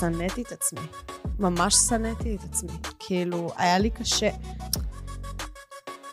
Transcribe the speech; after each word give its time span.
שנאתי 0.00 0.42
את 0.42 0.52
עצמי. 0.52 0.80
ממש 1.38 1.74
שנאתי 1.74 2.36
את 2.36 2.44
עצמי. 2.50 2.72
כאילו, 2.98 3.50
היה 3.56 3.78
לי 3.78 3.90
קשה. 3.90 4.30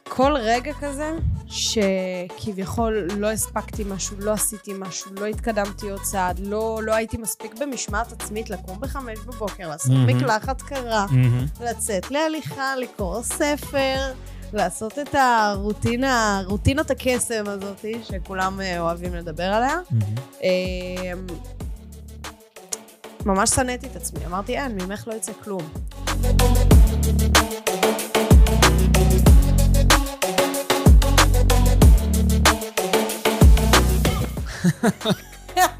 כל 0.10 0.34
רגע 0.40 0.74
כזה, 0.80 1.18
שכביכול 1.48 3.08
לא 3.18 3.32
הספקתי 3.32 3.84
משהו, 3.88 4.18
לא 4.20 4.32
עשיתי 4.32 4.74
משהו, 4.80 5.12
לא 5.20 5.26
התקדמתי 5.26 5.90
עוד 5.90 6.02
צעד, 6.02 6.40
לא, 6.40 6.80
לא 6.84 6.94
הייתי 6.96 7.18
מספיק 7.18 7.56
במשמעת 7.62 8.12
עצמית 8.12 8.50
לקום 8.50 8.80
בחמש 8.80 9.20
בבוקר, 9.20 9.70
לעשות 9.70 9.92
מהמם. 9.92 10.08
מקלחת 10.08 10.62
קרה, 10.62 11.06
מהמם. 11.12 11.46
לצאת 11.62 12.12
להליכה, 12.12 12.76
לקרוא 12.76 13.22
ספר, 13.22 14.14
לעשות 14.54 15.00
את 15.00 15.16
הרוטינה, 15.16 16.42
רוטינת 16.46 16.92
הקסם 16.92 17.44
הזאת, 17.48 17.86
שכולם 18.04 18.62
אה, 18.62 18.80
אוהבים 18.80 19.16
לדבר 19.16 19.44
עליה. 19.44 19.78
מהמם. 19.92 21.55
ממש 23.26 23.50
שנאתי 23.50 23.88
את 23.88 23.96
עצמי, 23.96 24.26
אמרתי, 24.26 24.58
אין, 24.58 24.78
ממך 24.82 25.08
לא 25.08 25.14
יצא 25.14 25.32
כלום. 25.44 25.62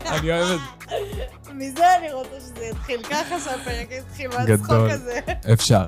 אני 0.06 0.32
אוהב 0.32 0.52
את 0.52 0.60
זה. 0.60 1.54
מזה 1.54 1.98
אני 1.98 2.14
רוצה 2.14 2.40
שזה 2.40 2.66
יתחיל 2.66 3.04
ככה, 3.04 3.40
שהפרק 3.40 3.88
יתחיל 3.92 4.28
מהצחוק 4.28 4.48
גדול. 4.48 4.90
הזה. 4.90 5.20
אפשר. 5.54 5.86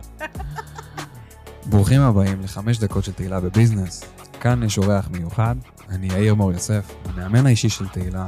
ברוכים 1.65 2.01
הבאים 2.01 2.41
לחמש 2.41 2.79
דקות 2.79 3.03
של 3.03 3.13
תהילה 3.13 3.39
בביזנס. 3.39 4.03
כאן 4.41 4.63
יש 4.63 4.77
אורח 4.77 5.07
מיוחד, 5.11 5.55
אני 5.89 6.07
יאיר 6.07 6.35
מור 6.35 6.51
יוסף, 6.51 6.91
המאמן 7.05 7.45
האישי 7.45 7.69
של 7.69 7.87
תהילה. 7.87 8.27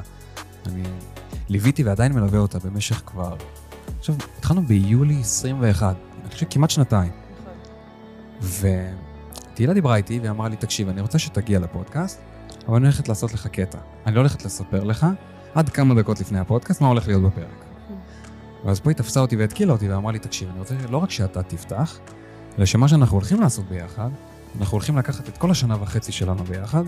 אני 0.65 0.83
ליוויתי 1.49 1.83
ועדיין 1.83 2.13
מלווה 2.13 2.39
אותה 2.39 2.59
במשך 2.59 3.01
כבר... 3.05 3.35
עכשיו, 3.99 4.15
התחלנו 4.37 4.61
ביולי 4.61 5.19
21, 5.19 5.95
אני 6.21 6.31
חושב 6.31 6.45
כמעט 6.49 6.69
שנתיים. 6.69 7.11
ותהילה 8.41 9.73
דיברה 9.73 9.95
איתי 9.95 10.19
ואמרה 10.23 10.49
לי, 10.49 10.55
תקשיב, 10.55 10.89
אני 10.89 11.01
רוצה 11.01 11.19
שתגיע 11.19 11.59
לפודקאסט, 11.59 12.21
אבל 12.67 12.75
אני 12.75 12.85
הולכת 12.85 13.09
לעשות 13.09 13.33
לך 13.33 13.47
קטע. 13.47 13.77
אני 14.05 14.15
לא 14.15 14.19
הולכת 14.19 14.45
לספר 14.45 14.83
לך 14.83 15.07
עד 15.55 15.69
כמה 15.69 15.95
דקות 15.95 16.19
לפני 16.19 16.39
הפודקאסט 16.39 16.81
מה 16.81 16.87
הולך 16.87 17.07
להיות 17.07 17.23
בפרק. 17.23 17.65
ואז 18.65 18.79
פה 18.79 18.89
היא 18.89 18.95
תפסה 18.95 19.19
אותי 19.19 19.35
והתקילה 19.35 19.73
אותי 19.73 19.89
ואמרה 19.89 20.11
לי, 20.11 20.19
תקשיב, 20.19 20.49
אני 20.49 20.59
רוצה 20.59 20.75
לא 20.89 20.97
רק 20.97 21.11
שאתה 21.11 21.43
תפתח, 21.43 21.99
אלא 22.57 22.65
שמה 22.65 22.87
שאנחנו 22.87 23.17
הולכים 23.17 23.41
לעשות 23.41 23.65
ביחד, 23.69 24.09
אנחנו 24.59 24.75
הולכים 24.75 24.97
לקחת 24.97 25.29
את 25.29 25.37
כל 25.37 25.51
השנה 25.51 25.81
וחצי 25.81 26.11
שלנו 26.11 26.43
ביחד, 26.43 26.83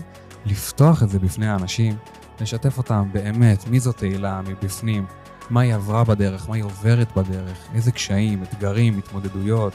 לפתוח 0.46 1.02
את 1.02 1.08
זה 1.10 1.18
בפני 1.18 1.48
האנשים, 1.48 1.96
לשתף 2.40 2.78
אותם 2.78 3.08
באמת, 3.12 3.68
מי 3.68 3.80
זאת 3.80 3.96
תהילה, 3.96 4.40
מבפנים, 4.46 5.06
מה 5.50 5.60
היא 5.60 5.74
עברה 5.74 6.04
בדרך, 6.04 6.48
מה 6.48 6.54
היא 6.54 6.64
עוברת 6.64 7.16
בדרך, 7.16 7.58
איזה 7.74 7.92
קשיים, 7.92 8.42
אתגרים, 8.42 8.98
התמודדויות, 8.98 9.72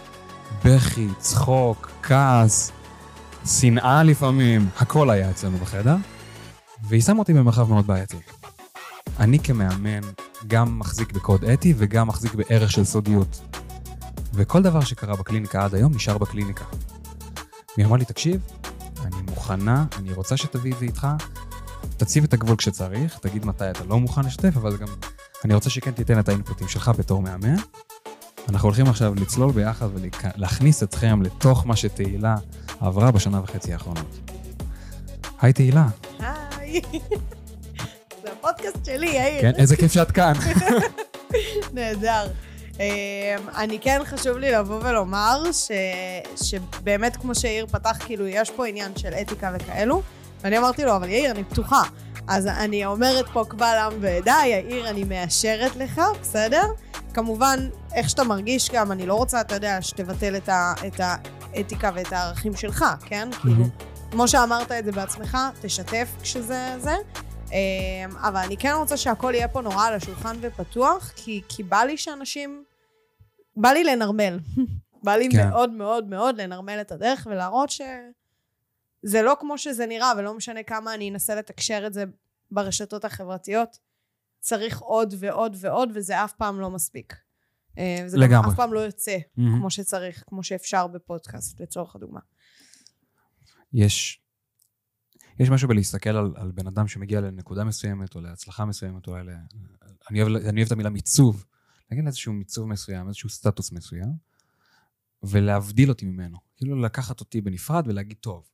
בכי, 0.66 1.08
צחוק, 1.20 1.92
כעס, 2.04 2.72
שנאה 3.46 4.04
לפעמים, 4.04 4.70
הכל 4.78 5.10
היה 5.10 5.30
אצלנו 5.30 5.58
בחדר, 5.58 5.96
והיא 6.84 7.02
שמה 7.02 7.20
אותי 7.20 7.34
במרחב 7.34 7.70
מאוד 7.70 7.88
בעייתי. 7.88 8.18
אני 9.20 9.40
כמאמן 9.40 10.02
גם 10.48 10.80
מחזיק 10.80 11.12
בקוד 11.12 11.46
אתי 11.46 11.74
וגם 11.78 12.08
מחזיק 12.08 12.34
בערך 12.34 12.72
של 12.72 12.84
סודיות. 12.84 13.42
וכל 14.34 14.62
דבר 14.62 14.82
שקרה 14.82 15.16
בקליניקה 15.16 15.66
עד 15.66 15.76
היום 15.76 15.94
נשאר 15.94 16.18
בקליניקה. 16.18 16.66
והיא 17.78 17.86
אמרה 17.86 17.98
לי, 17.98 18.06
תקשיב, 18.06 18.42
אני 19.02 19.22
מוכנה, 19.30 19.86
אני 19.98 20.14
רוצה 20.14 20.38
שתביא 20.38 20.74
את 20.74 20.80
זה 20.80 20.86
איתך, 20.86 21.08
תציב 21.98 22.24
את 22.24 22.34
הגבול 22.34 22.56
כשצריך, 22.56 23.18
תגיד 23.18 23.46
מתי 23.46 23.70
אתה 23.70 23.84
לא 23.84 24.00
מוכן 24.00 24.22
לשתף, 24.22 24.58
אבל 24.58 24.78
גם 24.78 24.88
אני 25.46 25.54
רוצה 25.54 25.70
שכן 25.70 25.92
תיתן 25.92 26.20
את 26.20 26.30
האינפוטים 26.30 26.68
שלך 26.68 26.92
בתור 26.98 27.22
מאמן. 27.22 27.56
אנחנו 28.50 28.68
הולכים 28.68 28.88
עכשיו 28.88 29.16
לצלול 29.16 29.52
ביחד 29.52 29.88
ולהכניס 29.94 30.84
אתכם 30.84 31.22
לתוך 31.22 31.66
מה 31.66 31.76
שתהילה 31.76 32.36
עברה 32.80 33.12
בשנה 33.12 33.42
וחצי 33.44 33.74
האחרונות. 33.74 34.30
היי 35.42 35.54
תהילה. 35.54 35.88
היי. 36.20 36.82
זה 38.24 38.32
הפודקאסט 38.32 38.86
שלי, 38.86 39.08
יאיר. 39.08 39.42
כן, 39.42 39.52
איזה 39.56 39.76
כיף 39.76 39.92
שאת 39.92 40.12
כאן. 40.12 40.34
נהדר. 41.74 42.28
אמ, 42.80 43.50
אני 43.56 43.80
כן 43.80 44.02
חשוב 44.06 44.38
לי 44.38 44.52
לבוא 44.52 44.80
ולומר 44.84 45.52
ש, 45.52 45.72
שבאמת 46.44 47.16
כמו 47.16 47.36
שיאיר 47.36 47.66
פתח, 47.68 47.98
כאילו 48.06 48.28
יש 48.28 48.52
פה 48.52 48.68
עניין 48.68 48.98
של 48.98 49.14
אתיקה 49.14 49.52
וכאלו, 49.56 50.02
ואני 50.42 50.58
אמרתי 50.58 50.84
לו, 50.86 50.96
אבל 50.96 51.10
יאיר, 51.10 51.32
אני 51.32 51.44
פתוחה. 51.44 51.82
אז 52.28 52.48
אני 52.48 52.86
אומרת 52.86 53.26
פה 53.34 53.46
קבל 53.48 53.78
עם 53.86 53.98
ועדה, 54.02 54.38
יאיר, 54.46 54.90
אני 54.90 55.04
מאשרת 55.04 55.76
לך, 55.76 56.02
בסדר? 56.22 56.64
כמובן, 57.14 57.60
איך 57.94 58.10
שאתה 58.10 58.24
מרגיש 58.24 58.70
גם, 58.72 58.92
אני 58.92 59.06
לא 59.06 59.14
רוצה, 59.14 59.42
אתה 59.42 59.56
יודע, 59.56 59.82
שתבטל 59.82 60.36
את, 60.36 60.50
ה, 60.50 60.74
את 60.88 61.00
האתיקה 61.00 61.92
ואת 61.96 62.14
הערכים 62.14 62.56
שלך, 62.56 62.86
כן? 63.06 63.30
כאילו, 63.42 63.64
כמו 64.12 64.28
שאמרת 64.28 64.72
את 64.72 64.86
זה 64.86 64.92
בעצמך, 64.92 65.38
תשתף 65.62 66.08
כשזה 66.22 66.76
זה. 66.80 66.96
אמ, 67.52 68.18
אבל 68.18 68.42
אני 68.46 68.58
כן 68.58 68.74
רוצה 68.78 68.98
שהכל 68.98 69.34
יהיה 69.36 69.48
פה 69.48 69.62
נורא 69.62 69.88
על 69.88 69.94
השולחן 69.94 70.36
ופתוח, 70.42 71.12
כי, 71.16 71.42
כי 71.50 71.64
בא 71.64 71.84
לי 71.84 71.98
שאנשים... 71.98 72.64
בא 73.56 73.70
לי 73.70 73.84
לנרמל. 73.84 74.40
בא 75.06 75.16
לי 75.16 75.30
כן. 75.32 75.50
מאוד 75.50 75.72
מאוד 75.72 76.08
מאוד 76.08 76.42
לנרמל 76.42 76.78
את 76.82 76.92
הדרך 76.92 77.28
ולהראות 77.30 77.70
שזה 79.06 79.22
לא 79.22 79.38
כמו 79.40 79.58
שזה 79.58 79.86
נראה, 79.86 80.12
ולא 80.18 80.34
משנה 80.34 80.64
כמה 80.64 80.94
אני 80.94 81.10
אנסה 81.10 81.36
לתקשר 81.36 81.84
את 81.88 81.94
זה 81.94 82.04
ברשתות 82.52 83.06
החברתיות. 83.06 83.78
צריך 84.40 84.80
עוד 84.80 85.14
ועוד 85.20 85.56
ועוד, 85.60 85.90
וזה 85.94 86.24
אף 86.24 86.34
פעם 86.34 86.60
לא 86.60 86.70
מספיק. 86.70 87.16
אה, 87.78 88.02
וזה 88.06 88.18
גם 88.18 88.24
לגמרי. 88.24 88.52
אף 88.52 88.56
פעם 88.56 88.74
לא 88.74 88.80
יוצא 88.80 89.18
מהמם. 89.38 89.60
כמו 89.60 89.70
שצריך, 89.70 90.24
כמו 90.28 90.44
שאפשר 90.44 90.88
בפודקאסט, 90.88 91.60
לצורך 91.60 91.96
הדוגמה. 91.96 92.20
יש, 93.74 94.22
יש 95.40 95.50
משהו 95.50 95.68
בלהסתכל 95.68 96.10
על, 96.10 96.34
על 96.36 96.52
בן 96.52 96.68
אדם 96.68 96.88
שמגיע 96.88 97.22
לנקודה 97.22 97.64
מסוימת 97.64 98.16
או 98.16 98.22
להצלחה 98.22 98.66
מסוימת, 98.66 99.08
או 99.08 99.18
ל... 99.18 99.30
אני 100.10 100.22
אוהב, 100.22 100.36
אני 100.36 100.62
אוהב 100.62 100.66
את 100.66 100.72
המילה 100.72 100.90
מיצוב, 100.90 101.46
להגיד 101.92 102.06
איזשהו 102.08 102.34
מיצוב 102.34 102.68
מסוים, 102.68 103.08
איזשהו 103.08 103.30
סטטוס 103.30 103.72
מסוים, 103.72 104.14
ולהבדיל 105.24 105.90
אותי 105.90 106.06
ממנו. 106.06 106.38
כאילו 106.56 106.82
לקחת 106.82 107.20
אותי 107.20 107.42
בנפרד 107.42 107.88
ולהגיד, 107.88 108.18
טוב, 108.22 108.50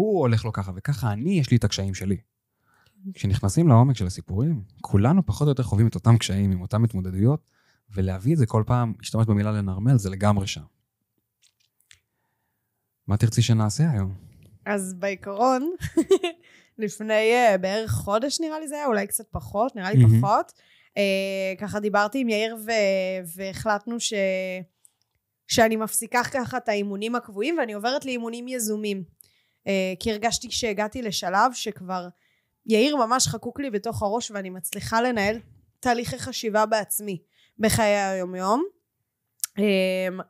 הוא 0.00 0.20
הולך 0.20 0.44
לו 0.44 0.52
ככה 0.52 0.72
וככה, 0.74 1.12
אני, 1.12 1.40
יש 1.40 1.50
לי 1.50 1.56
את 1.56 1.64
הקשיים 1.64 1.94
שלי. 1.94 2.16
כשנכנסים 3.14 3.68
לעומק 3.68 3.96
של 3.96 4.06
הסיפורים, 4.06 4.62
כולנו 4.80 5.26
פחות 5.26 5.46
או 5.46 5.50
יותר 5.50 5.62
חווים 5.62 5.86
את 5.86 5.94
אותם 5.94 6.18
קשיים 6.18 6.50
עם 6.50 6.60
אותן 6.60 6.84
התמודדויות, 6.84 7.46
ולהביא 7.94 8.32
את 8.32 8.38
זה 8.38 8.46
כל 8.46 8.62
פעם, 8.66 8.92
להשתמש 8.98 9.26
במילה 9.26 9.52
לנרמל, 9.52 9.98
זה 9.98 10.10
לגמרי 10.10 10.46
שם. 10.46 10.62
מה 13.06 13.16
תרצי 13.16 13.42
שנעשה 13.42 13.90
היום? 13.90 14.14
אז 14.66 14.94
בעיקרון, 14.94 15.70
לפני 16.78 17.32
uh, 17.54 17.58
בערך 17.58 17.90
חודש 17.90 18.40
נראה 18.40 18.60
לי 18.60 18.68
זה 18.68 18.74
היה, 18.74 18.86
אולי 18.86 19.06
קצת 19.06 19.24
פחות, 19.30 19.76
נראה 19.76 19.92
לי 19.92 20.02
מהמם. 20.02 20.20
פחות. 20.20 20.52
Uh, 20.88 21.60
ככה 21.60 21.80
דיברתי 21.80 22.20
עם 22.20 22.28
יאיר 22.28 22.56
ו- 22.66 23.36
והחלטנו 23.36 24.00
ש... 24.00 24.12
שאני 25.48 25.76
מפסיקה 25.76 26.20
ככה 26.32 26.56
את 26.56 26.68
האימונים 26.68 27.14
הקבועים 27.14 27.58
ואני 27.58 27.72
עוברת 27.72 28.04
לאימונים 28.04 28.48
יזומים. 28.48 29.04
Uh, 29.68 29.70
כי 30.00 30.10
הרגשתי 30.10 30.50
שהגעתי 30.50 31.02
לשלב 31.02 31.52
שכבר 31.52 32.08
יאיר 32.66 32.96
ממש 32.96 33.26
חקוק 33.26 33.60
לי 33.60 33.70
בתוך 33.70 34.02
הראש 34.02 34.30
ואני 34.30 34.50
מצליחה 34.50 35.00
לנהל 35.02 35.38
תהליכי 35.80 36.18
חשיבה 36.18 36.66
בעצמי 36.66 37.22
בחיי 37.58 37.96
היומיום. 37.96 38.64
Um, 39.48 40.22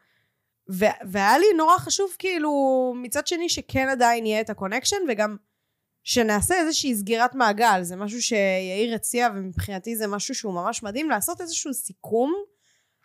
ו- 0.72 1.08
והיה 1.10 1.38
לי 1.38 1.46
נורא 1.56 1.78
חשוב 1.78 2.10
כאילו 2.18 2.50
מצד 2.96 3.26
שני 3.26 3.48
שכן 3.48 3.88
עדיין 3.88 4.26
יהיה 4.26 4.40
את 4.40 4.50
ה 4.50 4.55
connection 4.55 4.96
וגם 5.08 5.36
שנעשה 6.04 6.54
איזושהי 6.54 6.94
סגירת 6.94 7.34
מעגל 7.34 7.82
זה 7.82 7.96
משהו 7.96 8.22
שיאיר 8.22 8.94
הציע 8.94 9.28
ומבחינתי 9.34 9.96
זה 9.96 10.06
משהו 10.06 10.34
שהוא 10.34 10.54
ממש 10.54 10.82
מדהים 10.82 11.10
לעשות 11.10 11.40
איזשהו 11.40 11.74
סיכום 11.74 12.34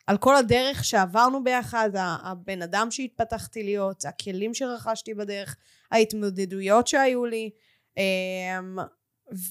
על 0.07 0.17
כל 0.17 0.35
הדרך 0.35 0.83
שעברנו 0.83 1.43
ביחד 1.43 1.89
הבן 1.95 2.61
אדם 2.61 2.91
שהתפתחתי 2.91 3.63
להיות 3.63 4.05
הכלים 4.05 4.53
שרכשתי 4.53 5.13
בדרך 5.13 5.57
ההתמודדויות 5.95 6.87
שהיו 6.87 7.25
לי 7.25 7.49
אמ, 7.97 8.77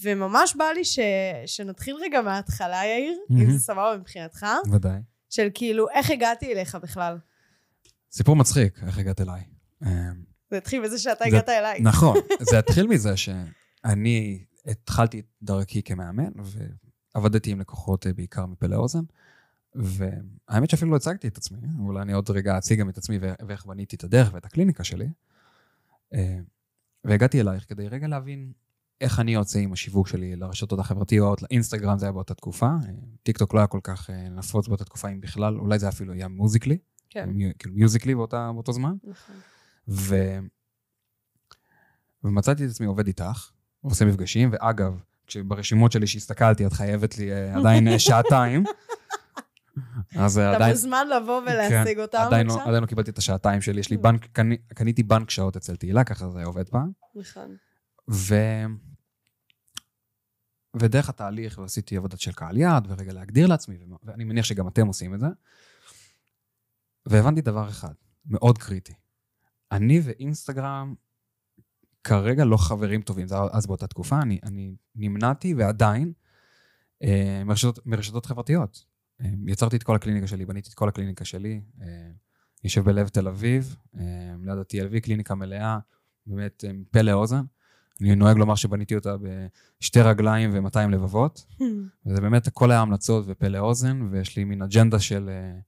וממש 0.03 0.55
בא 0.55 0.65
לי 0.75 0.85
ש- 0.85 0.99
שנתחיל 1.45 1.95
רגע 2.01 2.21
מההתחלה 2.21 2.81
יאיר 2.85 3.17
אם 3.31 3.35
מהמם. 3.37 3.51
זה 3.51 3.59
סבבה 3.59 3.97
מבחינתך 3.99 4.45
ודאי. 4.71 4.99
של 5.29 5.47
כאילו 5.53 5.89
איך 5.89 6.11
הגעתי 6.11 6.53
אליך 6.53 6.75
בכלל 6.75 7.17
סיפור 8.11 8.35
מצחיק, 8.35 8.79
איך 8.87 8.97
הגעת 8.97 9.21
אליי. 9.21 9.41
אמ, 9.85 9.89
זה 10.51 10.57
התחיל 10.57 10.83
בזה 10.83 10.99
שאתה 10.99 11.19
זה- 11.19 11.25
הגעת 11.27 11.49
אליי. 11.49 11.79
נכון, 11.81 12.17
זה 12.51 12.59
התחיל 12.59 12.87
מזה 12.87 13.17
שאני 13.17 14.43
התחלתי 14.65 15.19
את 15.19 15.25
דרכי 15.41 15.81
כמאמן, 15.83 16.31
ועבדתי 17.15 17.51
עם 17.51 17.59
לקוחות 17.59 18.07
אה, 18.07 18.13
בעיקר 18.13 18.45
מפה 18.45 18.67
לאוזן, 18.67 19.03
והאמת 19.75 20.69
שאפילו 20.69 20.91
לא 20.91 20.95
הצגתי 20.95 21.27
את 21.27 21.37
עצמי, 21.37 21.57
אולי 21.79 22.01
אני 22.01 22.13
עוד 22.13 22.29
רגע 22.29 22.57
אציג 22.57 22.79
גם 22.79 22.89
את 22.89 22.97
עצמי 22.97 23.17
ואיך 23.47 23.65
בניתי 23.65 23.95
את 23.95 24.03
הדרך 24.03 24.33
ואת 24.33 24.45
הקליניקה 24.45 24.83
שלי. 24.83 25.07
אה, 26.13 26.37
והגעתי 27.03 27.41
אלייך 27.41 27.65
כדי 27.69 27.87
רגע 27.87 28.07
להבין 28.07 28.51
איך 29.01 29.19
אני 29.19 29.33
יוצא 29.33 29.59
עם 29.59 29.73
השיווק 29.73 30.07
שלי 30.07 30.35
לרשתות 30.35 30.79
החברתיות, 30.79 31.41
לאינסטגרם 31.41 31.97
זה 31.97 32.05
היה 32.05 32.13
באותה 32.13 32.33
תקופה, 32.33 32.65
אה, 32.65 32.91
טיק 33.23 33.37
טוק 33.37 33.53
לא 33.53 33.59
היה 33.59 33.67
כל 33.67 33.79
כך 33.83 34.09
אה, 34.09 34.29
נפוץ 34.29 34.67
באותה 34.67 34.85
תקופה, 34.85 35.09
אם 35.09 35.21
בכלל, 35.21 35.57
אולי 35.57 35.79
זה 35.79 35.89
אפילו 35.89 36.13
היה 36.13 36.27
מוזיקלי, 36.27 36.77
כן. 37.09 37.29
כאילו 37.59 37.75
מיוזיקלי 37.75 38.15
באותה, 38.15 38.51
באותו 38.53 38.71
זמן, 38.71 38.93
נכון. 39.03 39.35
ו... 39.87 40.15
ומצאתי 42.23 42.65
את 42.65 42.69
עצמי 42.69 42.87
עובד 42.87 43.07
איתך, 43.07 43.51
עושה 43.81 44.05
מפגשים, 44.05 44.49
ואגב, 44.51 44.99
כשברשימות 45.27 45.91
שלי 45.91 46.07
שהסתכלתי, 46.07 46.65
את 46.65 46.73
חייבת 46.73 47.17
לי 47.17 47.31
עדיין 47.31 47.99
שעתיים, 47.99 48.63
אז 50.15 50.39
אה, 50.39 50.49
אתה 50.49 50.55
עדיין... 50.55 50.71
מוזמן 50.71 51.07
לבוא 51.07 51.41
ולהשיג 51.41 51.95
כן, 51.95 52.01
אותם 52.01 52.17
עדיין 52.17 52.47
לא? 52.47 52.61
עדיין 52.61 52.81
לא 52.81 52.87
קיבלתי 52.87 53.11
את 53.11 53.17
השעתיים 53.17 53.61
שלי, 53.61 53.79
יש 53.79 53.89
לי. 53.89 53.97
בנק, 53.97 54.25
קני, 54.25 54.57
קניתי 54.57 55.03
בנק 55.03 55.29
שעות 55.29 55.55
אצל 55.55 55.75
תהילה, 55.75 56.03
ככה 56.03 56.29
זה 56.29 56.43
עובד 56.43 56.69
פעם. 56.69 56.91
נכון. 57.15 57.55
ו... 58.09 58.35
ודרך 60.75 61.09
התהליך, 61.09 61.57
ועשיתי 61.57 61.97
עבודת 61.97 62.19
של 62.19 62.31
קהל 62.31 62.57
יעד, 62.57 62.87
ורגע 62.89 63.13
להגדיר 63.13 63.47
לעצמי, 63.47 63.77
ואני 64.03 64.23
מניח 64.23 64.45
שגם 64.45 64.67
אתם 64.67 64.87
עושים 64.87 65.13
את 65.13 65.19
זה, 65.19 65.27
והבנתי 67.05 67.41
דבר 67.41 67.69
אחד, 67.69 67.93
מאוד 68.25 68.57
קריטי. 68.57 68.93
אני 69.71 70.01
ואינסטגרם 70.03 70.95
כרגע 72.03 72.45
לא 72.45 72.57
חברים 72.57 73.01
טובים, 73.01 73.27
זה 73.27 73.35
אז 73.51 73.67
באותה 73.67 73.87
תקופה, 73.87 74.21
אני, 74.21 74.39
אני 74.43 74.75
נמנעתי 74.95 75.53
ועדיין 75.53 76.13
אה, 77.03 77.41
מרשתות, 77.45 77.79
מרשתות 77.85 78.25
חברתיות. 78.25 78.85
אה, 79.21 79.29
יצרתי 79.47 79.75
את 79.75 79.83
כל 79.83 79.95
הקליניקה 79.95 80.27
שלי, 80.27 80.45
בניתי 80.45 80.69
את 80.69 80.73
כל 80.73 80.89
הקליניקה 80.89 81.25
שלי, 81.25 81.61
אה, 81.81 81.87
יושב 82.63 82.85
בלב 82.85 83.07
תל 83.07 83.27
אביב, 83.27 83.75
אה, 83.97 84.03
ליד 84.41 84.57
ה-TLV, 84.57 84.99
קליניקה 84.99 85.35
מלאה, 85.35 85.79
באמת 86.25 86.63
פה 86.91 87.01
לאוזן. 87.01 87.41
אני 88.01 88.15
נוהג 88.15 88.37
לומר 88.37 88.55
שבניתי 88.55 88.95
אותה 88.95 89.15
בשתי 89.79 90.01
רגליים 90.01 90.49
ו-200 90.53 90.87
לבבות, 90.91 91.45
וזה 92.05 92.21
באמת 92.21 92.47
הכל 92.47 92.71
היה 92.71 92.79
המלצות 92.79 93.25
ופה 93.27 93.47
לאוזן, 93.47 94.01
ויש 94.11 94.37
לי 94.37 94.43
מין 94.43 94.61
אג'נדה 94.61 94.99
של 94.99 95.29
אה, 95.29 95.59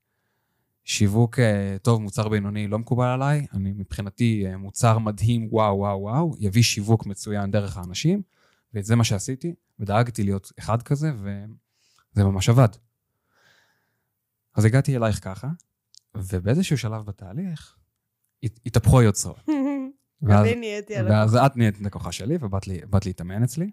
שיווק 0.84 1.38
אה, 1.38 1.76
טוב, 1.82 2.02
מוצר 2.02 2.28
בינוני 2.28 2.68
לא 2.68 2.78
מקובל 2.78 3.06
עליי. 3.06 3.46
אני 3.54 3.72
מבחינתי 3.72 4.44
אה, 4.46 4.56
מוצר 4.56 4.98
מדהים, 4.98 5.48
וואו, 5.50 5.78
וואו, 5.78 6.00
וואו, 6.00 6.34
יביא 6.38 6.62
שיווק 6.62 7.06
מצוין 7.06 7.50
דרך 7.50 7.76
האנשים, 7.76 8.22
וזה 8.74 8.96
מה 8.96 9.04
שעשיתי, 9.04 9.54
ודאגתי 9.80 10.24
להיות 10.24 10.52
אחד 10.58 10.82
כזה, 10.82 11.12
וזה 11.16 12.24
ממש 12.24 12.48
עבד. 12.48 12.68
אז 14.58 14.64
הגעתי 14.64 14.96
אלייך 14.96 15.24
ככה, 15.24 15.48
ובאיזשהו 16.14 16.78
שלב 16.78 17.04
בתהליך, 17.04 17.76
הת- 18.42 18.60
התהפכו 18.66 19.00
היוצרות. 19.00 19.48
ואז- 20.22 20.46
אני 20.46 20.54
נהייתי 20.54 20.96
עליו. 20.96 21.12
ואז 21.12 21.34
את 21.36 21.56
נהיית 21.56 21.80
לקוחה 21.80 22.12
שלי, 22.12 22.36
ובאת 22.40 23.06
להתאמן 23.06 23.42
אצלי. 23.42 23.70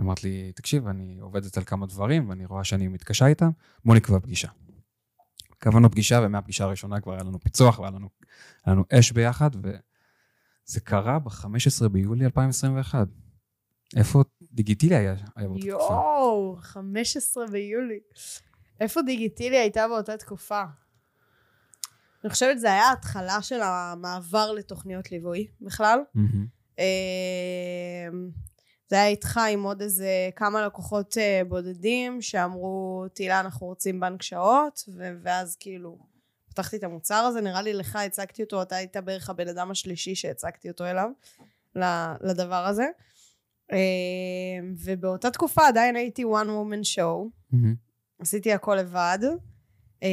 אמרת 0.00 0.24
לי, 0.24 0.52
תקשיב, 0.52 0.86
אני 0.86 1.18
עובדת 1.20 1.56
על 1.56 1.64
כמה 1.64 1.86
דברים, 1.86 2.28
ואני 2.28 2.46
רואה 2.46 2.64
שאני 2.64 2.88
מתקשה 2.88 3.26
איתם, 3.26 3.50
בוא 3.84 3.94
נקבע 3.94 4.18
פגישה. 4.18 4.48
קבענו 5.58 5.90
פגישה, 5.90 6.20
ומהפגישה 6.22 6.64
הראשונה 6.64 7.00
כבר 7.00 7.12
היה 7.12 7.22
לנו 7.22 7.40
פיצוח, 7.40 7.78
והיה 7.78 7.90
לנו, 7.90 8.08
היה 8.64 8.74
לנו 8.74 8.84
אש 8.92 9.12
ביחד, 9.12 9.50
וזה 9.56 10.80
קרה 10.80 11.18
ב-15 11.18 11.88
ביולי 11.88 12.24
2021. 12.24 13.08
איפה 13.96 14.22
דיגיטילי 14.52 14.94
היה, 14.96 15.14
היה 15.36 15.48
באותה 15.48 15.60
תקופה? 15.60 15.84
יואו, 15.94 16.56
15 16.60 17.46
ביולי. 17.46 17.98
איפה 18.80 19.02
דיגיטילי 19.02 19.58
הייתה 19.58 19.88
באותה 19.88 20.16
תקופה? 20.16 20.62
אני 22.24 22.30
חושבת 22.30 22.56
שזה 22.56 22.72
היה 22.72 22.84
ההתחלה 22.84 23.42
של 23.42 23.60
המעבר 23.62 24.52
לתוכניות 24.52 25.12
ליווי 25.12 25.46
בכלל. 25.60 25.98
אמ, 26.78 26.84
זה 28.88 28.96
היה 28.96 29.06
איתך 29.06 29.40
עם 29.50 29.62
עוד 29.62 29.82
איזה 29.82 30.30
כמה 30.36 30.66
לקוחות 30.66 31.18
אה, 31.18 31.42
בודדים 31.48 32.22
שאמרו, 32.22 33.04
תהילה, 33.14 33.40
אנחנו 33.40 33.66
רוצים 33.66 34.00
בנק 34.00 34.22
שעות, 34.22 34.80
ואז 35.22 35.56
כאילו 35.60 35.98
פתחתי 36.50 36.76
את 36.76 36.84
המוצר 36.84 37.14
הזה, 37.14 37.40
נראה 37.40 37.62
לי 37.62 37.72
לך 37.74 37.96
הצגתי 37.96 38.42
אותו, 38.42 38.62
אתה 38.62 38.76
היית 38.76 38.96
בערך 38.96 39.30
הבן 39.30 39.48
אדם 39.48 39.70
השלישי 39.70 40.14
שהצגתי 40.14 40.68
אותו 40.68 40.84
אליו, 40.84 41.10
לדבר 42.20 42.66
הזה. 42.66 42.86
אמ, 43.72 44.74
ובאותה 44.84 45.30
תקופה 45.30 45.66
עדיין 45.68 45.96
הייתי 45.96 46.24
one 46.24 46.46
woman 46.46 46.96
show, 46.96 47.28
מהמם. 47.52 47.83
עשיתי 48.24 48.52
הכל 48.52 48.76
לבד, 48.76 49.18
אמ, 50.02 50.08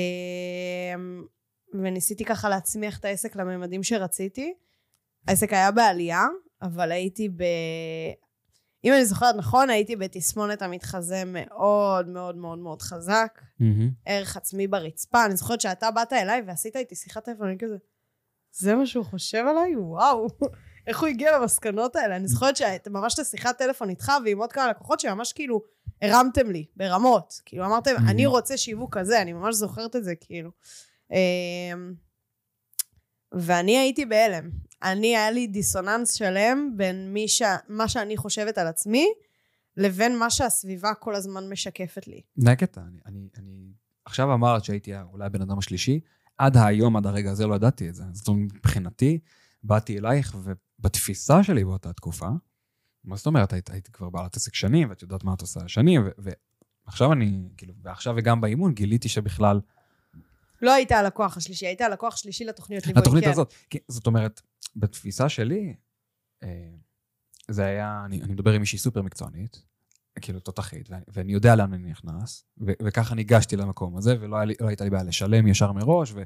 וניסיתי 1.73 2.25
ככה 2.25 2.49
להצמיח 2.49 2.99
את 2.99 3.05
העסק 3.05 3.35
לממדים 3.35 3.83
שרציתי. 3.83 4.53
העסק 5.27 5.53
היה 5.53 5.71
בעלייה, 5.71 6.25
אבל 6.61 6.91
הייתי 6.91 7.29
ב... 7.29 7.43
אם 8.83 8.93
אני 8.93 9.05
זוכרת 9.05 9.35
נכון, 9.35 9.69
הייתי 9.69 9.95
בתסמונת 9.95 10.61
המתחזה 10.61 11.23
מאוד 11.25 12.07
מאוד 12.07 12.35
מאוד 12.35 12.59
מאוד 12.59 12.81
חזק. 12.81 13.41
מהמם. 13.59 13.89
ערך 14.05 14.37
עצמי 14.37 14.67
ברצפה. 14.67 15.25
אני 15.25 15.35
זוכרת 15.35 15.61
שאתה 15.61 15.91
באת 15.91 16.13
אליי 16.13 16.41
ועשית 16.47 16.75
איתי 16.75 16.95
שיחת 16.95 17.25
טלפון, 17.25 17.47
אני 17.47 17.57
כזה, 17.59 17.77
זה 18.51 18.75
מה 18.75 18.85
שהוא 18.85 19.05
חושב 19.05 19.45
עליי? 19.49 19.75
וואו. 19.75 20.27
איך 20.87 20.99
הוא 20.99 21.07
הגיע 21.07 21.37
למסקנות 21.37 21.95
האלה? 21.95 22.15
אני 22.15 22.27
זוכרת 22.27 22.57
שממש 22.57 23.13
את 23.13 23.19
השיחת 23.19 23.57
טלפון 23.57 23.89
איתך 23.89 24.11
ועם 24.25 24.37
עוד 24.37 24.51
כמה 24.51 24.69
לקוחות 24.69 24.99
שממש 24.99 25.33
כאילו 25.33 25.61
הרמתם 26.01 26.51
לי 26.51 26.65
ברמות. 26.75 27.41
כאילו 27.45 27.65
אמרתם. 27.65 27.95
אני 28.07 28.25
רוצה 28.25 28.57
שיווק 28.57 28.97
כזה, 28.97 29.21
אני 29.21 29.33
ממש 29.33 29.55
זוכרת 29.55 29.95
את 29.95 30.03
זה, 30.03 30.15
כאילו. 30.15 30.49
אמ, 31.11 31.93
ואני 33.31 33.77
הייתי 33.77 34.05
בהלם. 34.05 34.49
אני, 34.83 35.17
היה 35.17 35.31
לי 35.31 35.47
דיסוננס 35.47 36.13
שלם 36.13 36.73
בין 36.75 37.13
מי 37.13 37.27
ש... 37.27 37.41
מה 37.69 37.87
שאני 37.87 38.17
חושבת 38.17 38.57
על 38.57 38.67
עצמי, 38.67 39.07
לבין 39.77 40.17
מה 40.17 40.29
שהסביבה 40.29 40.93
כל 40.93 41.15
הזמן 41.15 41.49
משקפת 41.49 42.07
לי. 42.07 42.21
זה 42.35 42.51
הקטע, 42.51 42.81
אני, 42.81 42.99
אני, 43.05 43.27
אני... 43.37 43.71
עכשיו 44.05 44.33
אמרת 44.33 44.63
שהייתי 44.63 44.91
אולי 45.11 45.25
הבן 45.25 45.41
אדם 45.41 45.57
השלישי, 45.57 45.99
עד 46.37 46.57
היום, 46.57 46.97
עד 46.97 47.05
הרגע 47.05 47.31
הזה 47.31 47.47
לא 47.47 47.55
ידעתי 47.55 47.89
את 47.89 47.95
זה. 47.95 48.03
זאת 48.11 48.27
אומרת, 48.27 48.53
מבחינתי, 48.53 49.19
באתי 49.63 49.99
אלייך, 49.99 50.35
ובתפיסה 50.43 51.43
שלי 51.43 51.63
באותה 51.63 51.93
תקופה, 51.93 52.29
מה 53.03 53.15
זאת 53.15 53.25
אומרת, 53.25 53.53
היית, 53.53 53.69
היית 53.69 53.87
כבר 53.87 54.09
בעלת 54.09 54.35
עסק 54.35 54.55
שנים, 54.55 54.89
ואת 54.89 55.01
יודעת 55.01 55.23
מה 55.23 55.33
את 55.33 55.41
עושה 55.41 55.67
שנים, 55.67 56.01
ועכשיו 56.85 57.13
אני, 57.13 57.49
כאילו, 57.57 57.73
ועכשיו 57.81 58.13
וגם 58.17 58.41
באימון, 58.41 58.73
גיליתי 58.73 59.09
שבכלל, 59.09 59.59
לא 60.61 60.73
היית 60.73 60.91
הלקוח 60.91 61.37
השלישי, 61.37 61.67
היית 61.67 61.81
הלקוח 61.81 62.13
השלישי 62.13 62.45
לתוכניות 62.45 62.87
ליווי. 62.87 63.21
כן. 63.21 63.29
הזאת, 63.29 63.53
כי, 63.69 63.79
זאת 63.87 64.07
אומרת, 64.07 64.41
בתפיסה 64.75 65.29
שלי, 65.29 65.75
אה, 66.43 66.69
זה 67.51 67.65
היה, 67.65 68.01
אני, 68.05 68.21
אני 68.21 68.33
מדבר 68.33 68.53
עם 68.53 68.59
מישהי 68.59 68.77
סופר 68.77 69.01
מקצוענית, 69.01 69.63
כאילו 70.21 70.39
תותחית, 70.39 70.89
ואני, 70.89 71.03
ואני 71.13 71.33
יודע 71.33 71.55
לאן 71.55 71.73
אני 71.73 71.91
נכנס, 71.91 72.45
ו, 72.61 72.71
וככה 72.83 73.15
ניגשתי 73.15 73.55
למקום 73.55 73.97
הזה, 73.97 74.15
ולא 74.19 74.35
היה 74.35 74.45
לי, 74.45 74.53
לא 74.61 74.67
הייתה 74.67 74.83
לי 74.83 74.89
בעיה 74.89 75.03
לשלם 75.03 75.47
ישר 75.47 75.71
מראש, 75.71 76.13
ו, 76.15 76.23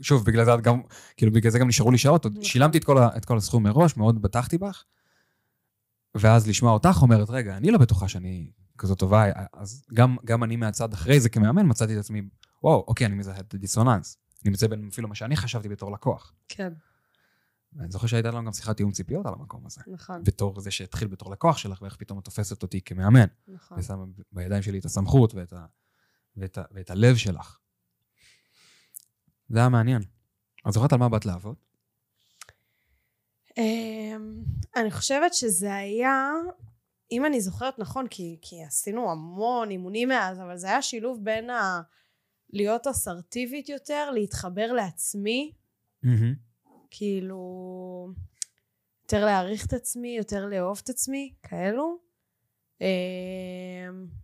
ושוב, 0.00 0.24
בגלל 0.24 0.44
זה 0.44 0.50
גם, 0.62 0.80
כאילו 1.16 1.32
בגלל 1.32 1.52
זה 1.52 1.58
גם 1.58 1.68
נשארו 1.68 1.90
לי 1.90 1.98
שעות, 1.98 2.24
עוד 2.24 2.32
נכון. 2.32 2.44
שילמתי 2.44 2.78
את 2.78 2.84
כל, 2.84 2.98
ה, 2.98 3.16
את 3.16 3.24
כל 3.24 3.36
הסכום 3.36 3.62
מראש, 3.62 3.96
מאוד 3.96 4.22
בטחתי 4.22 4.58
בך, 4.58 4.84
ואז 6.14 6.48
לשמוע 6.48 6.72
אותך 6.72 6.98
אומרת, 7.02 7.30
רגע, 7.30 7.56
אני 7.56 7.70
לא 7.70 7.78
בטוחה 7.78 8.08
שאני 8.08 8.50
כזאת 8.78 8.98
טובה, 8.98 9.24
אז 9.52 9.84
גם, 9.94 10.16
גם 10.24 10.44
אני 10.44 10.56
מהצד 10.56 10.92
אחרי 10.92 11.20
זה 11.20 11.28
כמאמן 11.28 11.68
מצאתי 11.68 11.94
את 11.94 11.98
עצמי, 11.98 12.22
וואו, 12.62 12.84
אוקיי, 12.88 13.06
אני 13.06 13.14
מזהה 13.14 13.40
את 13.40 13.54
הדיסוננס. 13.54 14.18
אני 14.44 14.50
מוצא 14.50 14.66
בין 14.66 14.88
אפילו 14.92 15.08
מה 15.08 15.14
שאני 15.14 15.36
חשבתי 15.36 15.68
בתור 15.68 15.92
לקוח. 15.92 16.32
כן, 16.48 16.72
ואני 17.76 17.90
זוכר 17.90 18.06
שהייתה 18.06 18.28
לנו 18.28 18.44
גם 18.44 18.52
שיחת 18.52 18.76
תיאום 18.76 18.92
ציפיות 18.92 19.26
על 19.26 19.32
המקום 19.34 19.66
הזה. 19.66 19.80
נכון, 19.86 20.22
בתור 20.22 20.60
זה 20.60 20.70
שהתחיל 20.70 21.08
בתור 21.08 21.30
לקוח 21.30 21.58
שלך, 21.58 21.82
ואיך 21.82 21.96
פתאום 21.96 22.18
את 22.18 22.24
תופסת 22.24 22.62
אותי 22.62 22.80
כמאמן. 22.80 23.26
נכון. 23.48 23.78
ושמה 23.78 24.04
בידיים 24.32 24.62
שלי 24.62 24.78
את 24.78 24.84
הסמכות 24.84 25.34
ואת, 25.34 25.52
ה, 25.52 25.66
ואת, 26.36 26.58
ה, 26.58 26.62
ואת 26.70 26.90
הלב 26.90 27.16
שלך. 27.16 27.58
זה 29.48 29.58
היה 29.58 29.68
מעניין. 29.68 30.02
את 30.68 30.72
זוכרת 30.72 30.92
על 30.92 30.98
מה 30.98 31.08
באת 31.08 31.26
לעבוד? 31.26 31.56
אמ, 33.58 34.44
אני 34.76 34.90
חושבת 34.90 35.34
שזה 35.34 35.74
היה, 35.74 36.30
אם 37.12 37.26
אני 37.26 37.40
זוכרת 37.40 37.78
נכון, 37.78 38.08
כי, 38.08 38.38
כי 38.42 38.64
עשינו 38.64 39.10
המון 39.10 39.70
אימונים 39.70 40.08
מאז, 40.08 40.40
אבל 40.40 40.56
זה 40.56 40.66
היה 40.66 40.82
שילוב 40.82 41.24
בין 41.24 41.50
ה... 41.50 41.82
להיות 42.50 42.86
אסרטיבית 42.86 43.68
יותר, 43.68 44.10
להתחבר 44.10 44.72
לעצמי, 44.72 45.52
כאילו, 46.98 48.08
יותר 49.02 49.24
להעריך 49.24 49.66
את 49.66 49.72
עצמי, 49.72 50.16
יותר 50.16 50.46
לאהוב 50.46 50.80
את 50.84 50.88
עצמי, 50.88 51.34
כאלו. 51.42 51.98
אמ, 52.80 52.86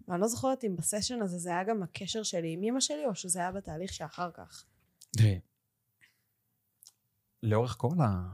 ואני 0.08 0.20
לא 0.20 0.28
זוכרת 0.28 0.64
אם 0.64 0.76
בסשן 0.76 1.22
הזה 1.22 1.38
זה 1.38 1.50
היה 1.50 1.64
גם 1.64 1.82
הקשר 1.82 2.22
שלי 2.22 2.52
עם 2.52 2.62
אמא 2.62 2.80
שלי, 2.80 3.06
או 3.06 3.14
שזה 3.14 3.38
היה 3.38 3.52
בתהליך 3.52 3.92
שאחר 3.92 4.30
כך. 4.34 4.64
לאורך 7.42 7.76
כל, 7.78 8.00
ה... 8.00 8.28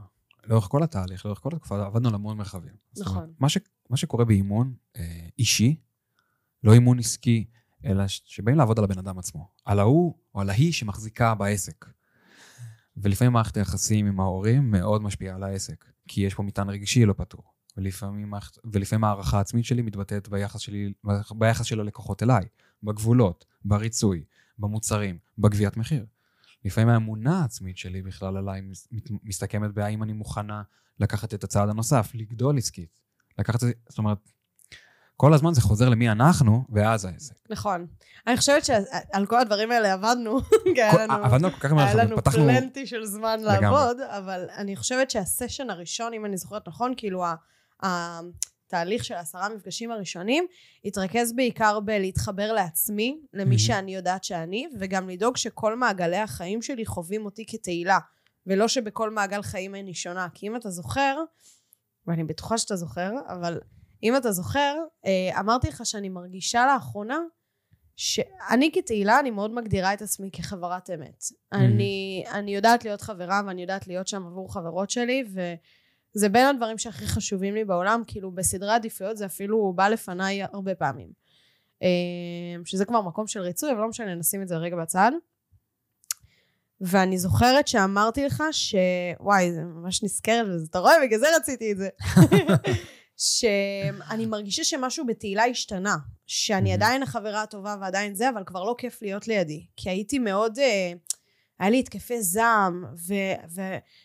לאורך 0.44 0.64
כל 0.64 0.82
התהליך, 0.82 1.24
לאורך 1.24 1.38
כל 1.38 1.50
התקופה, 1.52 1.86
עבדנו 1.86 2.08
על 2.08 2.14
המון 2.14 2.36
מרחבים. 2.36 2.74
נכון. 2.98 3.16
אומרת, 3.16 3.30
מה, 3.40 3.48
ש... 3.48 3.58
מה 3.90 3.96
שקורה 3.96 4.24
באימון 4.24 4.74
אה, 4.96 5.28
אישי, 5.38 5.80
לא 6.64 6.72
אימון 6.72 6.98
עסקי, 6.98 7.46
אלא 7.84 8.08
ש... 8.08 8.22
שבאים 8.24 8.56
לעבוד 8.56 8.78
על 8.78 8.84
הבן 8.84 8.98
אדם 8.98 9.18
עצמו. 9.18 9.48
על 9.64 9.78
ההוא 9.78 10.18
או 10.34 10.40
על 10.40 10.50
ההיא 10.50 10.72
שמחזיקה 10.72 11.34
בעסק. 11.34 11.97
ולפעמים 13.02 13.32
מערכת 13.32 13.56
היחסים 13.56 14.06
עם 14.06 14.20
ההורים 14.20 14.70
מאוד 14.70 15.02
משפיעה 15.02 15.36
על 15.36 15.42
העסק, 15.42 15.84
כי 16.08 16.20
יש 16.20 16.34
פה 16.34 16.42
מטען 16.42 16.68
רגשי 16.70 17.06
לא 17.06 17.12
פתור. 17.12 17.42
ולפעמים, 17.76 18.32
ולפעמים 18.72 19.04
הערכה 19.04 19.38
העצמית 19.38 19.64
שלי 19.64 19.82
מתבטאת 19.82 20.28
ביחס 20.28 20.60
שלי, 20.60 20.92
ביחס 21.30 21.66
של 21.66 21.80
הלקוחות 21.80 22.22
אליי, 22.22 22.44
בגבולות, 22.82 23.44
בריצוי, 23.64 24.24
במוצרים, 24.58 25.18
בגביית 25.38 25.76
מחיר. 25.76 26.06
לפעמים 26.64 26.88
האמונה 26.88 27.40
העצמית 27.40 27.78
שלי 27.78 28.02
בכלל 28.02 28.36
עליי 28.36 28.60
מס- 28.60 28.88
מת- 28.92 29.10
מסתכמת 29.24 29.70
בהאם 29.70 30.02
אני 30.02 30.12
מוכנה 30.12 30.62
לקחת 31.00 31.34
את 31.34 31.44
הצעד 31.44 31.68
הנוסף, 31.68 32.10
לגדול 32.14 32.58
עסקית. 32.58 33.00
לקחת 33.38 33.60
זאת 33.88 33.98
אומרת, 33.98 34.30
כל 35.20 35.34
הזמן 35.34 35.54
זה 35.54 35.60
חוזר 35.60 35.88
למי 35.88 36.10
אנחנו, 36.10 36.64
ואז 36.68 37.04
העסק. 37.04 37.34
נכון. 37.50 37.86
אני 38.26 38.36
חושבת 38.36 38.64
שעל 38.64 39.26
כל 39.26 39.40
הדברים 39.40 39.70
האלה 39.70 39.92
עבדנו, 39.92 40.40
כי 40.74 40.82
היה 40.82 41.06
לנו... 41.06 41.12
עבדנו 41.12 41.50
כל 41.50 41.60
כך 41.60 41.72
מהר, 41.72 41.84
היה 41.84 41.94
לנו 41.94 42.16
פתחנו... 42.16 42.44
פלנטי 42.44 42.86
של 42.86 43.04
זמן. 43.04 43.40
לעבוד, 43.40 44.00
אבל 44.00 44.46
אני 44.56 44.76
חושבת 44.76 45.10
שהסשן 45.10 45.70
הראשון, 45.70 46.14
אם 46.14 46.24
אני 46.24 46.36
זוכרת 46.36 46.68
נכון, 46.68 46.94
כאילו 46.96 47.24
התהליך 47.82 49.04
של 49.04 49.14
העשרה 49.14 49.48
מפגשים 49.48 49.90
הראשונים, 49.90 50.46
התרכז 50.84 51.32
בעיקר 51.32 51.80
בלהתחבר 51.80 52.52
לעצמי, 52.52 53.20
למי. 53.34 53.58
שאני 53.58 53.94
יודעת 53.94 54.24
שאני, 54.24 54.68
וגם 54.80 55.08
לדאוג 55.08 55.36
שכל 55.36 55.76
מעגלי 55.76 56.16
החיים 56.16 56.62
שלי 56.62 56.86
חווים 56.86 57.24
אותי 57.24 57.44
כתהילה, 57.48 57.98
ולא 58.46 58.68
שבכל 58.68 59.10
מעגל 59.10 59.42
חיים 59.42 59.74
אני 59.74 59.94
שונה. 59.94 60.28
כי 60.34 60.46
אם 60.46 60.56
אתה 60.56 60.70
זוכר, 60.70 61.18
ואני 62.06 62.24
בטוחה 62.24 62.58
שאתה 62.58 62.76
זוכר, 62.76 63.10
אבל 63.28 63.60
אם 64.02 64.16
אתה 64.16 64.32
זוכר, 64.32 64.76
אה, 65.06 65.40
אמרתי 65.40 65.68
לך 65.68 65.86
שאני 65.86 66.08
מרגישה 66.08 66.66
לאחרונה 66.66 67.18
שאני 67.98 68.70
כתהילה, 68.74 69.20
אני 69.20 69.30
מאוד 69.30 69.54
מגדירה 69.54 69.94
את 69.94 70.02
עצמי 70.02 70.30
כחברת 70.32 70.90
אמת. 70.90 71.24
אני, 71.52 72.24
אני 72.32 72.54
יודעת 72.54 72.84
להיות 72.84 73.00
חברה 73.00 73.40
ואני 73.46 73.62
יודעת 73.62 73.86
להיות 73.86 74.08
שם 74.08 74.26
עבור 74.26 74.52
חברות 74.54 74.90
שלי, 74.90 75.24
וזה 75.28 76.28
בין 76.28 76.46
הדברים 76.46 76.78
שהכי 76.78 77.06
חשובים 77.06 77.54
לי 77.54 77.64
בעולם, 77.64 78.02
כאילו 78.06 78.30
בסדרי 78.30 78.72
עדיפויות 78.72 79.16
זה 79.16 79.26
אפילו 79.26 79.72
בא 79.76 79.88
לפניי 79.88 80.42
הרבה 80.42 80.74
פעמים. 80.74 81.08
אה, 81.82 81.88
שזה 82.64 82.84
כבר 82.84 83.00
מקום 83.00 83.26
של 83.26 83.40
ריצוי, 83.40 83.72
אבל 83.72 83.80
לא 83.80 83.88
משנה, 83.88 84.14
נשים 84.14 84.42
את 84.42 84.48
זה 84.48 84.56
רגע 84.56 84.76
בצד. 84.76 85.12
ואני 86.80 87.18
זוכרת 87.18 87.68
שאמרתי 87.68 88.24
לך 88.24 88.42
ש... 88.50 88.74
וואי, 89.20 89.52
זה 89.52 89.60
ממש 89.60 90.04
נזכרת 90.04 90.46
בזה, 90.48 90.66
אתה 90.70 90.78
רואה? 90.78 90.94
בגלל 91.02 91.18
זה 91.18 91.26
רציתי 91.36 91.72
את 91.72 91.76
זה. 91.78 91.88
שאני 93.18 94.26
מרגישה 94.26 94.64
שמשהו 94.64 95.06
בתהילה 95.06 95.44
השתנה. 95.44 95.96
שאני. 96.26 96.72
עדיין 96.72 97.02
החברה 97.02 97.42
הטובה 97.42 97.76
ועדיין 97.80 98.14
זה, 98.14 98.28
אבל 98.28 98.42
כבר 98.46 98.64
לא 98.64 98.74
כיף 98.78 99.02
להיות 99.02 99.28
לידי. 99.28 99.66
כי 99.76 99.90
הייתי 99.90 100.18
מאוד... 100.18 100.58
אה, 100.58 100.92
היה 101.58 101.70
לי 101.70 101.78
התקפי 101.78 102.22
זעם, 102.22 102.84
ו- 103.08 103.60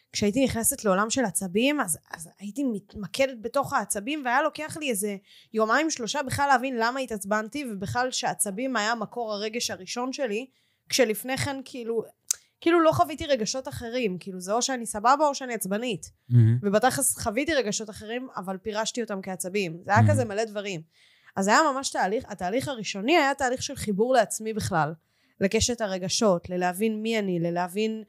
וכשהייתי 0.09 0.43
נכנסת 0.43 0.85
לעולם 0.85 1.09
של 1.09 1.25
עצבים, 1.25 1.79
אז, 1.79 1.97
אז 2.11 2.29
הייתי 2.39 2.63
מתמקדת 2.63 3.37
בתוך 3.41 3.73
העצבים, 3.73 4.21
והיה 4.25 4.41
לוקח 4.41 4.77
לי 4.79 4.89
איזה 4.89 5.15
יומיים 5.53 5.89
שלושה 5.89 6.23
בכלל 6.23 6.47
להבין 6.47 6.75
למה 6.77 6.99
התעצבנתי, 6.99 7.65
ובכלל 7.71 8.11
שעצבים 8.11 8.75
היה 8.75 8.95
מקור 8.95 9.33
הרגש 9.33 9.71
הראשון 9.71 10.13
שלי, 10.13 10.45
כשלפני 10.89 11.37
כן 11.37 11.61
כאילו, 11.65 12.03
כאילו 12.63 12.81
לא 12.81 12.91
חוויתי 12.91 13.25
רגשות 13.25 13.67
אחרים, 13.67 14.17
כאילו 14.19 14.39
זה 14.39 14.53
או 14.53 14.61
שאני 14.61 14.85
סבבה 14.85 15.27
או 15.27 15.35
שאני 15.35 15.53
עצבנית. 15.53 16.11
מהמם. 16.29 16.57
ובתכלס 16.61 17.17
חוויתי 17.17 17.53
רגשות 17.53 17.89
אחרים, 17.89 18.27
אבל 18.35 18.57
פירשתי 18.57 19.01
אותם 19.01 19.19
כעצבים. 19.21 19.77
זה 19.85 19.91
היה. 19.97 20.09
כזה 20.09 20.25
מלא 20.25 20.43
דברים. 20.45 20.81
אז 21.35 21.47
היה 21.47 21.59
ממש 21.73 21.89
תהליך, 21.89 22.23
התהליך 22.27 22.67
הראשוני 22.67 23.17
היה 23.17 23.33
תהליך 23.33 23.63
של 23.63 23.75
חיבור 23.75 24.13
לעצמי 24.13 24.53
בכלל. 24.53 24.93
לקשת 25.41 25.81
הרגשות, 25.81 26.49
ללהבין 26.49 27.01
מי 27.01 27.19
אני, 27.19 27.39
ללהבין... 27.39 28.03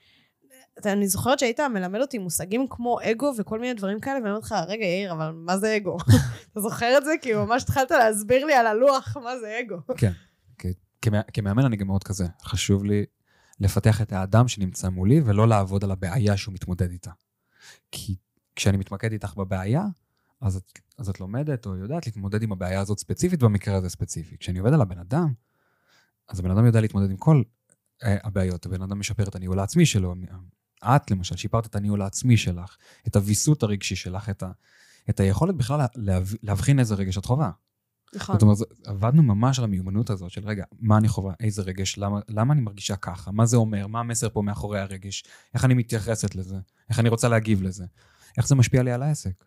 אני 0.86 1.08
זוכרת 1.08 1.38
שהיית 1.38 1.60
מלמד 1.60 2.00
אותי 2.00 2.18
מושגים 2.18 2.66
כמו 2.70 2.98
אגו 3.02 3.32
וכל 3.38 3.58
מיני 3.58 3.74
דברים 3.74 4.00
כאלה, 4.00 4.14
ואני 4.16 4.28
אומרת 4.30 4.42
לך, 4.42 4.54
רגע 4.68 4.84
יאיר, 4.84 5.12
אבל 5.12 5.30
מה 5.34 5.58
זה 5.58 5.76
אגו? 5.76 5.96
אתה 6.52 6.60
זוכר 6.60 6.98
את 6.98 7.04
זה? 7.04 7.12
כי 7.22 7.34
ממש 7.34 7.62
התחלת 7.62 7.90
להסביר 7.90 8.44
לי 8.44 8.54
על 8.54 8.66
הלוח 8.66 9.16
מה 9.16 9.38
זה 9.38 9.60
אגו. 9.60 9.76
כמא- 11.02 11.22
כמאמן 11.32 11.64
אני 11.64 11.76
גם 11.76 11.86
מאוד 11.86 12.04
כזה. 12.04 12.24
חשוב 12.44 12.84
לי 12.84 13.04
לפתח 13.60 14.02
את 14.02 14.12
האדם 14.12 14.48
שנמצא 14.48 14.88
מולי, 14.88 15.20
ולא 15.24 15.48
לעבוד 15.48 15.84
על 15.84 15.90
הבעיה 15.90 16.36
שהוא 16.36 16.54
מתמודד 16.54 16.90
איתה. 16.90 17.10
כי 17.90 18.16
כשאני 18.56 18.76
מתמקד 18.76 19.12
איתך 19.12 19.34
בבעיה, 19.34 19.84
אז 20.40 20.56
את, 20.56 20.78
אז 20.98 21.08
את 21.08 21.20
לומדת 21.20 21.66
או 21.66 21.76
יודעת 21.76 22.06
להתמודד 22.06 22.42
עם 22.42 22.52
הבעיה 22.52 22.80
הזאת 22.80 22.98
ספציפית 22.98 23.42
במקרה 23.42 23.76
הזה 23.76 23.88
ספציפי. 23.88 24.36
כשאני 24.36 24.58
עובד 24.58 24.72
על 24.72 24.80
הבן 24.80 24.98
אדם, 24.98 25.32
אז 26.28 26.40
הבן 26.40 26.50
אדם 26.50 26.66
יודע 26.66 26.80
להתמודד 26.80 27.10
עם 27.10 27.16
כל 27.16 27.42
אה, 28.02 28.16
הבעיות. 28.22 28.66
הבן 28.66 28.82
אדם 28.82 28.98
משפר 28.98 29.22
את 29.22 29.34
הניהול 29.34 29.58
העצמי 29.58 29.86
שלו. 29.86 30.14
את, 30.84 31.10
למשל, 31.10 31.36
שיפרת 31.36 31.66
את 31.66 31.76
הניהול 31.76 32.02
העצמי 32.02 32.36
שלך, 32.36 32.76
את 33.06 33.16
הוויסות 33.16 33.62
הרגשי 33.62 33.96
שלך, 33.96 34.28
את, 34.28 34.42
ה, 34.42 34.50
את 35.10 35.20
היכולת 35.20 35.54
בכלל 35.54 35.78
לה, 35.78 35.86
להב, 35.94 36.28
להבחין 36.42 36.78
איזה 36.78 36.94
רגש 36.94 37.18
את 37.18 37.24
חווה. 37.24 37.50
נכון. 38.16 38.34
זאת 38.34 38.42
אומרת, 38.42 38.58
עבדנו 38.84 39.22
ממש 39.22 39.58
על 39.58 39.64
המיומנות 39.64 40.10
הזאת 40.10 40.30
של 40.30 40.44
רגע, 40.44 40.64
מה 40.80 40.96
אני 40.96 41.08
חווה, 41.08 41.34
איזה 41.40 41.62
רגש, 41.62 41.98
למה, 41.98 42.20
למה 42.28 42.54
אני 42.54 42.60
מרגישה 42.60 42.96
ככה, 42.96 43.30
מה 43.30 43.46
זה 43.46 43.56
אומר, 43.56 43.86
מה 43.86 44.00
המסר 44.00 44.28
פה 44.28 44.42
מאחורי 44.42 44.80
הרגש, 44.80 45.24
איך 45.54 45.64
אני 45.64 45.74
מתייחסת 45.74 46.34
לזה, 46.34 46.56
איך 46.90 47.00
אני 47.00 47.08
רוצה 47.08 47.28
להגיב 47.28 47.62
לזה, 47.62 47.84
איך 48.38 48.48
זה 48.48 48.54
משפיע 48.54 48.82
לי 48.82 48.92
על 48.92 49.02
העסק. 49.02 49.44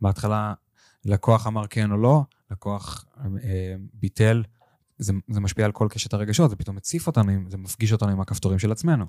בהתחלה 0.00 0.54
לקוח 1.04 1.46
אמר 1.46 1.66
כן 1.66 1.92
או 1.92 1.96
לא, 1.96 2.22
לקוח 2.50 3.04
אה, 3.44 3.74
ביטל, 3.94 4.42
זה, 4.98 5.12
זה 5.30 5.40
משפיע 5.40 5.64
על 5.64 5.72
כל 5.72 5.88
קשת 5.90 6.12
הרגשות, 6.12 6.50
זה 6.50 6.56
פתאום 6.56 6.76
מציף 6.76 7.06
אותנו, 7.06 7.32
זה 7.48 7.56
מפגיש 7.56 7.92
אותנו 7.92 8.10
עם 8.10 8.20
הכפתורים 8.20 8.58
של 8.58 8.72
עצמנו. 8.72 9.06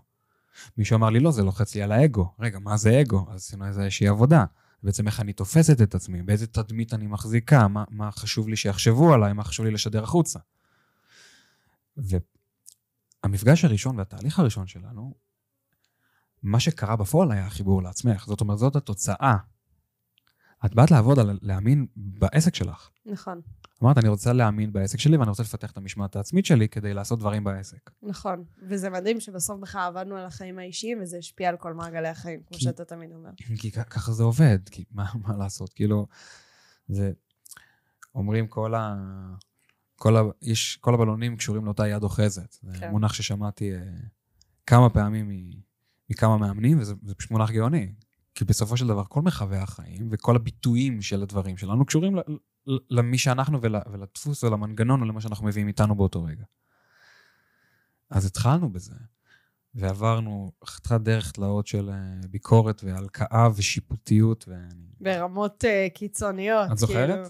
מישהו 0.78 0.96
אמר 0.96 1.10
לי 1.10 1.20
לא, 1.20 1.32
זה 1.32 1.44
לוחץ 1.44 1.76
לי 1.76 1.82
על 1.82 1.92
האגו. 1.92 2.34
רגע, 2.40 2.60
מה 2.60 2.78
זה 2.78 3.02
אגו? 3.02 3.26
אז 3.30 3.36
עשינו 3.36 3.68
איזושהי 3.68 4.08
עבודה. 4.08 4.46
בעצם 4.84 5.08
איך 5.08 5.20
אני 5.20 5.34
תופסת 5.34 5.82
את 5.82 5.96
עצמי, 5.96 6.22
באיזה 6.22 6.48
תדמית 6.48 6.94
אני 6.94 7.08
מחזיקה, 7.08 7.68
מה, 7.68 7.84
מה 7.90 8.12
חשוב 8.12 8.50
לי 8.50 8.56
שיחשבו 8.56 9.14
עליי, 9.14 9.34
מה 9.34 9.44
חשוב 9.44 9.66
לי 9.66 9.72
לשדר 9.72 10.04
החוצה. 10.04 10.40
והמפגש 11.98 13.66
הראשון 13.66 13.98
והתהליך 13.98 14.40
הראשון 14.40 14.68
שלנו, 14.68 15.14
מה 16.44 16.60
שקרה 16.60 16.96
בפועל 16.96 17.32
היה 17.32 17.46
החיבור 17.46 17.84
לעצמך. 17.84 18.26
זאת 18.28 18.42
אומרת, 18.42 18.58
זאת 18.58 18.76
התוצאה. 18.76 19.38
את 20.66 20.76
באת 20.76 20.92
לעבוד 20.92 21.20
על 21.20 21.40
להאמין 21.42 21.86
בעסק 21.96 22.56
שלך. 22.56 22.90
נכון, 23.06 23.42
אמרת, 23.84 23.98
אני 23.98 24.08
רוצה 24.10 24.34
להאמין 24.34 24.74
בעסק 24.74 25.00
שלי 25.00 25.18
ואני 25.18 25.30
רוצה 25.30 25.44
לפתח 25.44 25.72
את 25.72 25.78
המשמעת 25.78 26.16
העצמית 26.16 26.46
שלי 26.46 26.70
כדי 26.70 26.94
לעשות 26.94 27.20
דברים 27.20 27.44
בעסק. 27.44 27.92
נכון. 28.04 28.44
וזה 28.62 28.90
מדהים 28.90 29.20
שבסוף 29.20 29.60
בכלל 29.60 29.82
עבדנו 29.88 30.16
על 30.16 30.26
החיים 30.26 30.60
האישיים, 30.60 31.02
וזה 31.02 31.18
השפיע 31.18 31.50
על 31.50 31.58
כל 31.58 31.74
מעגלי 31.74 32.08
החיים, 32.08 32.40
כמו 32.48 32.58
כי- 32.58 32.64
שאתה 32.64 32.86
תמיד 32.86 33.12
אומר. 33.12 33.30
כי 33.62 33.72
ככה 33.72 34.12
זה 34.12 34.24
עובד, 34.24 34.60
כי 34.72 34.84
מה, 34.92 35.06
מה 35.28 35.38
לעשות? 35.38 35.74
כאילו, 35.74 36.08
זה... 36.88 37.12
אומרים 38.16 38.48
כל 38.48 38.76
ה... 38.76 38.96
כל, 39.96 40.18
ה... 40.18 40.22
יש, 40.42 40.78
כל 40.82 40.94
הבלונים 40.94 41.38
קשורים 41.38 41.66
לאותה 41.66 41.88
יד 41.88 42.04
אוחזת. 42.04 42.58
זה 42.64 42.80
כן. 42.80 42.92
מונח 42.92 43.14
ששמעתי 43.14 43.74
אה, 43.74 43.80
כמה 44.66 44.90
פעמים 44.90 45.30
מ... 45.30 45.50
מכמה 46.10 46.38
מאמנים, 46.38 46.80
וזה 46.80 46.94
זה 47.04 47.16
פשוט 47.16 47.32
מונח 47.32 47.52
גאוני. 47.52 47.94
כי 48.42 48.46
בסופו 48.46 48.78
של 48.78 48.88
דבר, 48.88 49.04
כל 49.10 49.22
מרחבי 49.22 49.58
החיים 49.58 50.08
וכל 50.12 50.36
הביטויים 50.36 51.02
של 51.02 51.22
הדברים 51.22 51.58
שלנו 51.58 51.86
קשורים 51.86 52.16
למי 52.90 53.18
שאנחנו 53.18 53.62
ול... 53.62 53.76
ולדפוס 53.92 54.44
ולמנגנון 54.44 55.04
ולמה 55.04 55.22
שאנחנו 55.22 55.46
מביאים 55.46 55.68
איתנו 55.68 55.96
באותו 55.96 56.24
רגע. 56.24 56.44
אז 58.10 58.26
התחלנו 58.26 58.70
בזה, 58.74 58.96
ועברנו 59.76 60.52
חתיכת 60.66 61.02
דרך 61.02 61.32
תלאות 61.32 61.68
של 61.68 61.90
אה, 61.90 62.28
ביקורת 62.30 62.84
והלקאה 62.84 63.50
ושיפוטיות. 63.56 64.46
ואני... 64.48 64.88
ברמות 65.00 65.64
uh, 65.64 65.94
קיצוניות. 65.94 66.72
את 66.72 66.78
זוכרת? 66.78 67.10
כאילו, 67.10 67.30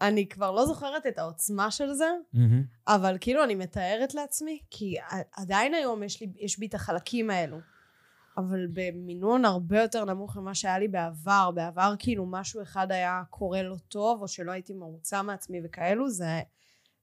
אני 0.00 0.28
כבר 0.28 0.50
לא 0.50 0.66
זוכרת 0.66 1.06
את 1.06 1.18
העוצמה 1.18 1.70
של 1.70 1.92
זה, 1.92 2.10
מהמם. 2.32 2.62
אבל 2.88 3.16
כאילו 3.20 3.44
אני 3.44 3.54
מתארת 3.54 4.14
לעצמי, 4.14 4.60
כי 4.70 4.96
עדיין 5.36 5.74
היום 5.74 6.02
יש, 6.02 6.20
לי, 6.20 6.32
יש 6.36 6.58
בי 6.58 6.66
את 6.66 6.74
החלקים 6.74 7.30
האלו. 7.30 7.58
אבל 8.36 8.66
במינון 8.72 9.44
הרבה 9.44 9.82
יותר 9.82 10.04
נמוך 10.04 10.36
ממה 10.36 10.54
שהיה 10.54 10.78
לי 10.78 10.88
בעבר. 10.88 11.50
בעבר 11.54 11.94
כאילו 11.98 12.26
משהו 12.26 12.62
אחד 12.62 12.92
היה 12.92 13.22
קורה 13.30 13.62
לא 13.62 13.76
טוב, 13.88 14.22
או 14.22 14.28
שלא 14.28 14.52
הייתי 14.52 14.74
מרוצה 14.74 15.22
מעצמי 15.22 15.60
וכאלו, 15.64 16.10
זה, 16.10 16.40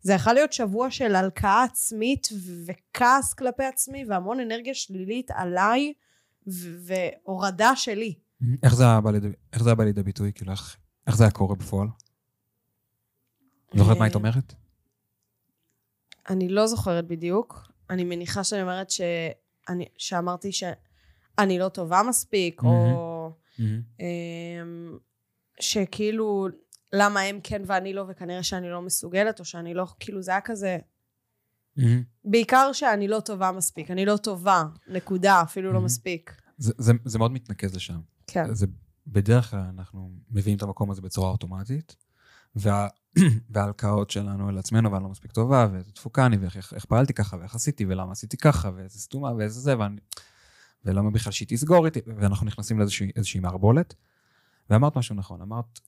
זה 0.01 0.13
יכול 0.13 0.33
להיות 0.33 0.53
שבוע 0.53 0.91
של 0.91 1.15
הלקאה 1.15 1.63
עצמית 1.63 2.27
וכעס 2.65 3.33
כלפי 3.33 3.63
עצמי, 3.63 4.05
והמון 4.05 4.39
אנרגיה 4.39 4.73
שלילית 4.73 5.31
עליי, 5.31 5.93
והורדה 6.47 7.75
שלי. 7.75 8.19
איך 8.63 8.75
זה 8.75 8.83
בא 9.03 9.11
לידי, 9.11 9.27
איך 9.53 9.63
זה 9.63 9.69
היה 9.69 9.75
בא 9.75 9.83
לידי 9.83 10.03
ביטוי? 10.03 10.31
כאילו, 10.35 10.51
איך, 10.51 10.77
איך 11.07 11.17
זה 11.17 11.23
היה 11.23 11.31
קורה 11.31 11.55
בפועל? 11.55 11.87
זוכרת 13.75 13.97
מה 13.97 14.05
היית 14.05 14.15
אה, 14.15 14.19
אומרת? 14.19 14.53
אני 16.29 16.49
לא 16.49 16.67
זוכרת 16.67 17.07
בדיוק. 17.07 17.71
אני 17.89 18.03
מניחה 18.03 18.43
שאני 18.43 18.61
אומרת 18.61 18.89
שאני, 18.89 19.85
שאמרתי 19.97 20.51
שאני 21.39 21.59
לא 21.59 21.69
טובה 21.69 22.01
מספיק, 22.09 22.61
או. 22.63 23.31
אמ, 23.59 24.97
שכאילו, 25.59 26.47
למה 26.93 27.19
הם 27.19 27.39
כן 27.43 27.61
ואני 27.65 27.93
לא, 27.93 28.05
וכנראה 28.07 28.43
שאני 28.43 28.69
לא 28.69 28.81
מסוגלת, 28.81 29.39
או 29.39 29.45
שאני 29.45 29.73
לא, 29.73 29.87
כאילו 29.99 30.21
זה 30.21 30.31
היה 30.31 30.41
כזה. 30.41 30.77
בעיקר 32.25 32.73
שאני 32.73 33.07
לא 33.07 33.19
טובה 33.19 33.51
מספיק. 33.51 33.91
אני 33.91 34.05
לא 34.05 34.17
טובה, 34.17 34.63
נקודה, 34.87 35.41
אפילו 35.41 35.73
לא. 35.73 35.81
מספיק. 35.81 36.41
זה, 36.57 36.73
זה, 36.77 36.93
זה 37.05 37.19
מאוד 37.19 37.31
מתנקז 37.31 37.75
לשם. 37.75 37.99
כן. 38.27 38.53
זה 38.53 38.67
בדרך 39.07 39.51
כלל 39.51 39.59
אנחנו 39.59 40.11
מביאים 40.31 40.57
את 40.57 40.63
המקום 40.63 40.91
הזה 40.91 41.01
בצורה 41.01 41.29
אוטומטית, 41.29 41.95
וה... 42.55 42.87
וההלקאות 43.49 44.09
שלנו 44.09 44.49
אל 44.49 44.57
עצמנו, 44.57 44.91
ואני 44.91 45.03
לא 45.03 45.09
מספיק 45.09 45.31
טובה, 45.31 45.67
ואיזה 45.71 45.91
תפוקה 45.91 46.25
אני, 46.25 46.37
ואיך 46.37 46.73
איך 46.73 46.85
פעלתי 46.85 47.13
ככה, 47.13 47.37
ואיך 47.37 47.55
עשיתי, 47.55 47.85
ולמה 47.85 48.11
עשיתי 48.11 48.37
ככה, 48.37 48.71
ואיזה 48.75 48.99
סתומה, 48.99 49.33
ואיזה 49.37 49.59
זה, 49.59 49.79
ואני... 49.79 49.99
ולמה 50.85 51.11
בכלל 51.11 51.31
שהיא 51.31 51.47
תסגור 51.47 51.85
איתי, 51.85 51.99
ואנחנו 52.17 52.45
נכנסים 52.45 52.79
לאיזושהי 52.79 53.39
מערבולת. 53.39 53.95
ואמרת 54.69 54.95
משהו 54.97 55.15
נכון, 55.15 55.41
אמרת, 55.41 55.79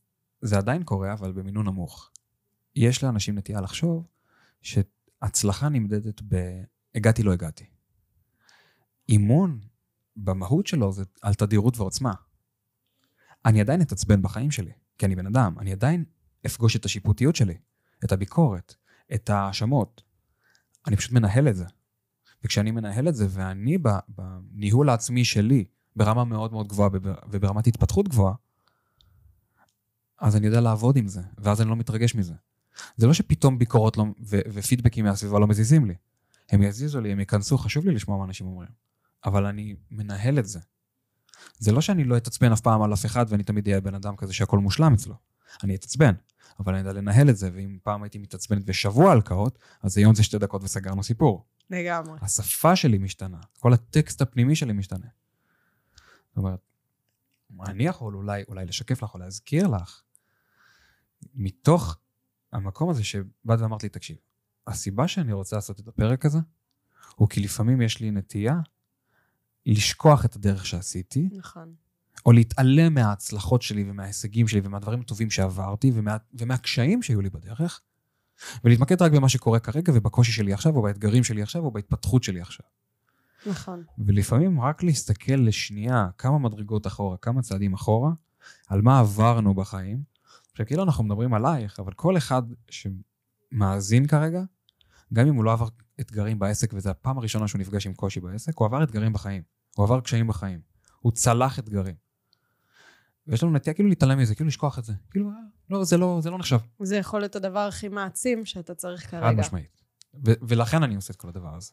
זה 0.41 0.57
עדיין 0.57 0.83
קורה, 0.83 1.13
אבל 1.13 1.31
במינון 1.31 1.65
נמוך. 1.65 2.11
יש 2.75 3.03
לאנשים 3.03 3.37
נטייה 3.37 3.61
לחשוב 3.61 4.07
שהצלחה 4.61 5.69
נמדדת 5.69 6.21
ב... 6.27 6.61
הגעתי, 6.95 7.23
לא 7.23 7.33
הגעתי. 7.33 7.65
אימון, 9.09 9.59
במהות 10.15 10.67
שלו, 10.67 10.91
זה 10.91 11.03
על 11.21 11.33
תדירות 11.33 11.77
ועוצמה. 11.77 12.13
אני 13.45 13.61
עדיין 13.61 13.81
אתעצבן 13.81 14.21
בחיים 14.21 14.51
שלי, 14.51 14.71
כי 14.97 15.05
אני 15.05 15.15
בן 15.15 15.27
אדם, 15.27 15.55
אני 15.59 15.71
עדיין 15.71 16.05
אפגוש 16.45 16.75
את 16.75 16.85
השיפוטיות 16.85 17.35
שלי, 17.35 17.57
את 18.05 18.11
הביקורת, 18.11 18.75
את 19.13 19.29
ההאשמות. 19.29 20.03
אני 20.87 20.95
פשוט 20.95 21.11
מנהל 21.11 21.47
את 21.47 21.55
זה. 21.55 21.65
וכשאני 22.43 22.71
מנהל 22.71 23.07
את 23.07 23.15
זה, 23.15 23.27
ואני 23.29 23.77
בניהול 24.07 24.89
העצמי 24.89 25.25
שלי, 25.25 25.65
ברמה 25.95 26.23
מאוד 26.23 26.51
מאוד 26.51 26.67
גבוהה 26.67 26.89
וברמת 27.29 27.67
התפתחות 27.67 28.07
גבוהה, 28.07 28.33
אז 30.21 30.35
אני 30.35 30.45
יודע 30.45 30.61
לעבוד 30.61 30.97
עם 30.97 31.07
זה, 31.07 31.21
ואז 31.37 31.61
אני 31.61 31.69
לא 31.69 31.75
מתרגש 31.75 32.15
מזה. 32.15 32.33
זה 32.97 33.07
לא 33.07 33.13
שפתאום 33.13 33.59
ביקורות 33.59 33.97
לא, 33.97 34.05
ו- 34.23 34.39
ופידבקים 34.53 35.05
מהסביבה 35.05 35.39
לא 35.39 35.47
מזיזים 35.47 35.85
לי. 35.85 35.93
הם 36.51 36.63
יזיזו 36.63 37.01
לי, 37.01 37.11
הם 37.11 37.19
ייכנסו, 37.19 37.57
חשוב 37.57 37.85
לי 37.85 37.93
לשמוע 37.93 38.17
מה 38.17 38.23
אנשים 38.23 38.47
אומרים. 38.47 38.69
אבל 39.25 39.45
אני 39.45 39.75
מנהל 39.91 40.39
את 40.39 40.47
זה. 40.47 40.59
זה 41.59 41.71
לא 41.71 41.81
שאני 41.81 42.03
לא 42.03 42.17
אתעצבן 42.17 42.51
אף 42.51 42.61
פעם 42.61 42.81
על 42.81 42.93
אף 42.93 43.05
אחד 43.05 43.25
ואני 43.29 43.43
תמיד 43.43 43.67
אהיה 43.67 43.81
בן 43.81 43.95
אדם 43.95 44.15
כזה 44.15 44.33
שהכל 44.33 44.59
מושלם 44.59 44.93
אצלו. 44.93 45.15
אני 45.63 45.75
אתעצבן, 45.75 46.13
אבל 46.59 46.73
אני 46.73 46.87
יודע 46.87 46.93
לנהל 46.93 47.29
את 47.29 47.37
זה, 47.37 47.49
ואם 47.53 47.77
פעם 47.83 48.03
הייתי 48.03 48.17
מתעצבנת 48.17 48.65
בשבוע 48.65 49.11
הלקאות, 49.11 49.59
אז 49.81 49.97
היום 49.97 50.15
זה 50.15 50.23
שתי 50.23 50.37
דקות 50.37 50.63
וסגרנו 50.63 51.03
סיפור. 51.03 51.45
לגמרי. 51.71 52.19
השפה 52.21 52.75
שלי 52.75 52.97
משתנה, 52.97 53.39
כל 53.59 53.73
הטקסט 53.73 54.21
הפנימי 54.21 54.55
שלי 54.55 54.73
משתנה. 54.73 55.07
זאת 56.27 56.37
אומרת, 56.37 56.59
אני 57.65 57.83
יכול 57.83 58.15
אולי, 58.15 58.43
אולי 58.47 58.65
לשקף 58.65 59.03
לך 59.03 59.13
או 59.13 59.19
להזכיר 59.19 59.67
לך, 59.67 60.01
מתוך 61.33 61.97
המקום 62.51 62.89
הזה 62.89 63.03
שבאת 63.03 63.59
ואמרת 63.59 63.83
לי, 63.83 63.89
תקשיב, 63.89 64.17
הסיבה 64.67 65.07
שאני 65.07 65.33
רוצה 65.33 65.55
לעשות 65.55 65.79
את 65.79 65.87
הפרק 65.87 66.25
הזה, 66.25 66.39
הוא 67.15 67.29
כי 67.29 67.39
לפעמים 67.39 67.81
יש 67.81 67.99
לי 67.99 68.11
נטייה 68.11 68.59
לשכוח 69.65 70.25
את 70.25 70.35
הדרך 70.35 70.65
שעשיתי. 70.65 71.29
נכון. 71.31 71.75
או 72.25 72.31
להתעלם 72.31 72.93
מההצלחות 72.93 73.61
שלי 73.61 73.89
ומההישגים 73.89 74.47
שלי 74.47 74.61
ומהדברים 74.63 75.01
הטובים 75.01 75.29
שעברתי 75.29 75.91
ומה, 75.93 76.17
ומהקשיים 76.33 77.01
שהיו 77.01 77.21
לי 77.21 77.29
בדרך, 77.29 77.81
ולהתמקד 78.63 79.01
רק 79.01 79.11
במה 79.11 79.29
שקורה 79.29 79.59
כרגע 79.59 79.93
ובקושי 79.95 80.31
שלי 80.31 80.53
עכשיו, 80.53 80.75
או 80.75 80.81
באתגרים 80.81 81.23
שלי 81.23 81.41
עכשיו, 81.41 81.63
או 81.63 81.71
בהתפתחות 81.71 82.23
שלי 82.23 82.41
עכשיו. 82.41 82.65
נכון. 83.45 83.83
ולפעמים 83.97 84.61
רק 84.61 84.83
להסתכל 84.83 85.33
לשנייה 85.33 86.07
כמה 86.17 86.39
מדרגות 86.39 86.87
אחורה, 86.87 87.17
כמה 87.17 87.41
צעדים 87.41 87.73
אחורה, 87.73 88.11
על 88.67 88.81
מה 88.81 88.99
עברנו 88.99 89.53
בחיים. 89.53 90.03
עכשיו, 90.51 90.65
כאילו 90.65 90.83
אנחנו 90.83 91.03
מדברים 91.03 91.33
עלייך, 91.33 91.79
אבל 91.79 91.93
כל 91.93 92.17
אחד 92.17 92.43
שמאזין 92.69 94.07
כרגע, 94.07 94.43
גם 95.13 95.27
אם 95.27 95.35
הוא 95.35 95.43
לא 95.43 95.53
עבר 95.53 95.67
אתגרים 95.99 96.39
בעסק, 96.39 96.73
וזו 96.73 96.89
הפעם 96.89 97.17
הראשונה 97.17 97.47
שהוא 97.47 97.59
נפגש 97.59 97.87
עם 97.87 97.93
קושי 97.93 98.19
בעסק, 98.19 98.57
הוא 98.57 98.65
עבר 98.65 98.83
אתגרים 98.83 99.13
בחיים. 99.13 99.41
הוא 99.75 99.85
עבר 99.85 100.01
קשיים 100.01 100.27
בחיים. 100.27 100.59
הוא 100.99 101.11
צלח 101.11 101.59
אתגרים. 101.59 101.95
ויש 103.27 103.43
לנו 103.43 103.51
נטייה 103.51 103.73
כאילו 103.73 103.89
להתעלם 103.89 104.19
מזה, 104.19 104.35
כאילו 104.35 104.47
לשכוח 104.47 104.79
את 104.79 104.83
זה. 104.83 104.93
כאילו, 105.11 105.29
אה, 105.29 105.33
לא, 105.69 105.83
זה 105.83 105.97
לא, 105.97 106.19
זה 106.23 106.29
לא 106.29 106.37
נחשב. 106.37 106.57
זה 106.83 106.97
יכול 106.97 107.19
להיות 107.19 107.35
הדבר 107.35 107.59
הכי 107.59 107.87
מעצים 107.87 108.45
שאתה 108.45 108.75
צריך 108.75 109.11
כרגע. 109.11 109.25
חד 109.25 109.35
משמעית. 109.35 109.81
ולכן 110.23 110.83
אני 110.83 110.95
עושה 110.95 111.13
את 111.13 111.17
כל 111.17 111.29
הדבר 111.29 111.55
הזה. 111.55 111.71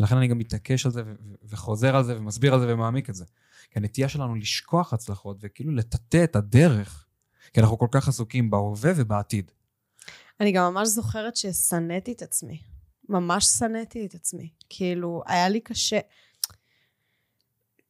ולכן 0.00 0.16
אני 0.16 0.28
גם 0.28 0.38
מתעקש 0.38 0.86
על 0.86 0.92
זה, 0.92 1.02
וחוזר 1.42 1.96
על 1.96 2.04
זה, 2.04 2.16
ומסביר 2.16 2.54
על 2.54 2.60
זה, 2.60 2.74
ומעמיק 2.74 3.10
את 3.10 3.14
זה. 3.14 3.24
כי 3.70 3.78
הנטייה 3.78 4.08
שלנו 4.08 4.34
לשכוח 4.34 4.92
הצלחות, 4.92 5.36
וכאילו 5.40 5.72
לטאטא 5.72 6.24
את 6.24 6.36
הדרך, 6.36 7.06
כי 7.52 7.60
אנחנו 7.60 7.78
כל 7.78 7.88
כך 7.90 8.08
עסוקים 8.08 8.50
בהווה 8.50 8.92
ובעתיד. 8.96 9.50
אני 10.40 10.52
גם 10.52 10.74
ממש 10.74 10.88
זוכרת 10.88 11.36
ששנאתי 11.36 12.12
את 12.12 12.22
עצמי. 12.22 12.62
ממש 13.08 13.44
שנאתי 13.44 14.06
את 14.06 14.14
עצמי. 14.14 14.48
כאילו, 14.68 15.22
היה 15.26 15.48
לי 15.48 15.60
קשה... 15.60 15.98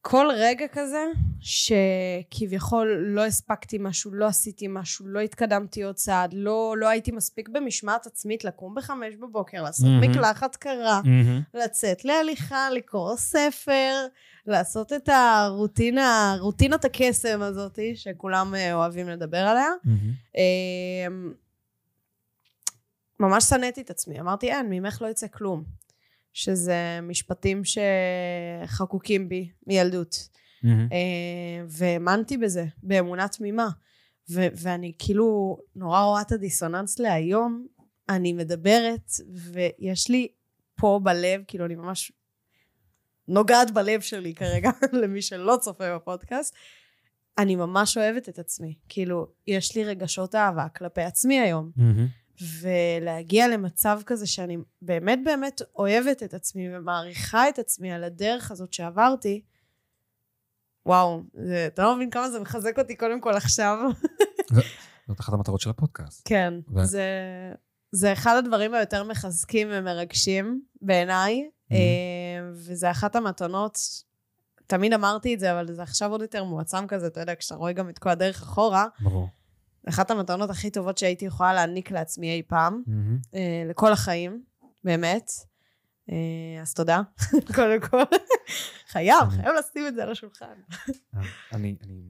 כל 0.07 0.27
רגע 0.35 0.65
כזה 0.71 1.05
שכביכול 1.39 3.05
לא 3.07 3.25
הספקתי 3.25 3.77
משהו, 3.79 4.13
לא 4.13 4.25
עשיתי 4.25 4.65
משהו, 4.69 5.07
לא 5.07 5.19
התקדמתי 5.19 5.83
עוד 5.83 5.95
צעד, 5.95 6.33
לא, 6.33 6.75
לא 6.77 6.89
הייתי 6.89 7.11
מספיק 7.11 7.49
במשמעת 7.49 8.07
עצמית 8.07 8.43
לקום 8.43 8.75
בחמש 8.75 9.15
בבוקר, 9.15 9.61
לעשות 9.61 9.85
mm-hmm. 9.85 10.07
מקלחת 10.07 10.55
קרה, 10.55 11.01
mm-hmm. 11.03 11.57
לצאת 11.57 12.05
להליכה, 12.05 12.69
לקרוא 12.69 13.15
ספר, 13.15 14.05
לעשות 14.47 14.93
את 14.93 15.09
הרוטינה, 15.09 16.35
רוטינת 16.39 16.85
הקסם 16.85 17.41
הזאת 17.41 17.79
שכולם 17.95 18.55
אה, 18.55 18.73
אוהבים 18.73 19.09
לדבר 19.09 19.37
עליה. 19.47 19.69
Mm-hmm. 19.85 20.39
ממש 23.19 23.43
שנאתי 23.43 23.81
את 23.81 23.89
עצמי, 23.89 24.19
אמרתי 24.19 24.51
אין, 24.51 24.69
ממך 24.69 25.01
לא 25.01 25.07
יצא 25.07 25.27
כלום. 25.27 25.84
שזה 26.35 26.99
משפטים 27.03 27.61
שחקוקים 28.65 29.29
בי 29.29 29.49
מילדות. 29.67 30.29
Mm-hmm. 30.63 30.67
והאמנתי 31.69 32.37
בזה, 32.37 32.65
באמונה 32.83 33.27
תמימה. 33.27 33.67
ו- 34.29 34.47
ואני 34.55 34.93
כאילו 34.99 35.57
נורא 35.75 36.01
רואה 36.01 36.21
את 36.21 36.31
הדיסוננס 36.31 36.99
להיום, 36.99 37.67
אני 38.09 38.33
מדברת, 38.33 39.11
ויש 39.33 40.09
לי 40.09 40.27
פה 40.75 40.99
בלב, 41.03 41.41
כאילו 41.47 41.65
אני 41.65 41.75
ממש 41.75 42.11
נוגעת 43.27 43.71
בלב 43.71 44.01
שלי 44.01 44.33
כרגע, 44.33 44.69
למי 45.01 45.21
שלא 45.21 45.57
צופה 45.61 45.95
בפודקאסט, 45.95 46.55
אני 47.37 47.55
ממש 47.55 47.97
אוהבת 47.97 48.29
את 48.29 48.39
עצמי. 48.39 48.75
כאילו, 48.89 49.27
יש 49.47 49.75
לי 49.75 49.83
רגשות 49.83 50.35
אהבה 50.35 50.69
כלפי 50.69 51.01
עצמי 51.01 51.39
היום. 51.39 51.71
Mm-hmm. 51.77 52.24
ולהגיע 52.61 53.47
למצב 53.47 54.01
כזה 54.05 54.27
שאני 54.27 54.57
באמת 54.81 55.19
באמת 55.25 55.61
אוהבת 55.75 56.23
את 56.23 56.33
עצמי 56.33 56.77
ומעריכה 56.77 57.49
את 57.49 57.59
עצמי 57.59 57.91
על 57.91 58.03
הדרך 58.03 58.51
הזאת 58.51 58.73
שעברתי, 58.73 59.41
וואו, 60.85 61.23
זה, 61.33 61.67
אתה 61.67 61.83
לא 61.83 61.95
מבין 61.95 62.09
כמה 62.09 62.29
זה 62.29 62.39
מחזק 62.39 62.79
אותי 62.79 62.95
קודם 62.95 63.21
כל 63.21 63.33
עכשיו. 63.33 63.77
זאת 65.07 65.19
אחת 65.19 65.33
המטרות 65.33 65.61
של 65.61 65.69
הפודקאסט. 65.69 66.21
כן, 66.25 66.53
ו... 66.75 66.85
זה, 66.85 67.07
זה 67.91 68.13
אחד 68.13 68.35
הדברים 68.37 68.73
היותר 68.73 69.03
מחזקים 69.03 69.67
ומרגשים 69.71 70.61
בעיניי, 70.81 71.49
mm-hmm. 71.49 71.75
וזה 72.51 72.91
אחת 72.91 73.15
המתנות, 73.15 73.77
תמיד 74.67 74.93
אמרתי 74.93 75.33
את 75.33 75.39
זה, 75.39 75.51
אבל 75.51 75.73
זה 75.73 75.83
עכשיו 75.83 76.11
עוד 76.11 76.21
יותר 76.21 76.43
מועצם 76.43 76.87
כזה, 76.87 77.07
אתה 77.07 77.19
יודע, 77.19 77.35
כשאתה 77.35 77.55
רואה 77.55 77.73
גם 77.73 77.89
את 77.89 77.99
כל 77.99 78.09
הדרך 78.09 78.41
אחורה. 78.41 78.85
ברור. 78.99 79.27
אחת 79.89 80.11
המתנות 80.11 80.49
הכי 80.49 80.69
טובות 80.69 80.97
שהייתי 80.97 81.25
יכולה 81.25 81.53
להעניק 81.53 81.91
לעצמי 81.91 82.33
אי 82.33 82.43
פעם, 82.47 82.83
mm-hmm. 82.87 83.37
לכל 83.69 83.91
החיים, 83.93 84.43
באמת. 84.83 85.31
Uh, 86.09 86.61
אז 86.61 86.73
תודה, 86.73 87.01
קודם 87.55 87.79
כל. 87.89 88.03
חייב, 88.87 89.29
חייב 89.29 89.51
לשים 89.59 89.87
את 89.87 89.95
זה 89.95 90.03
על 90.03 90.11
השולחן. 90.11 90.53
אני, 91.53 91.75
אני, 91.83 92.03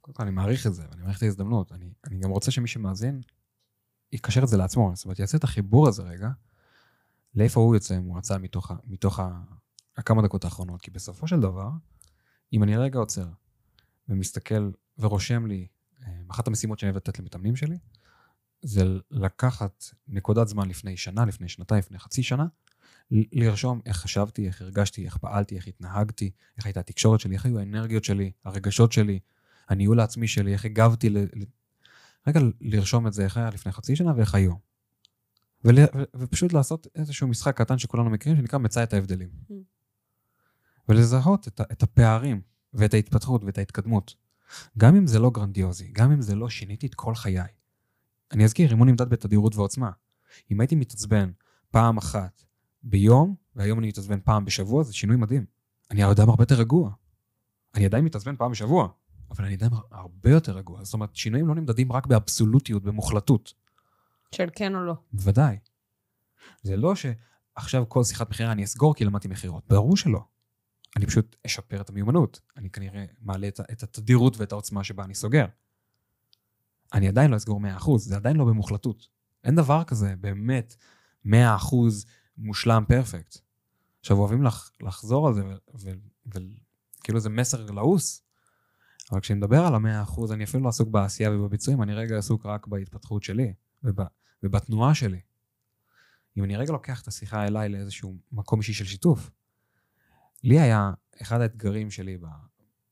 קודם 0.00 0.14
כל 0.14 0.22
אני 0.22 0.30
מעריך 0.30 0.66
את 0.66 0.74
זה, 0.74 0.82
ואני 0.90 1.02
מעריך 1.02 1.18
את 1.18 1.22
ההזדמנות. 1.22 1.72
אני, 1.72 1.92
אני 2.06 2.18
גם 2.18 2.30
רוצה 2.30 2.50
שמי 2.50 2.68
שמאזין, 2.68 3.20
יקשר 4.12 4.42
את 4.42 4.48
זה 4.48 4.56
לעצמו, 4.56 4.92
זאת 4.94 5.04
אומרת, 5.04 5.18
יעשה 5.18 5.38
את 5.38 5.44
החיבור 5.44 5.88
הזה 5.88 6.02
רגע, 6.02 6.28
לאיפה 7.34 7.60
הוא 7.60 7.74
יוצא 7.74 7.96
אם 7.96 8.02
הוא 8.02 8.18
יצא 8.18 8.38
מתוך, 8.38 8.72
מתוך 8.84 9.20
ה, 9.20 9.40
הכמה 9.96 10.22
דקות 10.22 10.44
האחרונות. 10.44 10.80
כי 10.80 10.90
בסופו 10.90 11.26
של 11.26 11.40
דבר, 11.40 11.68
אם 12.52 12.62
אני 12.62 12.76
רגע 12.76 12.98
עוצר 12.98 13.26
ומסתכל 14.08 14.70
ורושם 14.98 15.46
לי 15.46 15.66
אחת 16.32 16.48
המשימות 16.48 16.78
שאני 16.78 16.90
אוהב 16.90 16.96
לתת 16.96 17.18
למתאמנים 17.18 17.56
שלי, 17.56 17.76
זה 18.62 18.84
לקחת 19.10 19.84
נקודת 20.08 20.48
זמן 20.48 20.68
לפני 20.68 20.96
שנה, 20.96 21.24
לפני 21.24 21.48
שנתיים, 21.48 21.78
לפני 21.78 21.98
חצי 21.98 22.22
שנה, 22.22 22.46
לרשום 23.10 23.80
איך 23.86 23.96
חשבתי, 23.96 24.46
איך 24.46 24.62
הרגשתי, 24.62 25.04
איך 25.04 25.16
פעלתי, 25.16 25.56
איך 25.56 25.68
התנהגתי, 25.68 26.30
איך 26.56 26.66
הייתה 26.66 26.80
התקשורת 26.80 27.20
שלי, 27.20 27.34
איך 27.34 27.46
היו 27.46 27.58
האנרגיות 27.58 28.04
שלי, 28.04 28.32
הרגשות 28.44 28.92
שלי, 28.92 29.18
הניהול 29.68 30.00
העצמי 30.00 30.28
שלי, 30.28 30.52
איך 30.52 30.64
הגבתי, 30.64 31.10
ל... 31.10 31.16
רגע 32.26 32.40
לרשום 32.60 33.06
את 33.06 33.12
זה, 33.12 33.24
איך 33.24 33.36
היה 33.36 33.50
לפני 33.50 33.72
חצי 33.72 33.96
שנה 33.96 34.12
ואיך 34.16 34.34
היום. 34.34 34.58
ול... 35.64 35.74
ופשוט 36.16 36.52
לעשות 36.52 36.86
איזשהו 36.94 37.28
משחק 37.28 37.56
קטן 37.56 37.78
שכולנו 37.78 38.10
מכירים, 38.10 38.38
שנקרא 38.38 38.58
מצא 38.58 38.82
את 38.82 38.92
ההבדלים. 38.92 39.28
Mm. 39.50 39.54
ולזהות 40.88 41.48
את, 41.48 41.60
את 41.72 41.82
הפערים 41.82 42.40
ואת 42.74 42.94
ההתפתחות 42.94 43.44
ואת 43.44 43.58
ההתקדמות. 43.58 44.14
גם 44.78 44.96
אם 44.96 45.06
זה 45.06 45.18
לא 45.18 45.30
גרנדיוזי, 45.30 45.88
גם 45.92 46.12
אם 46.12 46.22
זה 46.22 46.34
לא 46.34 46.48
שיניתי 46.48 46.86
את 46.86 46.94
כל 46.94 47.14
חיי. 47.14 47.40
אני 48.32 48.44
אזכיר, 48.44 48.70
אימון 48.70 48.88
נמדד 48.88 49.08
בתדירות 49.08 49.56
ועוצמה. 49.56 49.90
אם 50.50 50.60
הייתי 50.60 50.74
מתעצבן 50.74 51.30
פעם 51.70 51.96
אחת 51.96 52.42
ביום, 52.82 53.34
והיום 53.56 53.78
אני 53.78 53.88
מתעצבן 53.88 54.20
פעם 54.20 54.44
בשבוע, 54.44 54.82
זה 54.82 54.92
שינוי 54.92 55.16
מדהים. 55.16 55.44
אני 55.90 56.10
אדם 56.10 56.28
הרבה 56.28 56.42
יותר 56.42 56.54
רגוע. 56.54 56.90
אני 57.74 57.86
עדיין 57.86 58.04
מתעצבן 58.04 58.36
פעם 58.36 58.50
בשבוע, 58.50 58.88
אבל 59.30 59.44
אני 59.44 59.54
עדיין 59.54 59.70
הרבה 59.90 60.30
יותר 60.30 60.56
רגוע. 60.56 60.84
זאת 60.84 60.94
אומרת, 60.94 61.16
שינויים 61.16 61.48
לא 61.48 61.54
נמדדים 61.54 61.92
רק 61.92 62.06
באבסולוטיות, 62.06 62.82
במוחלטות. 62.82 63.54
של 64.34 64.48
כן 64.54 64.74
או 64.74 64.80
לא. 64.80 64.94
בוודאי. 65.12 65.56
זה 66.62 66.76
לא 66.76 66.94
שעכשיו 66.94 67.88
כל 67.88 68.04
שיחת 68.04 68.30
מכירה 68.30 68.52
אני 68.52 68.64
אסגור 68.64 68.94
כי 68.94 69.04
למדתי 69.04 69.28
מכירות. 69.28 69.64
ברור 69.68 69.96
שלא. 69.96 70.24
אני 70.96 71.06
פשוט 71.06 71.36
אשפר 71.46 71.80
את 71.80 71.90
המיומנות. 71.90 72.40
אני 72.56 72.70
כנראה 72.70 73.04
מעלה 73.20 73.48
את, 73.48 73.60
את 73.72 73.82
התדירות 73.82 74.36
ואת 74.36 74.52
העוצמה 74.52 74.84
שבה 74.84 75.04
אני 75.04 75.14
סוגר. 75.14 75.46
אני 76.92 77.08
עדיין 77.08 77.30
לא 77.30 77.36
אסגור 77.36 77.60
100%, 77.78 77.98
זה 77.98 78.16
עדיין 78.16 78.36
לא 78.36 78.44
במוחלטות. 78.44 79.08
אין 79.44 79.54
דבר 79.54 79.84
כזה, 79.84 80.14
באמת, 80.20 80.76
100% 81.26 81.30
מושלם 82.38 82.84
פרפקט. 82.88 83.38
עכשיו, 84.00 84.18
אוהבים 84.18 84.42
לח, 84.42 84.72
לחזור 84.80 85.28
על 85.28 85.34
זה, 85.74 85.92
וכאילו 86.26 87.20
זה 87.20 87.28
מסר 87.30 87.66
לעוס. 87.66 88.22
אבל 89.12 89.20
כשאני 89.20 89.38
מדבר 89.38 89.60
על 89.66 89.74
המאה 89.74 90.02
אחוז, 90.02 90.32
אני 90.32 90.44
אפילו 90.44 90.62
לא 90.62 90.68
עסוק 90.68 90.88
בעשייה 90.88 91.30
ובביצועים, 91.30 91.82
אני 91.82 91.94
רגע 91.94 92.18
עסוק 92.18 92.46
רק 92.46 92.66
בהתפתחות 92.66 93.22
שלי 93.22 93.54
וב, 93.82 93.96
ובתנועה 94.42 94.94
שלי. 94.94 95.20
אם 96.36 96.44
אני 96.44 96.56
רגע 96.56 96.72
לוקח 96.72 97.02
את 97.02 97.08
השיחה 97.08 97.46
אליי 97.46 97.68
לאיזשהו 97.68 98.16
מקום 98.32 98.58
אישי 98.58 98.72
של 98.72 98.84
שיתוף, 98.84 99.30
לי 100.42 100.60
היה, 100.60 100.92
אחד 101.22 101.40
האתגרים 101.40 101.90
שלי 101.90 102.18
ב, 102.18 102.26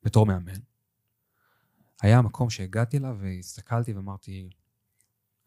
בתור 0.03 0.27
מאמן, 0.27 0.61
היה 2.03 2.19
המקום 2.19 2.51
שהגעתי 2.51 2.97
אליו 2.97 3.17
והסתכלתי 3.21 3.93
ואמרתי, 3.93 4.51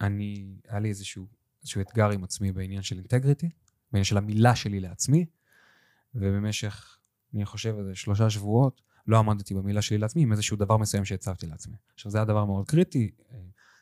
אני, 0.02 0.56
היה 0.68 0.80
לי 0.80 0.90
איזשהו, 0.90 1.28
איזשהו 1.62 1.82
אתגר 1.82 2.10
עם 2.10 2.24
עצמי 2.24 2.52
בעניין 2.52 2.82
של 2.82 2.98
אינטגריטי, 2.98 3.50
בעניין 3.92 4.04
של 4.04 4.18
המילה 4.18 4.56
שלי 4.56 4.80
לעצמי, 4.80 5.26
ובמשך, 6.16 6.98
אני 7.34 7.46
חושב, 7.46 7.76
איזה 7.80 7.96
שלושה 7.96 8.30
שבועות, 8.30 8.82
לא 9.08 9.20
עמדתי 9.20 9.54
במילה 9.54 9.82
שלי 9.82 9.98
לעצמי 9.98 10.22
עם 10.22 10.32
איזשהו 10.32 10.58
דבר 10.58 10.78
מסוים 10.78 11.06
שהצבתי 11.06 11.48
לעצמי. 11.48 11.76
עכשיו, 11.94 12.12
זה 12.12 12.18
היה 12.18 12.26
דבר 12.26 12.46
מאוד 12.46 12.68
קריטי, 12.68 13.12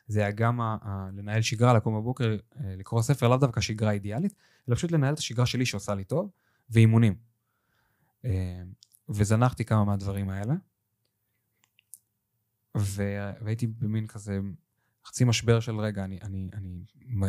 זה 0.06 0.20
היה 0.20 0.30
גם 0.30 0.60
ה- 0.60 0.76
ה- 0.82 1.08
לנהל 1.12 1.42
שגרה, 1.42 1.74
לקום 1.74 1.94
בבוקר, 1.94 2.36
אה, 2.56 2.76
לקרוא 2.76 3.02
ספר, 3.02 3.28
לאו 3.28 3.36
דווקא 3.36 3.60
שגרה 3.60 3.90
אידיאלית, 3.90 4.34
אלא 4.68 4.76
פשוט 4.76 4.92
לנהל 4.92 5.14
את 5.14 5.18
השגרה 5.18 5.46
שלי 5.46 5.66
שעושה 5.66 5.94
לי 5.94 6.04
טוב, 6.04 6.30
ואימונים. 6.70 7.31
וזנחתי 9.08 9.64
כמה 9.64 9.84
מהדברים 9.84 10.30
האלה, 10.30 10.54
והייתי 12.74 13.66
במין 13.66 14.06
כזה 14.06 14.40
חצי 15.06 15.24
משבר 15.24 15.60
של 15.60 15.80
רגע, 15.80 16.04
אני, 16.04 16.18
אני, 16.22 16.50
אני 16.54 16.84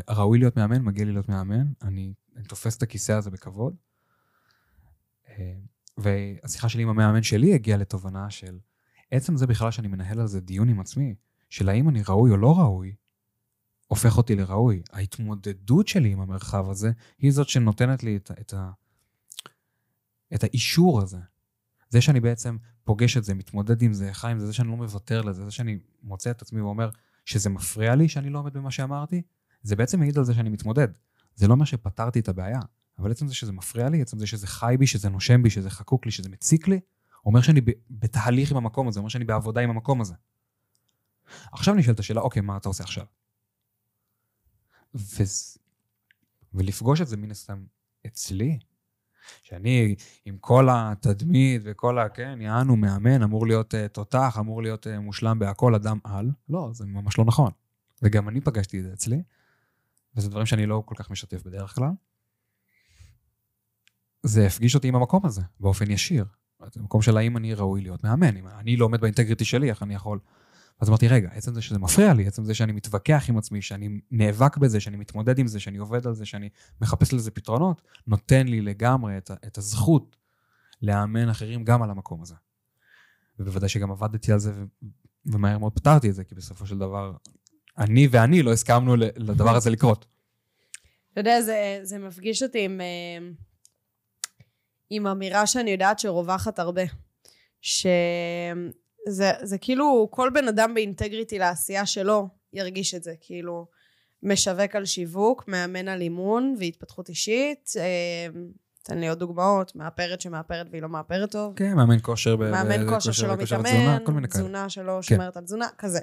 ראוי 0.09 0.39
להיות 0.39 0.57
מאמן, 0.57 0.81
מגיע 0.81 1.05
לי 1.05 1.11
להיות 1.11 1.29
מאמן, 1.29 1.73
אני, 1.81 2.13
אני 2.35 2.43
תופס 2.43 2.77
את 2.77 2.83
הכיסא 2.83 3.11
הזה 3.11 3.31
בכבוד. 3.31 3.75
והשיחה 5.97 6.69
שלי 6.69 6.83
עם 6.83 6.89
המאמן 6.89 7.23
שלי 7.23 7.53
הגיעה 7.53 7.77
לתובנה 7.77 8.29
של 8.29 8.59
עצם 9.11 9.37
זה 9.37 9.47
בכלל 9.47 9.71
שאני 9.71 9.87
מנהל 9.87 10.19
על 10.19 10.27
זה 10.27 10.41
דיון 10.41 10.69
עם 10.69 10.79
עצמי, 10.79 11.15
של 11.49 11.69
האם 11.69 11.89
אני 11.89 12.01
ראוי 12.07 12.31
או 12.31 12.37
לא 12.37 12.59
ראוי, 12.59 12.95
הופך 13.87 14.17
אותי 14.17 14.35
לראוי. 14.35 14.81
ההתמודדות 14.91 15.87
שלי 15.87 16.11
עם 16.11 16.19
המרחב 16.19 16.69
הזה 16.69 16.91
היא 17.17 17.31
זאת 17.31 17.49
שנותנת 17.49 18.03
לי 18.03 18.15
את, 18.15 18.31
את, 18.39 18.53
ה, 18.53 18.71
את 20.35 20.43
האישור 20.43 21.01
הזה. 21.01 21.17
זה 21.89 22.01
שאני 22.01 22.19
בעצם 22.19 22.57
פוגש 22.83 23.17
את 23.17 23.23
זה, 23.23 23.33
מתמודד 23.33 23.81
עם 23.81 23.93
זה, 23.93 24.13
חי 24.13 24.31
עם 24.31 24.39
זה, 24.39 24.45
זה 24.45 24.53
שאני 24.53 24.67
לא 24.67 24.77
מוותר 24.77 25.21
לזה, 25.21 25.45
זה 25.45 25.51
שאני 25.51 25.79
מוצא 26.03 26.31
את 26.31 26.41
עצמי 26.41 26.61
ואומר 26.61 26.89
שזה 27.25 27.49
מפריע 27.49 27.95
לי 27.95 28.09
שאני 28.09 28.29
לא 28.29 28.39
עומד 28.39 28.53
במה 28.53 28.71
שאמרתי, 28.71 29.21
זה 29.63 29.75
בעצם 29.75 29.99
מעיד 29.99 30.17
על 30.17 30.23
זה 30.23 30.33
שאני 30.33 30.49
מתמודד. 30.49 30.87
זה 31.35 31.47
לא 31.47 31.53
אומר 31.53 31.65
שפתרתי 31.65 32.19
את 32.19 32.29
הבעיה, 32.29 32.59
אבל 32.99 33.11
עצם 33.11 33.27
זה 33.27 33.35
שזה 33.35 33.51
מפריע 33.51 33.89
לי, 33.89 34.01
עצם 34.01 34.19
זה 34.19 34.27
שזה 34.27 34.47
חי 34.47 34.75
בי, 34.79 34.87
שזה 34.87 35.09
נושם 35.09 35.43
בי, 35.43 35.49
שזה 35.49 35.69
חקוק 35.69 36.05
לי, 36.05 36.11
שזה 36.11 36.29
מציק 36.29 36.67
לי, 36.67 36.79
אומר 37.25 37.41
שאני 37.41 37.61
בתהליך 37.89 38.51
עם 38.51 38.57
המקום 38.57 38.87
הזה, 38.87 38.99
אומר 38.99 39.09
שאני 39.09 39.25
בעבודה 39.25 39.61
עם 39.61 39.69
המקום 39.69 40.01
הזה. 40.01 40.13
עכשיו 41.51 41.75
נשאלת 41.75 41.99
השאלה, 41.99 42.21
אוקיי, 42.21 42.41
מה 42.41 42.57
אתה 42.57 42.69
עושה 42.69 42.83
עכשיו? 42.83 43.05
ו... 44.95 45.23
ולפגוש 46.53 47.01
את 47.01 47.07
זה 47.07 47.17
מן 47.17 47.31
הסתם 47.31 47.65
אצלי, 48.07 48.59
שאני 49.43 49.95
עם 50.25 50.37
כל 50.37 50.67
התדמית 50.71 51.61
וכל 51.65 51.99
ה... 51.99 52.09
כן, 52.09 52.39
יענו 52.41 52.75
מאמן, 52.75 53.23
אמור 53.23 53.47
להיות 53.47 53.73
uh, 53.73 53.87
תותח, 53.87 54.37
אמור 54.39 54.63
להיות 54.63 54.87
uh, 54.87 54.99
מושלם 54.99 55.39
בהכל, 55.39 55.75
אדם 55.75 55.99
על. 56.03 56.31
לא, 56.49 56.69
זה 56.73 56.85
ממש 56.85 57.17
לא 57.17 57.25
נכון. 57.25 57.51
וגם 58.01 58.29
אני 58.29 58.41
פגשתי 58.41 58.79
את 58.79 58.83
זה 58.83 58.93
אצלי, 58.93 59.23
וזה 60.15 60.29
דברים 60.29 60.45
שאני 60.45 60.65
לא 60.65 60.83
כל 60.85 60.95
כך 60.97 61.09
משתף 61.09 61.43
בדרך 61.43 61.75
כלל. 61.75 61.91
זה 64.23 64.47
הפגיש 64.47 64.75
אותי 64.75 64.87
עם 64.87 64.95
המקום 64.95 65.25
הזה, 65.25 65.41
באופן 65.59 65.91
ישיר. 65.91 66.25
זה 66.73 66.81
מקום 66.81 67.01
של 67.01 67.17
האם 67.17 67.37
אני 67.37 67.53
ראוי 67.53 67.81
להיות 67.81 68.03
מאמן, 68.03 68.37
אם 68.37 68.47
אני 68.47 68.77
לא 68.77 68.85
עומד 68.85 69.01
באינטגריטי 69.01 69.45
שלי, 69.45 69.69
איך 69.69 69.83
אני 69.83 69.95
יכול... 69.95 70.19
אז 70.79 70.89
אמרתי, 70.89 71.07
רגע, 71.07 71.29
עצם 71.33 71.53
זה 71.53 71.61
שזה 71.61 71.79
מפריע 71.79 72.13
לי, 72.13 72.27
עצם 72.27 72.45
זה 72.45 72.53
שאני 72.53 72.71
מתווכח 72.71 73.25
עם 73.29 73.37
עצמי, 73.37 73.61
שאני 73.61 73.99
נאבק 74.11 74.57
בזה, 74.57 74.79
שאני 74.79 74.97
מתמודד 74.97 75.39
עם 75.39 75.47
זה, 75.47 75.59
שאני 75.59 75.77
עובד 75.77 76.07
על 76.07 76.13
זה, 76.13 76.25
שאני 76.25 76.49
מחפש 76.81 77.13
לזה 77.13 77.31
פתרונות, 77.31 77.81
נותן 78.07 78.47
לי 78.47 78.61
לגמרי 78.61 79.17
את, 79.17 79.31
את 79.47 79.57
הזכות 79.57 80.15
לאמן 80.81 81.29
אחרים 81.29 81.63
גם 81.63 81.83
על 81.83 81.89
המקום 81.89 82.21
הזה. 82.21 82.35
ובוודאי 83.39 83.69
שגם 83.69 83.91
עבדתי 83.91 84.31
על 84.31 84.39
זה, 84.39 84.53
ומהר 85.25 85.57
מאוד 85.57 85.73
פתרתי 85.73 86.09
את 86.09 86.15
זה, 86.15 86.23
כי 86.23 86.35
בסופו 86.35 86.67
של 86.67 86.77
דבר, 86.77 87.13
אני 87.77 88.07
ואני 88.11 88.43
לא 88.43 88.53
הסכמנו 88.53 88.95
לדבר 88.95 89.55
הזה 89.55 89.69
לקרות. 89.69 90.05
אתה 91.11 91.21
יודע, 91.21 91.41
זה, 91.41 91.79
זה 91.83 91.99
מפגיש 91.99 92.43
אותי 92.43 92.65
עם, 92.65 92.81
אה, 92.81 93.27
עם 94.89 95.07
אמירה 95.07 95.47
שאני 95.47 95.71
יודעת 95.71 95.99
שרווחת 95.99 96.59
הרבה. 96.59 96.83
ש... 97.61 97.85
זה, 99.09 99.31
זה 99.41 99.57
כאילו 99.57 100.07
כל 100.11 100.29
בן 100.33 100.47
אדם 100.47 100.73
באינטגריטי 100.73 101.39
לעשייה 101.39 101.85
שלו 101.85 102.27
ירגיש 102.53 102.93
את 102.93 103.03
זה, 103.03 103.13
כאילו 103.21 103.67
משווק 104.23 104.75
על 104.75 104.85
שיווק, 104.85 105.47
מאמן 105.47 105.87
על 105.87 106.01
אימון 106.01 106.55
והתפתחות 106.59 107.09
אישית, 107.09 107.69
אה, 107.77 108.27
תן 108.83 108.97
לי 108.97 109.09
עוד 109.09 109.19
דוגמאות, 109.19 109.75
מאפרת 109.75 110.21
שמאפרת 110.21 110.67
והיא 110.71 110.81
לא 110.81 110.89
מאפרת 110.89 111.31
טוב. 111.31 111.53
כן, 111.55 111.73
מאמן 111.73 111.97
כושר. 112.01 112.35
מאמן 112.35 112.89
כושר 112.89 113.11
שלא 113.11 113.35
מתאמן, 113.35 114.25
תזונה, 114.27 114.69
שלא 114.69 114.95
כן. 114.95 115.01
שומרת 115.01 115.37
על 115.37 115.43
תזונה, 115.43 115.67
כזה. 115.77 115.99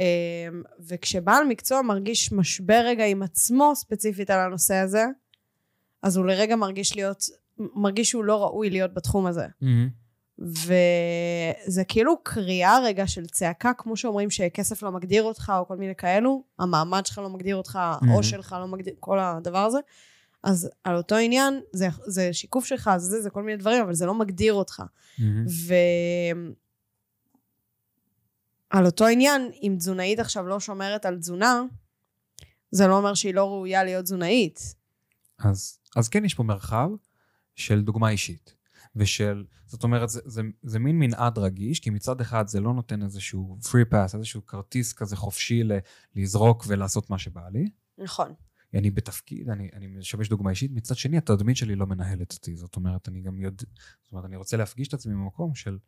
אה, 0.00 0.48
וכשבעל 0.88 1.44
מקצוע 1.48 1.82
מרגיש 1.82 2.32
משבר 2.32 2.82
רגע 2.84 3.04
עם 3.04 3.22
עצמו 3.22 3.72
ספציפית 3.76 4.30
על 4.30 4.40
הנושא 4.40 4.74
הזה, 4.74 5.04
אז 6.02 6.16
הוא 6.16 6.26
לרגע 6.26 6.56
מרגיש 6.56 6.96
להיות, 6.96 7.24
מרגיש 7.58 8.10
שהוא 8.10 8.24
לא 8.24 8.42
ראוי 8.42 8.70
להיות 8.70 8.94
בתחום 8.94 9.26
הזה. 9.26 9.46
Mm-hmm. 9.46 10.03
וזה 10.38 11.84
כאילו 11.88 12.16
קריאה 12.22 12.78
רגע 12.84 13.06
של 13.06 13.26
צעקה, 13.26 13.72
כמו 13.78 13.96
שאומרים 13.96 14.30
שכסף 14.30 14.82
לא 14.82 14.92
מגדיר 14.92 15.22
אותך, 15.22 15.52
או 15.58 15.68
כל 15.68 15.76
מיני 15.76 15.94
כאלו, 15.94 16.42
המעמד 16.58 17.06
שלך 17.06 17.18
לא 17.18 17.30
מגדיר 17.30 17.56
אותך, 17.56 17.78
mm-hmm. 17.78 18.22
שלך 18.22 18.56
לא 18.60 18.66
מגדיר, 18.66 18.94
כל 19.00 19.18
הדבר 19.20 19.58
הזה. 19.58 19.78
אז 20.42 20.70
על 20.84 20.96
אותו 20.96 21.16
עניין, 21.16 21.60
זה, 21.72 21.88
זה 22.06 22.32
שיקוף 22.32 22.64
שלך, 22.64 22.90
זה, 22.96 23.22
זה 23.22 23.30
כל 23.30 23.42
מיני 23.42 23.56
דברים, 23.56 23.82
אבל 23.82 23.94
זה 23.94 24.06
לא 24.06 24.14
מגדיר 24.14 24.54
אותך. 24.54 24.82
Mm-hmm. 25.18 25.22
ועל 28.72 28.86
אותו 28.86 29.06
עניין, 29.06 29.50
אם 29.62 29.74
תזונאית 29.78 30.18
עכשיו 30.18 30.46
לא 30.46 30.60
שומרת 30.60 31.06
על 31.06 31.18
תזונה, 31.18 31.62
זה 32.70 32.86
לא 32.86 32.96
אומר 32.96 33.14
שהיא 33.14 33.34
לא 33.34 33.44
ראויה 33.44 33.84
להיות 33.84 34.04
תזונאית. 34.04 34.74
אז, 35.38 35.78
אז 35.96 36.08
כן 36.08 36.24
יש 36.24 36.34
פה 36.34 36.42
מרחב 36.42 36.88
של 37.54 37.80
דוגמה 37.82 38.10
אישית. 38.10 38.54
ושל, 38.96 39.44
זאת 39.66 39.84
אומרת, 39.84 40.08
זה, 40.08 40.20
זה, 40.24 40.42
זה 40.62 40.78
מין 40.78 40.98
מנעד 40.98 41.38
רגיש, 41.38 41.80
כי 41.80 41.90
מצד 41.90 42.20
אחד 42.20 42.48
זה 42.48 42.60
לא 42.60 42.74
נותן 42.74 43.02
איזשהו 43.02 43.58
free 43.62 43.92
pass, 43.92 44.16
איזשהו 44.16 44.46
כרטיס 44.46 44.92
כזה 44.92 45.16
חופשי 45.16 45.64
ל, 45.64 45.72
לזרוק 46.16 46.64
ולעשות 46.68 47.10
מה 47.10 47.18
שבא 47.18 47.48
לי. 47.52 47.68
נכון. 47.98 48.34
אני 48.78 48.90
בתפקיד, 48.90 49.50
אני, 49.50 49.68
אני 49.72 49.86
משמש 49.86 50.28
דוגמה 50.28 50.50
אישית, 50.50 50.70
מצד 50.74 50.96
שני 50.96 51.16
התדמית 51.16 51.56
שלי 51.56 51.74
לא 51.74 51.86
מנהלת 51.86 52.32
אותי, 52.32 52.56
זאת 52.56 52.76
אומרת, 52.76 53.08
אני 53.08 53.20
גם 53.20 53.38
יודע, 53.38 53.64
זאת 54.02 54.12
אומרת, 54.12 54.24
אני 54.24 54.36
רוצה 54.36 54.56
להפגיש 54.56 54.88
את 54.88 54.94
עצמי 54.94 55.14
במקום 55.14 55.54
של, 55.54 55.78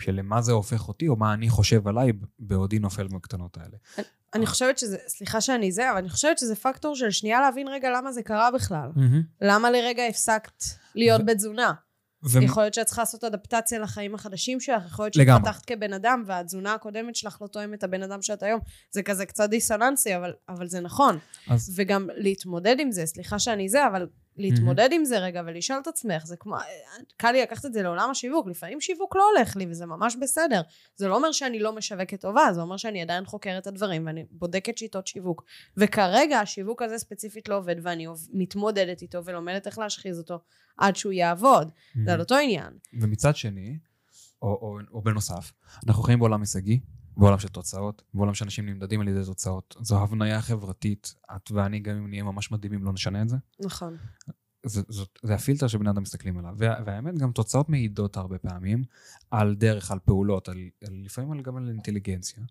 של 0.00 0.12
למה 0.12 0.42
זה 0.42 0.52
הופך 0.52 0.88
אותי, 0.88 1.08
או 1.08 1.16
מה 1.16 1.34
אני 1.34 1.48
חושב 1.48 1.88
עליי 1.88 2.12
בעודי 2.38 2.78
נופל 2.78 3.08
בקטנות 3.08 3.56
האלה. 3.56 3.76
אני, 3.98 4.06
אני 4.34 4.46
חושבת 4.46 4.78
שזה, 4.78 4.98
סליחה 5.06 5.40
שאני 5.40 5.72
זה, 5.72 5.90
אבל 5.90 5.98
אני 5.98 6.08
חושבת 6.08 6.38
שזה 6.38 6.56
פקטור 6.56 6.94
של 6.96 7.10
שנייה 7.10 7.40
להבין 7.40 7.68
רגע 7.68 7.90
למה 7.96 8.12
זה 8.12 8.22
קרה 8.22 8.50
בכלל. 8.50 8.90
Mm-hmm. 8.96 9.24
למה 9.40 9.70
לרגע 9.70 10.06
הפסקת 10.06 10.64
להיות 10.94 11.20
ו- 11.20 11.26
בתזונה? 11.26 11.72
ו... 12.28 12.42
יכול 12.42 12.62
להיות 12.62 12.74
שאת 12.74 12.86
צריכה 12.86 13.02
לעשות 13.02 13.24
אדפטציה 13.24 13.78
לחיים 13.78 14.14
החדשים 14.14 14.60
שלך, 14.60 14.82
יכול 14.86 15.04
להיות 15.04 15.14
שהתפתחת 15.14 15.64
כבן 15.64 15.92
אדם, 15.92 16.22
והתזונה 16.26 16.74
הקודמת 16.74 17.16
שלך 17.16 17.38
לא 17.40 17.46
תואמת 17.46 17.78
את 17.78 17.84
הבן 17.84 18.02
אדם 18.02 18.22
שאת 18.22 18.42
היום. 18.42 18.60
זה 18.90 19.02
כזה 19.02 19.26
קצת 19.26 19.50
דיסוננסי, 19.50 20.16
אבל, 20.16 20.32
אבל 20.48 20.66
זה 20.66 20.80
נכון. 20.80 21.18
אז... 21.50 21.72
וגם 21.76 22.08
להתמודד 22.14 22.76
עם 22.78 22.92
זה, 22.92 23.06
סליחה 23.06 23.38
שאני 23.38 23.68
זה, 23.68 23.86
אבל 23.86 24.06
להתמודד 24.36 24.88
mm-hmm. 24.90 24.94
עם 24.94 25.04
זה 25.04 25.18
רגע 25.18 25.42
ולשאול 25.46 25.78
את 25.82 25.86
עצמך, 25.86 26.26
זה 26.26 26.36
כמו, 26.36 26.56
קל 27.16 27.32
לי 27.32 27.42
לקחת 27.42 27.66
את 27.66 27.72
זה 27.72 27.82
לעולם 27.82 28.10
השיווק, 28.10 28.46
לפעמים 28.48 28.80
שיווק 28.80 29.16
לא 29.16 29.22
הולך 29.34 29.56
לי 29.56 29.66
וזה 29.70 29.86
ממש 29.86 30.16
בסדר. 30.16 30.60
זה 30.96 31.08
לא 31.08 31.16
אומר 31.16 31.32
שאני 31.32 31.58
לא 31.58 31.76
משווקת 31.76 32.20
טובה, 32.20 32.52
זה 32.52 32.60
אומר 32.60 32.76
שאני 32.76 33.02
עדיין 33.02 33.24
חוקרת 33.24 33.62
את 33.62 33.66
הדברים 33.66 34.06
ואני 34.06 34.24
בודקת 34.30 34.78
שיטות 34.78 35.06
שיווק. 35.06 35.44
וכרגע 35.76 36.40
השיווק 36.40 36.82
הזה 36.82 36.98
ספציפית 36.98 37.48
לא 37.48 37.56
עובד 37.56 37.76
ואני 37.82 38.06
מתמודדת 38.32 39.02
איתו 39.02 39.24
ולומדת 39.24 39.66
איך 39.66 39.78
להשחיז 39.78 40.18
אותו 40.18 40.38
עד 40.76 40.96
שהוא 40.96 41.12
יעבוד. 41.12 41.68
Mm-hmm. 41.68 41.98
זה 42.04 42.12
על 42.12 42.20
אותו 42.20 42.36
עניין. 42.36 42.78
ומצד 43.00 43.36
שני, 43.36 43.78
או, 44.42 44.48
או, 44.48 44.78
או 44.92 45.02
בנוסף, 45.02 45.52
אנחנו 45.86 46.02
חיים 46.02 46.18
בעולם 46.18 46.40
הישגי, 46.40 46.80
בעולם 47.16 47.38
של 47.38 47.48
תוצאות, 47.48 48.02
בעולם 48.14 48.34
שאנשים 48.34 48.66
נמדדים 48.66 49.00
על 49.00 49.08
ידי 49.08 49.24
תוצאות. 49.24 49.76
זו 49.80 50.02
הבניה 50.02 50.42
חברתית, 50.42 51.14
את 51.36 51.50
ואני, 51.50 51.80
גם 51.80 51.96
אם 51.96 52.08
נהיה 52.08 52.22
ממש 52.22 52.50
מדהימים, 52.50 52.84
לא 52.84 52.92
נשנה 52.92 53.22
את 53.22 53.28
זה. 53.28 53.36
נכון. 53.60 53.96
זה, 54.66 54.82
זאת, 54.88 55.18
זה 55.22 55.34
הפילטר 55.34 55.68
שבני 55.68 55.90
אדם 55.90 56.02
מסתכלים 56.02 56.38
עליו. 56.38 56.54
וה, 56.56 56.74
והאמת, 56.86 57.18
גם 57.18 57.32
תוצאות 57.32 57.68
מעידות 57.68 58.16
הרבה 58.16 58.38
פעמים 58.38 58.84
על 59.30 59.54
דרך, 59.54 59.90
על 59.90 59.98
פעולות, 59.98 60.48
על, 60.48 60.58
על, 60.86 61.02
לפעמים 61.04 61.32
על, 61.32 61.42
גם 61.42 61.56
על 61.56 61.68
אינטליגנציה, 61.68 62.42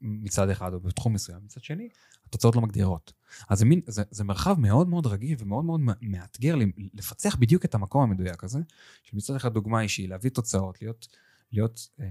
מצד 0.00 0.48
אחד, 0.48 0.74
או 0.74 0.80
בתחום 0.80 1.12
מסוים. 1.12 1.40
מצד 1.44 1.64
שני, 1.64 1.88
התוצאות 2.26 2.56
לא 2.56 2.62
מגדירות. 2.62 3.12
אז 3.48 3.58
זה, 3.58 3.64
מין, 3.64 3.80
זה, 3.86 4.02
זה 4.10 4.24
מרחב 4.24 4.60
מאוד 4.60 4.88
מאוד 4.88 5.06
רגיש 5.06 5.36
ומאוד 5.42 5.64
מאוד 5.64 5.80
מאתגר 6.02 6.56
לפצח 6.94 7.36
בדיוק 7.36 7.64
את 7.64 7.74
המקום 7.74 8.02
המדויק 8.02 8.44
הזה, 8.44 8.60
שמצד 9.02 9.34
אחד 9.34 9.54
דוגמה 9.54 9.80
אישי, 9.80 10.06
להביא 10.06 10.30
תוצאות, 10.30 10.82
להיות, 10.82 11.08
להיות 11.52 11.88
אה, 12.00 12.10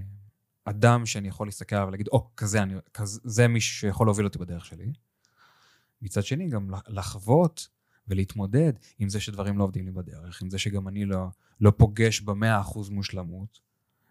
אדם 0.64 1.06
שאני 1.06 1.28
יכול 1.28 1.46
להסתכל 1.46 1.76
עליו 1.76 1.88
ולהגיד, 1.88 2.08
או, 2.08 2.18
oh, 2.18 2.36
כזה, 2.36 2.62
אני, 2.62 2.74
כזה, 2.94 3.20
זה 3.24 3.48
מישהו 3.48 3.76
שיכול 3.76 4.06
להוביל 4.06 4.26
אותי 4.26 4.38
בדרך 4.38 4.64
שלי. 4.64 4.92
מצד 6.02 6.22
שני, 6.22 6.48
גם 6.48 6.70
לחוות 6.88 7.68
ולהתמודד 8.08 8.72
עם 8.98 9.08
זה 9.08 9.20
שדברים 9.20 9.58
לא 9.58 9.64
עובדים 9.64 9.84
לי 9.84 9.92
בדרך, 9.92 10.42
עם 10.42 10.50
זה 10.50 10.58
שגם 10.58 10.88
אני 10.88 11.04
לא, 11.04 11.26
לא 11.60 11.72
פוגש 11.76 12.20
במאה 12.20 12.60
אחוז 12.60 12.90
מושלמות, 12.90 13.60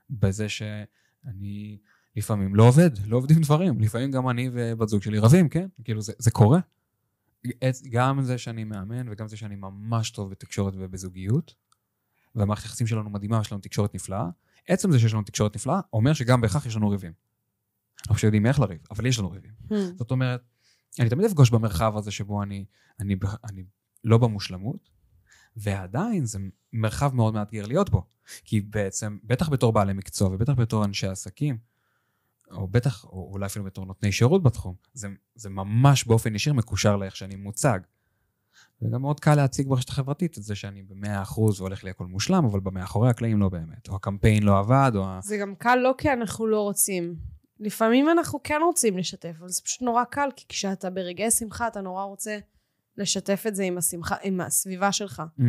בזה 0.09 0.49
שאני 0.49 1.77
לפעמים 2.15 2.55
לא 2.55 2.67
עובד, 2.67 2.89
לא 3.05 3.17
עובדים 3.17 3.41
דברים, 3.41 3.79
לפעמים 3.79 4.11
גם 4.11 4.29
אני 4.29 4.49
ובת 4.53 4.89
זוג 4.89 5.01
שלי 5.01 5.19
רבים, 5.19 5.49
כן? 5.49 5.67
כאילו 5.83 6.01
זה, 6.01 6.13
זה 6.17 6.31
קורה. 6.31 6.59
גם 7.89 8.21
זה 8.21 8.37
שאני 8.37 8.63
מאמן 8.63 9.09
וגם 9.09 9.27
זה 9.27 9.37
שאני 9.37 9.55
ממש 9.55 10.11
טוב 10.11 10.29
בתקשורת 10.29 10.73
ובזוגיות, 10.77 11.53
והמערכת 12.35 12.63
היחסים 12.63 12.87
שלנו 12.87 13.09
מדהימה, 13.09 13.39
יש 13.41 13.51
לנו 13.51 13.61
תקשורת 13.61 13.95
נפלאה. 13.95 14.29
עצם 14.67 14.91
זה 14.91 14.99
שיש 14.99 15.13
לנו 15.13 15.23
תקשורת 15.23 15.55
נפלאה, 15.55 15.79
אומר 15.93 16.13
שגם 16.13 16.41
בהכרח 16.41 16.65
יש 16.65 16.75
לנו 16.75 16.89
ריבים. 16.89 17.11
אנחנו 18.01 18.19
שיודעים 18.19 18.45
איך 18.45 18.59
לריב, 18.59 18.79
אבל 18.91 19.05
יש 19.05 19.19
לנו 19.19 19.31
ריבים. 19.31 19.51
Hmm. 19.69 19.75
זאת 19.97 20.11
אומרת, 20.11 20.41
אני 20.99 21.09
תמיד 21.09 21.25
אפגוש 21.25 21.49
במרחב 21.49 21.97
הזה 21.97 22.11
שבו 22.11 22.43
אני, 22.43 22.65
אני, 22.99 23.15
אני 23.43 23.63
לא 24.03 24.17
במושלמות, 24.17 24.89
ועדיין 25.57 26.25
זה 26.25 26.39
מרחב 26.73 27.15
מאוד 27.15 27.33
מאתגר 27.33 27.65
להיות 27.65 27.89
בו. 27.89 28.05
כי 28.43 28.61
בעצם, 28.61 29.17
בטח 29.23 29.49
בתור 29.49 29.73
בעלי 29.73 29.93
מקצוע 29.93 30.29
ובטח 30.29 30.53
בתור 30.53 30.85
אנשי 30.85 31.07
עסקים, 31.07 31.57
או 32.51 32.67
בטח, 32.67 33.03
או 33.03 33.29
אולי 33.33 33.45
אפילו 33.45 33.65
בתור 33.65 33.85
נותני 33.85 34.11
שירות 34.11 34.43
בתחום, 34.43 34.75
זה, 34.93 35.07
זה 35.35 35.49
ממש 35.49 36.03
באופן 36.03 36.35
ישיר 36.35 36.53
מקושר 36.53 36.95
לאיך 36.95 37.15
שאני 37.15 37.35
מוצג. 37.35 37.79
וגם 38.81 39.01
מאוד 39.01 39.19
קל 39.19 39.35
להציג 39.35 39.67
ברשת 39.67 39.89
החברתית 39.89 40.37
את 40.37 40.43
זה 40.43 40.55
שאני 40.55 40.83
במאה 40.83 41.21
אחוז 41.21 41.59
הולך 41.59 41.83
לי 41.83 41.89
הכל 41.89 42.05
מושלם, 42.05 42.45
אבל 42.45 42.59
במאחורי 42.59 43.09
הקלעים 43.09 43.39
לא 43.39 43.49
באמת. 43.49 43.89
או 43.89 43.95
הקמפיין 43.95 44.43
לא 44.43 44.59
עבד, 44.59 44.91
או... 44.95 45.05
זה 45.21 45.37
גם 45.37 45.55
קל 45.55 45.75
לא 45.75 45.95
כי 45.97 46.13
אנחנו 46.13 46.47
לא 46.47 46.61
רוצים. 46.61 47.15
לפעמים 47.59 48.09
אנחנו 48.09 48.43
כן 48.43 48.59
רוצים 48.65 48.97
לשתף, 48.97 49.33
אבל 49.39 49.49
זה 49.49 49.61
פשוט 49.61 49.81
נורא 49.81 50.03
קל, 50.03 50.29
כי 50.35 50.45
כשאתה 50.49 50.89
ברגעי 50.89 51.31
שמחה, 51.31 51.67
אתה 51.67 51.81
נורא 51.81 52.03
רוצה 52.03 52.37
לשתף 52.97 53.43
את 53.47 53.55
זה 53.55 53.63
עם, 53.63 53.77
השמחה, 53.77 54.15
עם 54.23 54.41
הסביבה 54.41 54.91
שלך. 54.91 55.23
Mm-hmm. 55.39 55.43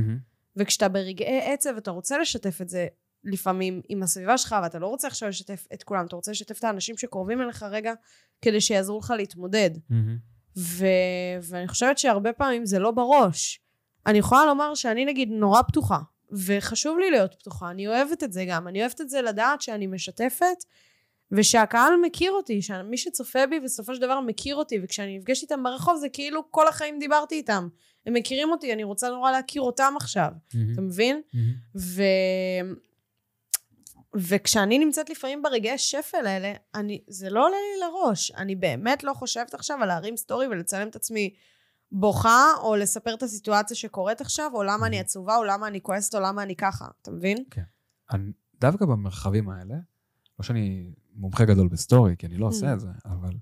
וכשאתה 0.56 0.88
ברגעי 0.88 1.52
עצב, 1.52 1.76
אתה 1.76 1.90
רוצה 1.90 2.18
לשתף 2.18 2.60
את 2.60 2.68
זה 2.68 2.86
לפעמים 3.24 3.80
עם 3.88 4.02
הסביבה 4.02 4.38
שלך, 4.38 4.56
ואתה 4.62 4.78
לא 4.78 4.86
רוצה 4.86 5.08
עכשיו 5.08 5.28
לשתף 5.28 5.66
את 5.74 5.82
כולם, 5.82 6.06
אתה 6.06 6.16
רוצה 6.16 6.30
לשתף 6.30 6.58
את 6.58 6.64
האנשים 6.64 6.96
שקרובים 6.96 7.40
אליך 7.40 7.62
רגע, 7.62 7.92
כדי 8.42 8.60
שיעזרו 8.60 8.98
לך 8.98 9.14
להתמודד. 9.16 9.70
Mm-hmm. 9.76 10.31
ו... 10.56 10.86
ואני 11.42 11.68
חושבת 11.68 11.98
שהרבה 11.98 12.32
פעמים 12.32 12.66
זה 12.66 12.78
לא 12.78 12.90
בראש. 12.90 13.60
אני 14.06 14.18
יכולה 14.18 14.46
לומר 14.46 14.74
שאני 14.74 15.04
נגיד 15.04 15.28
נורא 15.30 15.62
פתוחה, 15.62 15.98
וחשוב 16.46 16.98
לי 16.98 17.10
להיות 17.10 17.34
פתוחה, 17.34 17.70
אני 17.70 17.88
אוהבת 17.88 18.24
את 18.24 18.32
זה 18.32 18.44
גם, 18.44 18.68
אני 18.68 18.80
אוהבת 18.80 19.00
את 19.00 19.10
זה 19.10 19.22
לדעת 19.22 19.62
שאני 19.62 19.86
משתפת, 19.86 20.64
ושהקהל 21.32 21.92
מכיר 22.02 22.32
אותי, 22.32 22.62
שמי 22.62 22.96
שצופה 22.96 23.46
בי 23.46 23.60
בסופו 23.60 23.94
של 23.94 24.00
דבר 24.00 24.20
מכיר 24.20 24.56
אותי, 24.56 24.78
וכשאני 24.82 25.18
נפגשת 25.18 25.42
איתם 25.42 25.62
ברחוב 25.62 25.96
זה 25.96 26.08
כאילו 26.08 26.50
כל 26.50 26.68
החיים 26.68 26.98
דיברתי 26.98 27.34
איתם. 27.34 27.68
הם 28.06 28.14
מכירים 28.14 28.50
אותי, 28.50 28.72
אני 28.72 28.84
רוצה 28.84 29.08
נורא 29.08 29.30
להכיר 29.30 29.62
אותם 29.62 29.94
עכשיו, 29.96 30.28
mm-hmm. 30.28 30.56
אתה 30.72 30.80
מבין? 30.80 31.20
Mm-hmm. 31.26 31.78
ו... 31.78 32.02
וכשאני 34.16 34.78
נמצאת 34.78 35.10
לפעמים 35.10 35.42
ברגעי 35.42 35.78
שפל 35.78 36.26
האלה, 36.26 36.52
אני, 36.74 37.00
זה 37.08 37.30
לא 37.30 37.46
עולה 37.46 37.56
לי 37.56 37.80
לראש. 37.80 38.30
אני 38.30 38.56
באמת 38.56 39.04
לא 39.04 39.14
חושבת 39.14 39.54
עכשיו 39.54 39.78
על 39.82 39.88
להרים 39.88 40.16
סטורי 40.16 40.46
ולצלם 40.46 40.88
את 40.88 40.96
עצמי 40.96 41.34
בוכה, 41.92 42.46
או 42.62 42.76
לספר 42.76 43.14
את 43.14 43.22
הסיטואציה 43.22 43.76
שקורית 43.76 44.20
עכשיו, 44.20 44.50
או 44.54 44.62
למה 44.62 44.86
אני 44.86 45.00
עצובה, 45.00 45.36
או 45.36 45.44
למה 45.44 45.66
אני 45.66 45.80
כועסת, 45.82 46.14
או 46.14 46.20
למה 46.20 46.42
אני 46.42 46.56
ככה. 46.56 46.86
אתה 47.02 47.10
מבין? 47.10 47.44
כן. 47.50 47.62
אני, 48.10 48.32
דווקא 48.60 48.84
במרחבים 48.84 49.48
האלה, 49.48 49.74
לא 50.38 50.44
שאני 50.44 50.92
מומחה 51.14 51.44
גדול 51.44 51.68
בסטורי, 51.68 52.14
כי 52.18 52.26
אני 52.26 52.36
לא 52.36 52.46
עושה 52.46 52.72
את 52.72 52.80
זה, 52.80 52.88
אבל 53.04 53.32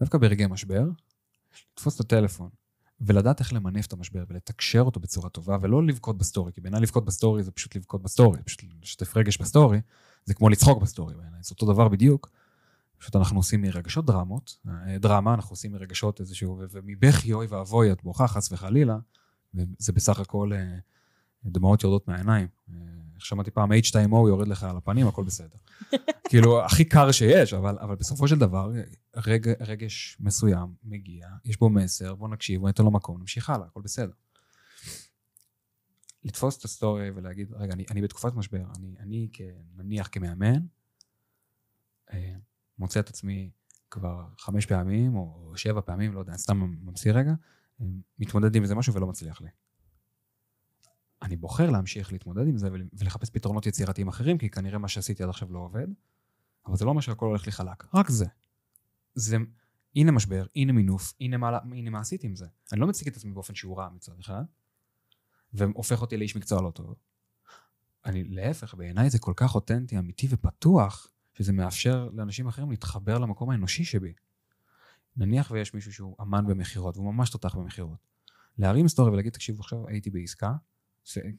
דווקא 0.00 0.18
ברגעי 0.18 0.46
משבר, 0.46 0.82
לתפוס 1.74 1.94
את 1.94 2.00
הטלפון 2.00 2.48
ולדעת 3.00 3.40
איך 3.40 3.52
למנף 3.52 3.86
את 3.86 3.92
המשבר 3.92 4.24
ולתקשר 4.28 4.80
אותו 4.80 5.00
בצורה 5.00 5.28
טובה, 5.28 5.56
ולא 5.60 5.86
לבכות 5.86 6.18
בסטורי, 6.18 6.52
כי 6.52 6.60
בעיניי 6.60 6.80
לבכות 6.80 7.04
בסטורי 7.04 7.42
זה 7.42 7.50
פשוט 7.50 7.76
לבכות 7.76 8.02
בסטורי, 8.02 8.42
פשוט 8.42 8.64
לשתף 8.82 9.16
רגש 9.16 9.36
בסטורי, 9.36 9.80
זה 10.28 10.34
כמו 10.34 10.48
לצחוק 10.48 10.82
בסטורי 10.82 11.14
בעיניי, 11.14 11.40
זה 11.42 11.50
אותו 11.50 11.72
דבר 11.72 11.88
בדיוק. 11.88 12.30
פשוט 12.98 13.16
אנחנו 13.16 13.38
עושים 13.38 13.62
מרגשות 13.62 14.06
דרמות, 14.06 14.58
אה, 14.68 14.98
דרמה, 14.98 15.34
אנחנו 15.34 15.52
עושים 15.52 15.72
מרגשות 15.72 16.20
איזשהו, 16.20 16.62
ומבכי 16.70 17.32
אוי 17.32 17.46
ואבוי 17.46 17.92
את 17.92 18.02
בוכה 18.02 18.28
חס 18.28 18.52
וחלילה, 18.52 18.98
וזה 19.54 19.92
בסך 19.92 20.20
הכל 20.20 20.52
אה, 20.52 20.78
דמעות 21.44 21.82
יורדות 21.82 22.08
מהעיניים. 22.08 22.48
אה, 22.70 22.76
איך 23.16 23.26
שמעתי 23.26 23.50
פעם, 23.50 23.72
H2O 23.72 24.28
יורד 24.28 24.48
לך 24.48 24.64
על 24.64 24.76
הפנים, 24.76 25.06
הכל 25.06 25.24
בסדר. 25.24 25.56
כאילו, 26.28 26.64
הכי 26.64 26.84
קר 26.84 27.12
שיש, 27.12 27.54
אבל, 27.54 27.78
אבל 27.80 27.94
בסופו 27.94 28.28
של 28.28 28.38
דבר, 28.38 28.72
רג, 29.16 29.52
רגש 29.60 30.16
מסוים 30.20 30.74
מגיע, 30.84 31.28
יש 31.44 31.58
בו 31.58 31.68
מסר, 31.68 32.14
בוא 32.14 32.28
נקשיב, 32.28 32.60
בוא 32.60 32.68
ניתן 32.68 32.84
לו 32.84 32.90
מקום, 32.90 33.20
נמשיך 33.20 33.50
הלאה, 33.50 33.66
הכל 33.66 33.80
בסדר. 33.84 34.12
לתפוס 36.28 36.58
את 36.58 36.64
הסטורי 36.64 37.10
ולהגיד, 37.10 37.52
רגע, 37.52 37.72
אני, 37.72 37.84
אני 37.90 38.02
בתקופת 38.02 38.34
משבר, 38.34 38.64
אני, 38.78 38.94
אני 38.98 39.28
נניח 39.76 40.08
כמאמן, 40.12 40.60
אה, 42.12 42.34
מוצא 42.78 43.00
את 43.00 43.08
עצמי 43.08 43.50
כבר 43.90 44.26
חמש 44.38 44.66
פעמים, 44.66 45.16
או 45.16 45.52
שבע 45.56 45.80
פעמים, 45.80 46.14
לא 46.14 46.20
יודע, 46.20 46.36
סתם 46.36 46.56
ממציא 46.56 47.12
רגע, 47.12 47.32
אה, 47.80 47.86
מתמודד 48.18 48.56
עם 48.56 48.62
איזה 48.62 48.74
משהו 48.74 48.94
ולא 48.94 49.06
מצליח 49.06 49.40
לי. 49.40 49.48
אני 51.22 51.36
בוחר 51.36 51.70
להמשיך 51.70 52.12
להתמודד 52.12 52.46
עם 52.46 52.56
זה 52.56 52.68
ולחפש 52.92 53.30
פתרונות 53.30 53.66
יצירתיים 53.66 54.08
אחרים, 54.08 54.38
כי 54.38 54.50
כנראה 54.50 54.78
מה 54.78 54.88
שעשיתי 54.88 55.22
עד 55.22 55.28
עכשיו 55.28 55.52
לא 55.52 55.58
עובד, 55.58 55.86
אבל 56.66 56.76
זה 56.76 56.84
לא 56.84 56.90
אומר 56.90 57.00
שהכל 57.00 57.26
הולך 57.26 57.46
לי 57.46 57.52
חלק, 57.52 57.94
רק 57.94 58.10
זה. 58.10 58.26
זה, 59.14 59.36
הנה 59.96 60.12
משבר, 60.12 60.46
הנה 60.56 60.72
מינוף, 60.72 61.14
הנה 61.20 61.36
מה, 61.36 61.58
הנה 61.72 61.90
מה 61.90 62.00
עשיתי 62.00 62.26
עם 62.26 62.36
זה. 62.36 62.46
אני 62.72 62.80
לא 62.80 62.86
מציג 62.86 63.08
את 63.08 63.16
עצמי 63.16 63.32
באופן 63.32 63.54
שהוא 63.54 63.78
רע 63.78 63.88
מצד 63.88 64.18
אחד, 64.20 64.42
והופך 65.52 66.00
אותי 66.00 66.16
לאיש 66.16 66.36
מקצוע 66.36 66.62
לא 66.62 66.70
טוב. 66.70 66.94
אני, 68.04 68.24
להפך, 68.24 68.74
בעיניי 68.74 69.10
זה 69.10 69.18
כל 69.18 69.32
כך 69.36 69.54
אותנטי, 69.54 69.98
אמיתי 69.98 70.26
ופתוח, 70.30 71.10
שזה 71.34 71.52
מאפשר 71.52 72.08
לאנשים 72.12 72.48
אחרים 72.48 72.70
להתחבר 72.70 73.18
למקום 73.18 73.50
האנושי 73.50 73.84
שבי. 73.84 74.12
נניח 75.16 75.50
ויש 75.50 75.74
מישהו 75.74 75.92
שהוא 75.92 76.16
אמן 76.20 76.46
במכירות, 76.46 76.96
והוא 76.96 77.14
ממש 77.14 77.30
תותח 77.30 77.54
במכירות. 77.54 78.06
להרים 78.58 78.88
סטורי 78.88 79.10
ולהגיד, 79.10 79.32
תקשיבו, 79.32 79.60
עכשיו 79.60 79.88
הייתי 79.88 80.10
בעסקה, 80.10 80.52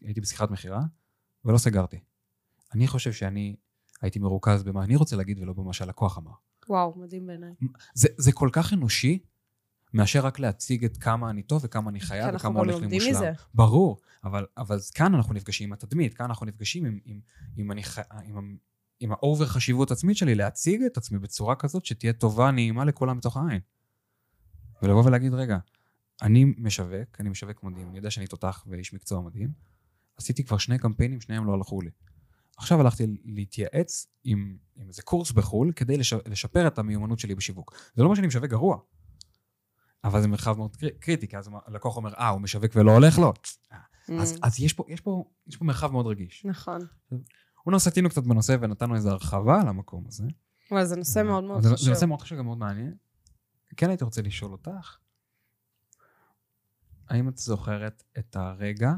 הייתי 0.01 0.21
בשיחת 0.21 0.51
מכירה, 0.51 0.81
ולא 1.45 1.57
סגרתי. 1.57 1.99
אני 2.73 2.87
חושב 2.87 3.13
שאני 3.13 3.55
הייתי 4.01 4.19
מרוכז 4.19 4.63
במה 4.63 4.83
אני 4.83 4.95
רוצה 4.95 5.15
להגיד 5.15 5.39
ולא 5.39 5.53
במה 5.53 5.73
שהלקוח 5.73 6.17
אמר. 6.17 6.31
וואו, 6.69 6.93
מדהים 6.97 7.27
בעיניי. 7.27 7.53
זה, 7.93 8.07
זה 8.17 8.31
כל 8.31 8.49
כך 8.51 8.73
אנושי, 8.73 9.19
מאשר 9.93 10.25
רק 10.25 10.39
להציג 10.39 10.85
את 10.85 10.97
כמה 10.97 11.29
אני 11.29 11.43
טוב 11.43 11.61
וכמה 11.65 11.89
אני 11.89 11.99
חייב 11.99 12.35
וכמה 12.35 12.59
הולך 12.59 12.75
לי 12.75 12.87
מושלם. 12.87 13.11
מזה. 13.11 13.31
ברור, 13.53 13.97
אבל, 14.23 14.45
אבל 14.57 14.79
כאן 14.93 15.15
אנחנו 15.15 15.33
נפגשים 15.33 15.69
עם 15.69 15.73
התדמית, 15.73 16.13
כאן 16.13 16.25
אנחנו 16.25 16.45
נפגשים 16.45 16.85
עם, 16.85 16.99
עם, 17.05 17.19
עם, 17.57 17.71
אני, 17.71 17.81
עם, 18.23 18.57
עם 18.99 19.11
ה 19.11 19.18
over 19.18 19.45
חשיבות 19.45 19.91
עצמית 19.91 20.17
שלי, 20.17 20.35
להציג 20.35 20.81
את 20.81 20.97
עצמי 20.97 21.19
בצורה 21.19 21.55
כזאת 21.55 21.85
שתהיה 21.85 22.13
טובה, 22.13 22.51
נעימה 22.51 22.85
לכולם 22.85 23.17
בתוך 23.17 23.37
העין. 23.37 23.59
ולבוא 24.81 25.03
ולהגיד, 25.05 25.33
רגע, 25.33 25.57
אני 26.21 26.45
משווק, 26.57 27.19
אני 27.19 27.29
משווק 27.29 27.63
מדהים, 27.63 27.87
אני 27.87 27.97
יודע 27.97 28.11
שאני 28.11 28.27
תותח 28.27 28.65
ואיש 28.67 28.93
מקצוע 28.93 29.21
מדהים. 29.21 29.51
עשיתי 30.17 30.43
כבר 30.43 30.57
שני 30.57 30.77
קמפיינים, 30.77 31.21
שניהם 31.21 31.45
לא 31.45 31.53
הלכו 31.53 31.81
לי. 31.81 31.89
עכשיו 32.57 32.81
הלכתי 32.81 33.07
להתייעץ 33.25 34.07
עם, 34.23 34.57
עם 34.75 34.87
איזה 34.87 35.01
קורס 35.01 35.31
בחו"ל 35.31 35.71
כדי 35.75 35.97
לש, 35.97 36.13
לשפר 36.13 36.67
את 36.67 36.79
המיומנות 36.79 37.19
שלי 37.19 37.35
בשיווק. 37.35 37.75
זה 37.95 38.01
לא 38.01 38.07
אומר 38.07 38.15
שאני 38.15 38.27
משווק 38.27 38.45
גרוע, 38.45 38.77
אבל 40.03 40.21
זה 40.21 40.27
מרחב 40.27 40.57
מאוד 40.57 40.75
קריטי, 40.99 41.27
כי 41.27 41.37
אז 41.37 41.49
הלקוח 41.65 41.97
אומר, 41.97 42.13
אה, 42.13 42.29
הוא 42.29 42.41
משווק 42.41 42.71
ולא 42.75 42.91
הולך 42.91 43.19
לו. 43.19 43.33
Mm. 43.33 43.73
אז, 44.21 44.39
אז 44.43 44.59
יש, 44.59 44.73
פה, 44.73 44.83
יש, 44.87 45.01
פה, 45.01 45.23
יש 45.47 45.57
פה 45.57 45.65
מרחב 45.65 45.91
מאוד 45.91 46.07
רגיש. 46.07 46.45
נכון. 46.45 46.81
הוא 47.63 47.79
סטינו 47.79 48.09
קצת 48.09 48.23
בנושא 48.23 48.55
ונתנו 48.61 48.95
איזו 48.95 49.09
הרחבה 49.09 49.61
על 49.61 49.67
המקום 49.67 50.03
הזה. 50.07 50.23
אבל 50.71 50.85
זה 50.85 50.95
נושא 50.95 51.23
מאוד 51.23 51.43
מאוד 51.43 51.65
חשוב. 51.65 51.77
זה 51.77 51.89
נושא 51.89 52.05
מאוד 52.05 52.21
חשוב, 52.21 52.37
גם 52.37 52.45
מאוד 52.45 52.57
מעניין. 52.57 52.93
כן 53.77 53.89
הייתי 53.89 54.03
רוצה 54.03 54.21
לשאול 54.21 54.51
אותך, 54.51 54.97
האם 57.09 57.29
את 57.29 57.37
זוכרת 57.37 58.03
את 58.19 58.35
הרגע 58.35 58.93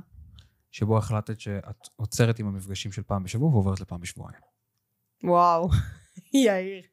שבו 0.72 0.98
החלטת 0.98 1.40
שאת 1.40 1.88
עוצרת 1.96 2.40
עם 2.40 2.48
המפגשים 2.48 2.92
של 2.92 3.04
פעם 3.04 3.24
בשבוע 3.24 3.50
ועוברת 3.50 3.82
לפעם 3.82 4.02
בשבועיים? 4.02 4.42
וואו, 5.24 5.70
יאיר. 6.46 6.84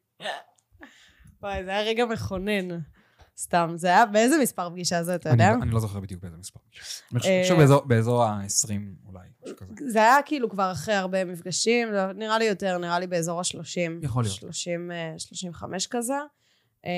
וואי, 1.41 1.63
זה 1.63 1.69
היה 1.69 1.81
רגע 1.81 2.05
מכונן. 2.05 2.79
סתם, 3.41 3.73
זה 3.75 3.87
היה 3.87 4.05
באיזה 4.05 4.37
מספר 4.41 4.69
פגישה 4.69 5.03
זה, 5.03 5.15
אתה 5.15 5.29
אני 5.29 5.43
יודע? 5.43 5.55
לא- 5.57 5.63
אני 5.63 5.71
לא 5.71 5.79
זוכר 5.79 5.99
בדיוק 5.99 6.21
באיזה 6.21 6.37
מספר. 6.37 6.59
אני 7.11 7.19
אה, 7.25 7.41
חושב 7.43 7.55
באזור- 7.57 7.85
באזור 7.85 8.23
ה-20 8.23 8.71
אולי, 9.05 9.27
משהו 9.43 9.55
כזה. 9.57 9.73
זה 9.91 9.99
היה 9.99 10.17
כאילו 10.25 10.49
כבר 10.49 10.71
אחרי 10.71 10.93
הרבה 10.95 11.25
מפגשים, 11.25 11.91
לא, 11.91 12.13
נראה 12.13 12.39
לי 12.39 12.45
יותר, 12.45 12.77
נראה 12.77 12.99
לי 12.99 13.07
באזור 13.07 13.39
ה-30. 13.39 13.91
יכול 14.01 14.23
להיות. 14.23 14.35
30, 14.35 14.91
אה, 14.91 15.13
35 15.17 15.87
כזה. 15.87 16.13
אה, 16.85 16.91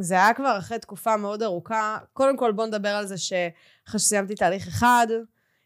זה 0.00 0.14
היה 0.14 0.34
כבר 0.34 0.58
אחרי 0.58 0.78
תקופה 0.78 1.16
מאוד 1.16 1.42
ארוכה. 1.42 1.98
קודם 2.12 2.36
כל 2.36 2.52
בוא 2.52 2.66
נדבר 2.66 2.88
על 2.88 3.06
זה 3.06 3.18
שאחרי 3.18 3.50
שסיימתי 4.00 4.34
תהליך 4.34 4.68
אחד, 4.68 5.06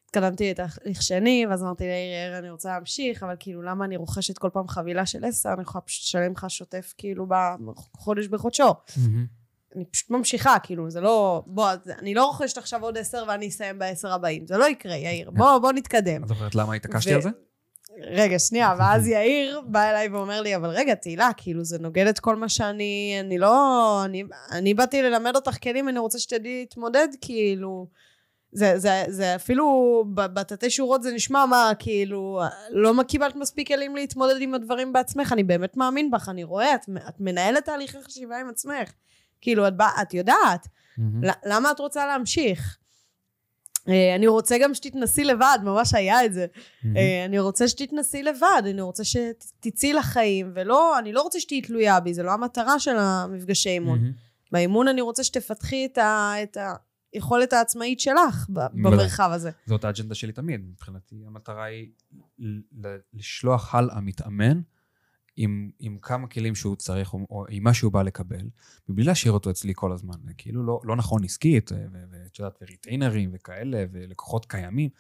התקדמתי 0.07 0.51
לתהליך 0.51 1.03
שני, 1.03 1.47
ואז 1.51 1.63
אמרתי 1.63 1.85
ליאיר, 1.85 2.13
יאיר, 2.13 2.39
אני 2.39 2.51
רוצה 2.51 2.69
להמשיך, 2.69 3.23
אבל 3.23 3.35
כאילו, 3.39 3.63
למה 3.63 3.85
אני 3.85 3.97
רוכשת 3.97 4.39
כל 4.39 4.51
פעם 4.53 4.69
חבילה 4.69 5.07
של 5.07 5.25
עשר? 5.25 5.53
אני 5.53 5.63
יכולה 5.63 5.83
פשוט 5.83 6.03
לשלם 6.05 6.33
לך 6.33 6.51
שוטף 6.51 6.95
כאילו 6.99 7.27
בחודש 7.95 8.27
בחודשו. 8.27 8.75
אני 9.77 9.85
פשוט 9.85 10.11
ממשיכה, 10.11 10.57
כאילו, 10.63 10.91
זה 10.91 11.01
לא... 11.01 11.43
בוא, 11.47 11.71
אני 11.99 12.15
לא 12.15 12.27
רוכשת 12.27 12.59
עכשיו 12.59 12.83
עוד 12.83 12.99
עשר 12.99 13.25
ואני 13.29 13.49
אסיים 13.49 13.79
בעשר 13.79 14.13
הבאים. 14.13 14.47
זה 14.47 14.57
לא 14.57 14.69
יקרה, 14.69 14.97
יאיר. 14.97 15.31
בוא, 15.31 15.59
בוא 15.59 15.73
נתקדם. 15.73 16.23
את 16.23 16.29
זוכרת 16.29 16.55
למה 16.55 16.75
התעקשתי 16.75 17.15
על 17.15 17.23
זה? 17.23 17.31
רגע, 18.03 18.39
שנייה, 18.39 18.75
ואז 18.79 19.09
יאיר 19.09 19.61
בא 19.67 19.91
אליי 19.91 20.09
ואומר 20.09 20.41
לי, 20.41 20.57
אבל 20.57 20.69
רגע, 20.69 20.95
תהילה, 20.95 21.31
כאילו, 21.37 21.65
זה 21.65 21.79
נוגד 21.79 22.07
את 22.07 22.21
כל 22.21 22.37
מה 22.37 22.49
שאני... 22.49 23.17
אני 23.21 23.39
לא... 23.39 24.03
אני, 24.05 24.25
אני 24.51 24.75
באתי 24.75 25.03
ללמד 25.03 25.37
אותך 25.37 25.63
כלים, 25.63 25.89
אני 25.89 25.99
רוצה 25.99 26.19
שתדעי 26.19 26.61
להתמודד, 26.61 27.09
כאילו... 27.21 27.87
זה, 28.57 28.79
זה, 28.79 29.05
זה 29.09 29.35
אפילו 29.35 30.05
בתתי 30.15 30.71
שורות 30.71 31.03
זה 31.03 31.13
נשמע 31.13 31.47
מה, 31.47 31.73
כאילו, 31.79 32.41
לא 32.71 33.03
קיבלת 33.09 33.37
מספיק 33.37 33.69
כלים 33.69 33.97
להתמודד 33.97 34.41
עם 34.41 34.55
הדברים 34.55 34.93
בעצמך, 34.93 35.33
אני 35.33 35.45
באמת 35.45 35.77
מאמין 35.77 36.11
בך, 36.11 36.29
אני 36.29 36.45
רואה, 36.45 36.75
את, 36.75 36.81
את 37.09 37.21
מנהלת 37.21 37.65
תהליכי 37.65 38.03
חשיבה 38.03 38.41
עם 38.41 38.49
עצמך. 38.49 38.93
כאילו, 39.41 39.69
את, 39.69 39.77
בא, 39.77 39.89
את 40.03 40.15
יודעת. 40.15 40.69
ל- 41.23 41.39
למה 41.47 41.71
את 41.71 41.81
רוצה 41.81 42.07
להמשיך? 42.07 42.79
אה, 43.89 44.15
אני 44.15 44.27
רוצה 44.27 44.59
גם 44.59 44.75
שתתנסי 44.75 45.25
לבד, 45.25 45.59
ממש 45.63 45.95
היה 45.95 46.25
את 46.25 46.33
זה. 46.33 46.47
אה, 46.97 47.25
אני 47.25 47.39
רוצה 47.39 47.69
שתתנסי 47.69 48.23
לבד, 48.23 48.63
אני 48.65 48.81
רוצה 48.81 49.03
שתצאי 49.05 49.93
לחיים, 49.93 50.53
ולא, 50.55 50.99
אני 50.99 51.13
לא 51.13 51.23
רוצה 51.23 51.41
שתהיי 51.41 51.61
תלויה 51.61 52.01
בי, 52.01 52.15
זה 52.15 52.23
לא 52.23 52.33
המטרה 52.33 52.79
של 52.79 52.97
המפגשי 52.99 53.71
אימון. 53.71 53.99
מהמם. 53.99 54.13
באימון 54.53 54.89
אני 54.89 55.01
רוצה 55.01 55.25
שתפתחי 55.25 55.89
את, 55.93 55.99
ה, 55.99 56.33
את 56.43 56.57
היכולת 57.17 57.53
העצמאית 57.53 58.01
שלך 58.01 58.47
במרחב 58.49 59.31
הזה. 59.33 59.51
זאת 59.67 59.85
האג'נדה 59.85 60.15
שלי 60.15 60.33
תמיד. 60.33 60.61
מבחינתי 60.61 61.25
המטרה 61.27 61.65
היא 61.65 61.91
לשלוח 63.15 63.75
הלאה 63.75 64.01
מתאמן 64.01 64.61
עם, 65.37 65.71
עם 65.79 65.99
כמה 66.03 66.27
כלים 66.27 66.55
שהוא 66.55 66.77
צריך, 66.77 67.15
או, 67.15 67.27
או 67.31 67.45
עם 67.49 67.65
מה 67.65 67.75
שהוא 67.75 67.93
בא 67.93 68.03
לקבל, 68.03 68.49
מבלי 68.89 69.05
להשאיר 69.05 69.33
אותו 69.33 69.51
אצלי 69.51 69.73
כל 69.77 69.93
הזמן. 69.93 70.15
כאילו 70.39 70.67
לא, 70.67 70.81
לא 70.85 70.97
נכון 70.97 71.25
עסקית, 71.25 71.73
ואת 72.11 72.39
יודעת, 72.39 72.59
וריטיינרים 72.63 73.31
וכאלה, 73.33 73.85
ולקוחות 73.93 74.47
קיימים. 74.47 74.91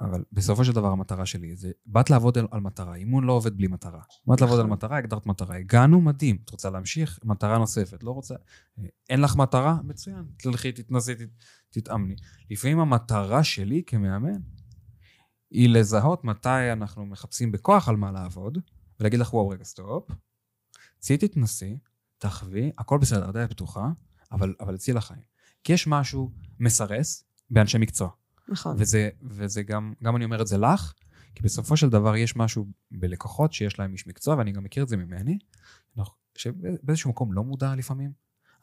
אבל 0.00 0.24
בסופו 0.32 0.64
של 0.64 0.72
דבר 0.72 0.88
המטרה 0.88 1.26
שלי 1.26 1.56
זה, 1.56 1.70
באת 1.86 2.10
לעבוד 2.10 2.38
על, 2.38 2.46
על 2.50 2.60
מטרה, 2.60 2.94
אימון 2.94 3.24
לא 3.24 3.32
עובד 3.32 3.56
בלי 3.56 3.66
מטרה. 3.66 4.02
באת 4.26 4.40
לעבוד 4.40 4.58
על 4.58 4.64
נכון. 4.66 4.76
מטרה, 4.76 4.96
הגדרת 4.96 5.26
מטרה, 5.26 5.56
הגענו, 5.56 6.00
מדהים. 6.00 6.38
את 6.44 6.50
רוצה 6.50 6.70
להמשיך? 6.70 7.18
מטרה 7.24 7.58
נוספת. 7.58 8.02
לא 8.02 8.10
רוצה, 8.10 8.34
אה, 8.78 8.84
אין 9.10 9.20
לך 9.20 9.36
מטרה? 9.36 9.78
מצוין. 9.84 10.24
תלכי, 10.36 10.72
תתנסי, 10.72 11.14
תת, 11.14 11.28
תתאמני. 11.70 12.16
לפעמים 12.50 12.80
המטרה 12.80 13.44
שלי 13.44 13.82
כמאמן 13.86 14.40
היא 15.50 15.68
לזהות 15.68 16.24
מתי 16.24 16.72
אנחנו 16.72 17.06
מחפשים 17.06 17.52
בכוח 17.52 17.88
על 17.88 17.96
מה 17.96 18.12
לעבוד, 18.12 18.58
ולהגיד 19.00 19.20
לך, 19.20 19.34
וואו, 19.34 19.48
רגע, 19.48 19.64
סטופ, 19.64 20.10
צאי 20.98 21.16
תתנסי, 21.16 21.78
תחווי, 22.18 22.72
הכל 22.78 22.98
בסדר, 22.98 23.28
הדלת 23.28 23.50
פתוחה, 23.50 23.88
אבל, 24.32 24.54
אבל 24.60 24.76
צאי 24.76 24.94
לחיים. 24.94 25.22
כי 25.64 25.72
יש 25.72 25.86
משהו 25.86 26.32
מסרס 26.60 27.24
באנשי 27.50 27.78
מקצוע. 27.78 28.10
נכון. 28.48 28.76
וזה, 28.78 29.08
וזה 29.22 29.62
גם, 29.62 29.92
גם 30.02 30.16
אני 30.16 30.24
אומר 30.24 30.42
את 30.42 30.46
זה 30.46 30.58
לך, 30.58 30.92
כי 31.34 31.42
בסופו 31.42 31.76
של 31.76 31.88
דבר 31.88 32.16
יש 32.16 32.36
משהו 32.36 32.66
בלקוחות 32.90 33.52
שיש 33.52 33.78
להם 33.78 33.92
איש 33.92 34.06
מקצוע, 34.06 34.36
ואני 34.36 34.52
גם 34.52 34.64
מכיר 34.64 34.82
את 34.82 34.88
זה 34.88 34.96
ממני, 34.96 35.38
שבאיזשהו 36.38 37.10
מקום 37.10 37.32
לא 37.32 37.44
מודע 37.44 37.74
לפעמים, 37.74 38.12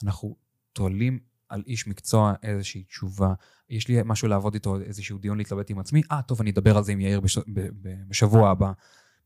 אנחנו 0.03 0.35
תולים 0.73 1.19
על 1.49 1.63
איש 1.67 1.87
מקצוע 1.87 2.33
איזושהי 2.43 2.83
תשובה, 2.83 3.33
יש 3.69 3.87
לי 3.87 3.97
משהו 4.05 4.27
לעבוד 4.27 4.53
איתו, 4.53 4.81
איזשהו 4.81 5.17
דיון 5.17 5.37
להתלבט 5.37 5.69
עם 5.69 5.79
עצמי, 5.79 6.01
אה, 6.11 6.21
טוב, 6.21 6.41
אני 6.41 6.51
אדבר 6.51 6.77
על 6.77 6.83
זה 6.83 6.91
עם 6.91 7.01
יאיר 7.01 7.19
בש, 7.19 7.37
ב, 7.37 7.43
ב, 7.53 7.89
בשבוע 8.07 8.49
הבא. 8.49 8.71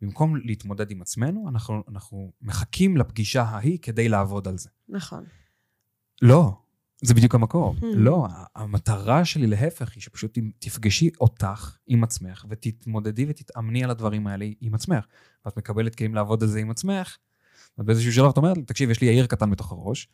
במקום 0.02 0.36
להתמודד 0.36 0.92
עם 0.92 1.02
עצמנו, 1.02 1.50
אנחנו, 1.50 1.84
אנחנו 1.88 2.32
מחכים 2.42 2.98
לפגישה 2.98 3.44
ההיא 3.44 3.80
כדי 3.82 4.10
לעבוד 4.10 4.48
על 4.48 4.58
זה. 4.58 4.70
נכון. 4.90 5.24
לא, 6.22 6.58
זה 7.08 7.14
בדיוק 7.14 7.36
המקום. 7.36 7.78
Hmm. 7.78 7.86
לא, 7.96 8.28
המטרה 8.56 9.26
שלי 9.26 9.48
להפך 9.48 9.92
היא 9.96 10.02
שפשוט 10.02 10.38
תפגשי 10.60 11.10
אותך 11.22 11.78
עם 11.88 12.04
עצמך 12.04 12.46
ותתמודדי 12.50 13.26
ותתאמני 13.30 13.84
על 13.84 13.90
הדברים 13.90 14.28
האלה 14.28 14.46
עם 14.62 14.76
עצמך. 14.76 15.06
ואת 15.46 15.58
מקבלת 15.58 15.96
כלים 15.96 16.16
לעבוד 16.16 16.44
על 16.44 16.50
זה 16.50 16.60
עם 16.60 16.72
עצמך, 16.72 17.18
ובאיזשהו 17.78 18.14
שלב 18.14 18.30
את 18.30 18.38
אומרת 18.38 18.58
תקשיב, 18.66 18.90
יש 18.90 19.02
לי 19.02 19.08
יאיר 19.08 19.26
קטן 19.26 19.52
בתוך 19.52 19.72
הראש, 19.72 20.08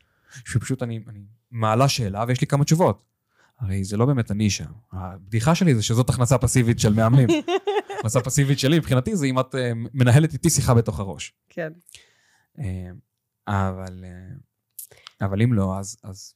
שפשוט 0.46 0.84
אני, 0.84 1.04
אני 1.08 1.20
מעלה 1.52 1.90
שאלה 1.90 2.26
ויש 2.28 2.42
לי 2.42 2.48
כמה 2.48 2.64
תשובות. 2.64 3.04
הרי 3.60 3.84
זה 3.84 3.98
לא 3.98 4.06
באמת 4.06 4.32
אני 4.32 4.50
שם. 4.50 4.72
הבדיחה 4.92 5.56
שלי 5.56 5.76
זה 5.76 5.84
שזאת 5.84 6.10
הכנסה 6.10 6.38
פסיבית 6.38 6.80
של 6.80 6.94
מאמנים. 6.94 7.30
הכנסה 8.00 8.22
פסיבית 8.22 8.60
שלי 8.60 8.78
מבחינתי 8.78 9.16
זה 9.16 9.26
אם 9.26 9.40
את 9.40 9.56
אה, 9.56 9.72
מנהלת 9.76 10.34
איתי 10.34 10.50
שיחה 10.50 10.74
בתוך 10.74 11.00
הראש. 11.00 11.34
כן. 11.50 11.72
אה, 12.60 12.90
אבל, 13.48 14.06
אה, 14.06 15.26
אבל 15.28 15.42
אם 15.42 15.54
לא, 15.54 15.80
אז... 15.80 15.98
אז 16.04 16.34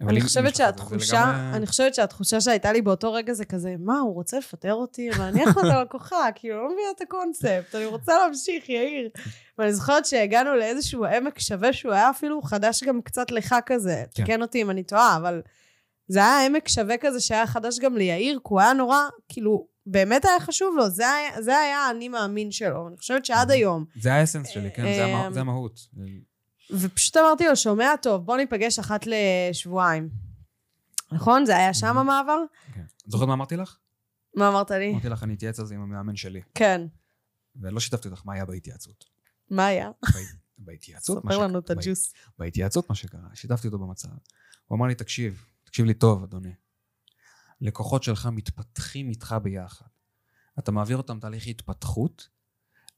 אני 0.00 0.20
חושבת 0.20 0.56
שהתחושה, 0.56 1.24
אני 1.56 1.66
חושבת 1.66 1.94
שהתחושה 1.94 2.40
שהייתה 2.40 2.72
לי 2.72 2.82
באותו 2.82 3.12
רגע 3.12 3.32
זה 3.32 3.44
כזה, 3.44 3.74
מה, 3.78 3.98
הוא 3.98 4.14
רוצה 4.14 4.38
לפטר 4.38 4.74
אותי? 4.74 5.10
להניח 5.10 5.56
לו 5.56 5.62
את 5.62 5.74
הלקוחה, 5.74 6.16
כאילו, 6.34 6.56
לא 6.56 6.72
מבינה 6.72 6.90
את 6.96 7.00
הקונספט, 7.00 7.74
אני 7.74 7.86
רוצה 7.86 8.12
להמשיך, 8.18 8.68
יאיר. 8.68 9.08
ואני 9.58 9.72
זוכרת 9.74 10.06
שהגענו 10.06 10.54
לאיזשהו 10.54 11.04
עמק 11.04 11.38
שווה 11.38 11.72
שהוא 11.72 11.92
היה 11.92 12.10
אפילו 12.10 12.42
חדש 12.42 12.84
גם 12.84 13.02
קצת 13.02 13.30
לך 13.30 13.54
כזה, 13.66 14.04
כן. 14.14 14.24
תקן 14.24 14.42
אותי 14.42 14.62
אם 14.62 14.70
אני 14.70 14.82
טועה, 14.82 15.16
אבל 15.16 15.42
זה 16.08 16.18
היה 16.18 16.46
עמק 16.46 16.68
שווה 16.68 16.96
כזה 17.00 17.20
שהיה 17.20 17.46
חדש 17.46 17.78
גם 17.78 17.96
ליאיר, 17.96 18.34
כי 18.38 18.48
הוא 18.48 18.60
היה 18.60 18.72
נורא, 18.72 18.98
כאילו, 19.28 19.66
באמת 19.86 20.24
היה 20.24 20.40
חשוב 20.40 20.74
לו, 20.76 20.88
זה 20.90 21.10
היה, 21.10 21.42
זה 21.42 21.58
היה 21.58 21.78
האני 21.78 22.08
מאמין 22.08 22.50
שלו. 22.50 22.88
אני 22.88 22.96
חושבת 22.96 23.24
שעד 23.24 23.50
היום, 23.50 23.84
זה 24.00 24.12
האסנס 24.14 24.48
שלי, 24.48 24.70
כן, 24.74 24.82
זה 24.82 25.04
המה- 25.04 25.24
אה, 25.24 25.32
זה 25.32 25.40
המהות. 25.40 25.80
ופשוט 26.70 27.16
אמרתי 27.16 27.44
לו, 27.48 27.56
שומע 27.56 27.96
טוב, 28.02 28.24
בוא 28.24 28.36
ניפגש 28.36 28.78
אחת 28.78 29.00
לשבועיים. 29.06 30.08
נכון? 31.12 31.46
זה 31.46 31.56
היה 31.56 31.74
שם 31.74 31.96
Mhm. 31.96 32.00
המעבר? 32.00 32.38
כן. 32.74 32.84
זוכרת 33.06 33.28
מה 33.28 33.34
אמרתי 33.34 33.56
לך? 33.56 33.78
מה 34.36 34.48
אמרת 34.48 34.70
לי? 34.70 34.90
אמרתי 34.92 35.08
לך, 35.08 35.22
אני 35.22 35.34
אתייעץ 35.34 35.60
על 35.60 35.66
זה 35.66 35.74
עם 35.74 35.80
המאמן 35.80 36.16
שלי. 36.16 36.42
כן. 36.54 36.86
ולא 37.56 37.80
שיתפתי 37.80 38.08
אותך 38.08 38.22
מה 38.24 38.34
היה 38.34 38.44
בהתייעצות. 38.44 39.04
מה 39.50 39.66
היה? 39.66 39.90
בה- 40.02 40.18
בהתייעצות, 40.58 41.24
מה 41.24 41.32
ספר 41.32 41.42
לנו 41.42 41.58
את 41.58 41.70
הג'וס. 41.70 42.12
בהתייעצות 42.38 42.88
מה 42.88 42.94
שקרה, 42.94 43.28
שיתפתי 43.34 43.66
אותו 43.66 43.78
במצב. 43.78 44.08
הוא 44.66 44.76
אמר 44.78 44.86
לי, 44.86 44.94
תקשיב, 44.94 45.44
תקשיב 45.64 45.86
לי 45.86 45.94
טוב, 45.94 46.22
אדוני. 46.22 46.52
לקוחות 47.60 48.02
שלך 48.02 48.28
מתפתחים 48.32 49.08
איתך 49.10 49.36
ביחד. 49.42 49.86
אתה 50.58 50.72
מעביר 50.72 50.96
אותם 50.96 51.20
תהליך 51.20 51.46
התפתחות, 51.46 52.28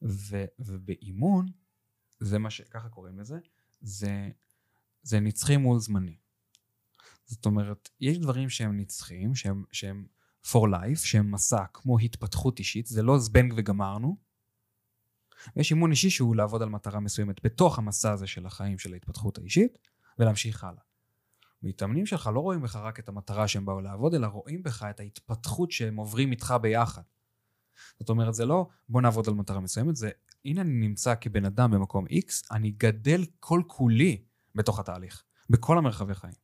ו, 0.03 0.45
ובאימון, 0.59 1.47
זה 2.21 2.39
מה 2.39 2.51
ש... 2.51 2.61
ככה 2.61 2.89
קוראים 2.89 3.19
לזה, 3.21 3.39
זה, 3.81 4.29
זה 5.03 5.21
נצחי 5.21 5.57
מול 5.57 5.79
זמני. 5.79 6.17
זאת 7.27 7.47
אומרת, 7.47 7.89
יש 8.01 8.19
דברים 8.19 8.51
שהם 8.51 8.77
נצחיים, 8.77 9.35
שהם, 9.35 9.65
שהם 9.73 10.07
for 10.47 10.67
life, 10.67 10.99
שהם 10.99 11.31
מסע 11.31 11.65
כמו 11.73 11.99
התפתחות 11.99 12.59
אישית, 12.59 12.87
זה 12.87 13.03
לא 13.03 13.19
זבנג 13.19 13.55
וגמרנו. 13.57 14.17
ויש 15.57 15.71
אימון 15.71 15.91
אישי 15.91 16.11
שהוא 16.11 16.37
לעבוד 16.37 16.63
על 16.63 16.69
מטרה 16.69 17.01
מסוימת 17.01 17.45
בתוך 17.45 17.79
המסע 17.79 18.13
הזה 18.13 18.27
של 18.27 18.47
החיים 18.47 18.79
של 18.79 18.93
ההתפתחות 18.93 19.39
האישית, 19.39 19.79
ולהמשיך 20.19 20.65
הלאה. 20.65 20.83
מתאמנים 21.63 22.07
שלך 22.07 22.31
לא 22.35 22.41
רואים 22.41 22.63
בך 22.63 22.77
רק 22.77 22.99
את 23.01 23.09
המטרה 23.09 23.49
שהם 23.49 23.67
באו 23.67 23.81
לעבוד, 23.81 24.15
אלא 24.15 24.27
רואים 24.27 24.63
בך 24.63 24.83
את 24.91 25.01
ההתפתחות 25.01 25.71
שהם 25.71 25.97
עוברים 25.97 26.31
איתך 26.31 26.55
ביחד. 26.63 27.03
זאת 27.99 28.09
אומרת, 28.09 28.35
זה 28.35 28.47
לא 28.47 28.69
בוא 28.89 29.01
נעבוד 29.01 29.29
על 29.29 29.35
מטרה 29.35 29.61
מסוימת, 29.61 29.97
זה 29.97 30.11
הנה 30.45 30.61
אני 30.61 30.89
נמצא 30.89 31.15
כבן 31.21 31.45
אדם 31.45 31.71
במקום 31.71 32.07
X, 32.07 32.47
אני 32.51 32.71
גדל 32.71 33.25
כל 33.41 33.63
כולי 33.67 34.23
בתוך 34.55 34.79
התהליך, 34.79 35.25
בכל 35.51 35.79
המרחבי 35.79 36.15
חיים. 36.15 36.35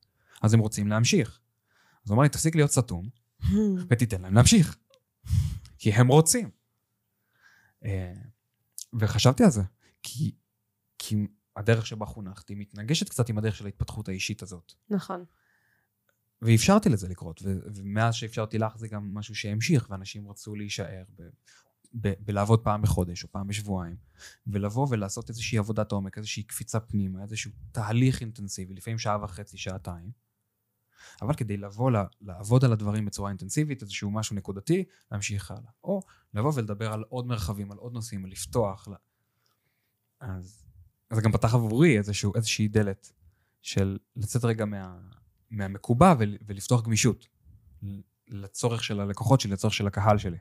אז 0.43 0.55
הם 0.55 0.61
רוצים 0.61 0.89
להמשיך. 0.89 1.41
אז 2.05 2.11
הוא 2.11 2.15
אמר 2.15 2.23
לי, 2.23 2.29
תפסיק 2.29 2.55
להיות 2.57 2.71
סתום, 2.71 3.09
ותיתן 3.91 4.23
להם 4.23 4.35
להמשיך. 4.35 4.77
כי 5.79 5.93
הם 5.93 6.09
רוצים. 6.09 6.51
אה, 7.85 8.13
וחשבתי 9.01 9.45
על 9.45 9.51
זה, 9.51 9.63
כי, 10.03 10.35
כי 10.99 11.17
הדרך 11.57 11.87
שבה 11.87 12.07
חונכתי 12.07 12.55
מתנגשת 12.55 13.09
קצת 13.09 13.29
עם 13.29 13.39
הדרך 13.39 13.57
של 13.57 13.65
ההתפתחות 13.65 14.09
האישית 14.09 14.43
הזאת. 14.43 14.73
נכון. 14.91 15.25
ואפשרתי 16.43 16.89
לזה 16.89 17.09
לקרות, 17.09 17.43
ו- 17.43 17.59
ומאז 17.75 18.15
שאפשרתי 18.15 18.59
לך 18.59 18.77
זה 18.77 18.89
גם 18.89 19.15
משהו 19.15 19.35
שהמשיך, 19.35 19.87
ואנשים 19.91 20.29
רצו 20.29 20.55
להישאר. 20.55 21.05
ב- 21.19 21.23
ב- 22.01 22.13
בלעבוד 22.21 22.61
פעם 22.65 22.83
בחודש 22.83 23.25
או 23.25 23.33
פעם 23.33 23.47
בשבועיים, 23.47 23.97
ולבוא 24.47 24.87
ולעשות 24.91 25.29
איזושהי 25.29 25.59
עבודת 25.59 25.93
עומק, 25.93 26.19
איזושהי 26.19 26.43
קפיצה 26.43 26.81
פנימה, 26.81 27.23
איזשהו 27.23 27.51
תהליך 27.73 28.21
אינטנסיבי, 28.21 28.75
לפעמים 28.75 28.99
שעה 28.99 29.25
וחצי, 29.25 29.59
שעתיים. 29.59 30.11
אבל 31.23 31.35
כדי 31.35 31.57
לבוא 31.57 31.91
ל- 31.91 31.97
לעבוד 32.21 32.65
על 32.65 32.73
הדברים 32.73 33.05
בצורה 33.05 33.29
אינטנסיבית, 33.31 33.83
איזשהו 33.83 34.11
משהו 34.11 34.37
נקודתי, 34.37 34.85
להמשיך 35.13 35.51
הלאה. 35.51 35.71
או 35.85 36.01
לבוא 36.35 36.53
ולדבר 36.55 36.93
על 36.93 37.05
עוד 37.09 37.27
מרחבים, 37.27 37.73
על 37.73 37.79
עוד 37.79 37.93
נושאים, 37.93 38.25
על 38.25 38.31
לפתוח. 38.31 38.89
ל- 38.89 38.95
אז, 40.21 40.65
אז 41.11 41.17
זה 41.17 41.23
גם 41.23 41.33
פתח 41.33 41.55
עבורי 41.55 41.99
איזשהו, 41.99 42.33
איזושהי 42.35 42.69
דלת 42.69 43.13
של 43.63 43.99
לצאת 44.17 44.45
רגע 44.45 44.65
מה, 44.65 44.99
מהמקובע 45.51 46.15
ול, 46.19 46.37
ולפתוח 46.47 46.83
גמישות 46.83 47.29
לצורך 48.29 48.85
של 48.85 49.01
הלקוחות 49.01 49.41
שלי, 49.41 49.53
לצורך 49.53 49.75
של 49.75 49.87
הקהל 49.87 50.19
שלי. 50.19 50.37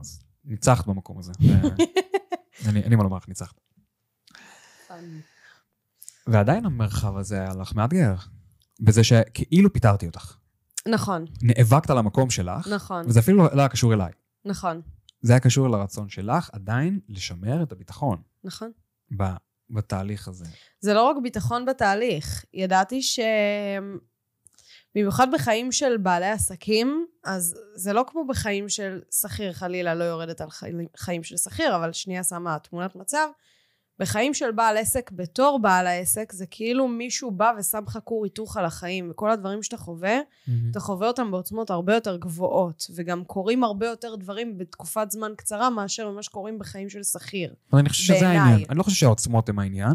אז 0.00 0.22
ניצחת 0.44 0.86
במקום 0.86 1.18
הזה. 1.18 1.32
אין 2.66 2.90
לי 2.90 2.96
מה 2.96 3.02
לומר 3.02 3.16
לך, 3.16 3.28
ניצחת. 3.28 3.60
ועדיין 6.26 6.64
המרחב 6.64 7.16
הזה 7.16 7.40
היה 7.40 7.54
לך 7.54 7.74
מאתגר. 7.74 8.14
בזה 8.80 9.04
שכאילו 9.04 9.72
פיטרתי 9.72 10.06
אותך. 10.06 10.36
נכון, 10.88 11.24
נאבקת 11.42 11.90
על 11.90 11.98
המקום 11.98 12.30
שלך, 12.30 12.68
נכון, 12.68 13.06
וזה 13.06 13.20
אפילו 13.20 13.38
לא, 13.38 13.48
לא 13.52 13.60
היה 13.60 13.68
קשור 13.68 13.94
אליי. 13.94 14.12
נכון, 14.44 14.80
זה 15.20 15.32
היה 15.32 15.40
קשור 15.40 15.68
לרצון 15.68 16.08
שלך 16.08 16.50
עדיין 16.52 17.00
לשמר 17.08 17.62
את 17.62 17.72
הביטחון 17.72 18.22
נכון. 18.44 18.70
ב- 19.16 19.36
בתהליך 19.70 20.28
הזה. 20.28 20.44
זה 20.80 20.94
לא 20.94 21.02
רק 21.02 21.16
ביטחון 21.22 21.66
בתהליך. 21.66 22.44
ידעתי 22.54 23.02
ש... 23.02 23.20
במיוחד 24.94 25.28
בחיים 25.32 25.72
של 25.72 25.96
בעלי 25.96 26.30
עסקים, 26.30 27.06
אז 27.24 27.56
זה 27.74 27.92
לא 27.92 28.04
כמו 28.06 28.26
בחיים 28.26 28.68
של 28.68 29.00
שכיר, 29.20 29.52
חלילה, 29.52 29.94
לא 29.94 30.04
יורדת 30.04 30.40
על 30.40 30.48
חיים, 30.96 31.22
של 31.22 31.36
שכיר, 31.36 31.76
אבל 31.76 31.92
שנייה 31.92 32.24
שמה 32.24 32.58
תמונת 32.58 32.96
מצב. 32.96 33.28
בחיים 33.98 34.34
של 34.34 34.50
בעל 34.50 34.76
עסק, 34.76 35.10
בתור 35.12 35.58
בעל 35.62 35.86
העסק, 35.86 36.32
זה 36.32 36.46
כאילו 36.46 36.88
מישהו 36.88 37.30
בא 37.30 37.52
ושם 37.58 37.84
לך 37.86 37.98
כור 38.04 38.24
היתוך 38.24 38.56
על 38.56 38.64
החיים, 38.64 39.10
וכל 39.10 39.30
הדברים 39.30 39.62
שאתה 39.62 39.76
חווה, 39.76 40.18
אתה 40.70 40.80
חווה 40.80 41.08
אותם 41.08 41.30
בעוצמות 41.30 41.70
הרבה 41.70 41.94
יותר 41.94 42.16
גבוהות, 42.16 42.86
וגם 42.94 43.24
קורים 43.24 43.64
הרבה 43.64 43.86
יותר 43.86 44.16
דברים 44.16 44.58
בתקופת 44.58 45.10
זמן 45.10 45.32
קצרה 45.36 45.70
מאשר 45.70 46.10
מה 46.10 46.22
שקורים 46.22 46.58
בחיים 46.58 46.88
של 46.88 47.02
שכיר. 47.02 47.54
אבל 47.72 47.78
אני 47.78 47.88
חושב 47.88 48.04
שזה. 48.04 48.28
העניין. 48.28 48.66
אני 48.68 48.78
לא 48.78 48.82
חושב 48.82 48.96
שהעוצמות 48.96 49.48
הם 49.48 49.58
העניין. 49.58 49.94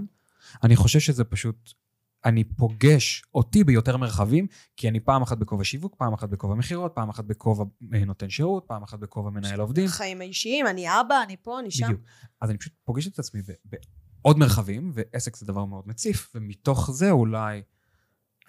אני 0.64 0.76
חושב 0.76 1.00
שזה 1.00 1.24
פשוט... 1.24 1.85
אני 2.26 2.44
פוגש 2.44 3.24
אותי 3.36 3.64
ביותר 3.64 3.98
מרחבים, 3.98 4.48
כי 4.78 4.90
אני 4.90 5.00
פעם 5.00 5.22
אחת 5.22 5.38
בכובע 5.38 5.64
שיווק, 5.64 5.96
פעם 5.98 6.14
אחת 6.14 6.30
בכובע 6.30 6.56
מכירות, 6.56 6.92
פעם 6.96 7.10
אחת 7.10 7.26
בכובע 7.26 7.64
אה, 7.94 8.06
נותן 8.06 8.30
שירות, 8.30 8.66
פעם 8.68 8.84
אחת 8.84 9.00
בכובע 9.00 9.30
מנהל 9.30 9.60
עובדים. 9.60 9.86
החיים 9.86 10.22
האישיים, 10.22 10.68
אני 10.68 10.88
אבא, 10.88 11.24
אני 11.24 11.38
פה, 11.42 11.60
אני 11.60 11.72
שם. 11.72 11.86
בדיוק. 11.86 12.02
אז 12.42 12.50
אני 12.50 12.58
פשוט 12.58 12.74
פוגש 12.84 13.08
את 13.08 13.20
עצמי 13.20 13.42
בעוד 13.66 14.38
מרחבים, 14.38 14.92
ועסק 14.94 15.36
זה 15.36 15.46
דבר 15.46 15.66
מאוד 15.66 15.84
מציף, 15.88 16.32
ומתוך 16.36 16.92
זה 16.92 17.12
אולי 17.12 17.62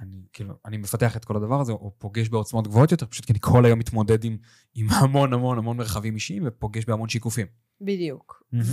אני 0.01 0.17
כאילו, 0.33 0.55
אני 0.65 0.77
מפתח 0.77 1.17
את 1.17 1.25
כל 1.25 1.37
הדבר 1.37 1.61
הזה, 1.61 1.73
או 1.73 1.93
פוגש 1.99 2.29
בעוצמות 2.29 2.69
גבוהות 2.69 2.93
יותר, 2.93 3.07
פשוט 3.07 3.25
כי 3.25 3.33
אני 3.33 3.41
כל 3.43 3.65
היום 3.65 3.79
מתמודד 3.79 4.25
עם, 4.25 4.37
עם 4.75 4.87
המון 4.91 5.33
המון 5.33 5.59
המון 5.59 5.77
מרחבים 5.77 6.15
אישיים, 6.15 6.43
ופוגש 6.47 6.85
בהמון 6.85 7.09
שיקופים. 7.09 7.47
בדיוק. 7.81 8.43
מהמם. 8.53 8.65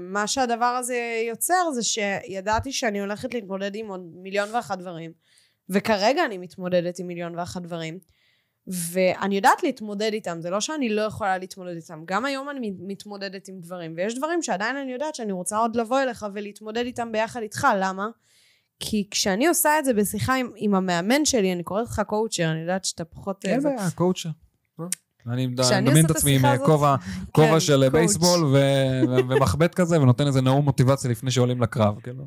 ומה 0.00 0.26
שהדבר 0.26 0.64
הזה 0.64 1.24
יוצר 1.28 1.70
זה 1.74 1.82
שידעתי 1.82 2.72
שאני 2.72 3.00
הולכת 3.00 3.34
להתמודד 3.34 3.74
עם 3.74 3.88
עוד 3.88 4.00
מיליון 4.14 4.48
ואחת 4.54 4.78
דברים, 4.78 5.12
וכרגע 5.68 6.24
אני 6.26 6.38
מתמודדת 6.38 6.98
עם 6.98 7.06
מיליון 7.06 7.38
ואחת 7.38 7.62
דברים, 7.62 7.98
ואני 8.66 9.36
יודעת 9.36 9.62
להתמודד 9.62 10.12
איתם, 10.12 10.38
זה 10.40 10.50
לא 10.50 10.60
שאני 10.60 10.88
לא 10.88 11.02
יכולה 11.02 11.38
להתמודד 11.38 11.76
איתם. 11.76 12.02
גם 12.04 12.24
היום 12.24 12.50
אני 12.50 12.72
מתמודדת 12.78 13.48
עם 13.48 13.60
דברים, 13.60 13.94
ויש 13.96 14.14
דברים 14.14 14.42
שעדיין 14.42 14.76
אני 14.76 14.92
יודעת 14.92 15.14
שאני 15.14 15.32
רוצה 15.32 15.58
עוד 15.58 15.76
לבוא 15.76 16.00
אליך 16.00 16.26
ולהתמודד 16.34 16.84
איתם 16.84 17.12
ביחד 17.12 17.40
איתך, 17.40 17.66
למה? 17.80 18.08
כי 18.84 19.08
כשאני 19.10 19.46
עושה 19.46 19.78
את 19.78 19.84
זה 19.84 19.94
בשיחה 19.94 20.34
עם, 20.34 20.50
עם 20.56 20.74
המאמן 20.74 21.24
שלי, 21.24 21.52
אני 21.52 21.62
קוראת 21.62 21.86
לך 21.86 22.02
coacher, 22.06 22.50
אני 22.50 22.60
יודעת 22.60 22.84
שאתה 22.84 23.04
פחות... 23.04 23.44
אין 23.44 23.60
זה- 23.60 23.68
בעיה, 23.76 23.90
coacher. 23.90 24.28
אני 25.26 25.46
מדמיין 25.46 26.06
את 26.06 26.10
עצמי 26.10 26.36
עם 26.36 26.44
אה, 26.44 26.58
כובע 26.58 26.96
כן, 27.34 27.60
של 27.60 27.82
אה. 27.82 27.90
בייסבול 27.90 28.44
ו- 28.44 29.18
ומחבט 29.28 29.74
כזה, 29.74 30.00
ונותן 30.00 30.26
איזה 30.26 30.40
נאום 30.40 30.64
מוטיבציה 30.64 31.10
לפני 31.10 31.30
שעולים 31.30 31.62
לקרב, 31.62 32.00
כאילו. 32.00 32.24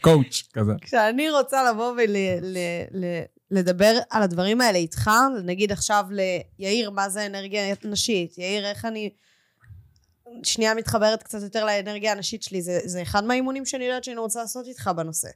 קואוצ' 0.00 0.42
כזה. 0.52 0.72
כשאני 0.80 1.30
רוצה 1.30 1.70
לבוא 1.70 1.94
ולדבר 3.50 3.98
על 4.10 4.22
הדברים 4.22 4.60
האלה 4.60 4.78
איתך, 4.78 5.10
נגיד 5.44 5.72
עכשיו 5.72 6.06
ליאיר, 6.10 6.90
מה 6.90 7.08
זה 7.08 7.26
אנרגיה 7.26 7.74
נשית? 7.84 8.38
יאיר, 8.38 8.66
איך 8.66 8.84
אני 8.84 9.10
שנייה 10.42 10.74
מתחברת 10.74 11.22
קצת 11.22 11.42
יותר 11.42 11.64
לאנרגיה 11.64 12.12
הנשית 12.12 12.42
שלי, 12.42 12.62
זה, 12.62 12.80
זה 12.84 13.02
אחד 13.02 13.24
מהאימונים 13.24 13.66
שאני 13.66 13.84
יודעת 13.84 14.04
שאני 14.04 14.16
רוצה 14.16 14.40
לעשות 14.40 14.66
איתך 14.66 14.90
בנושא. 14.96 15.28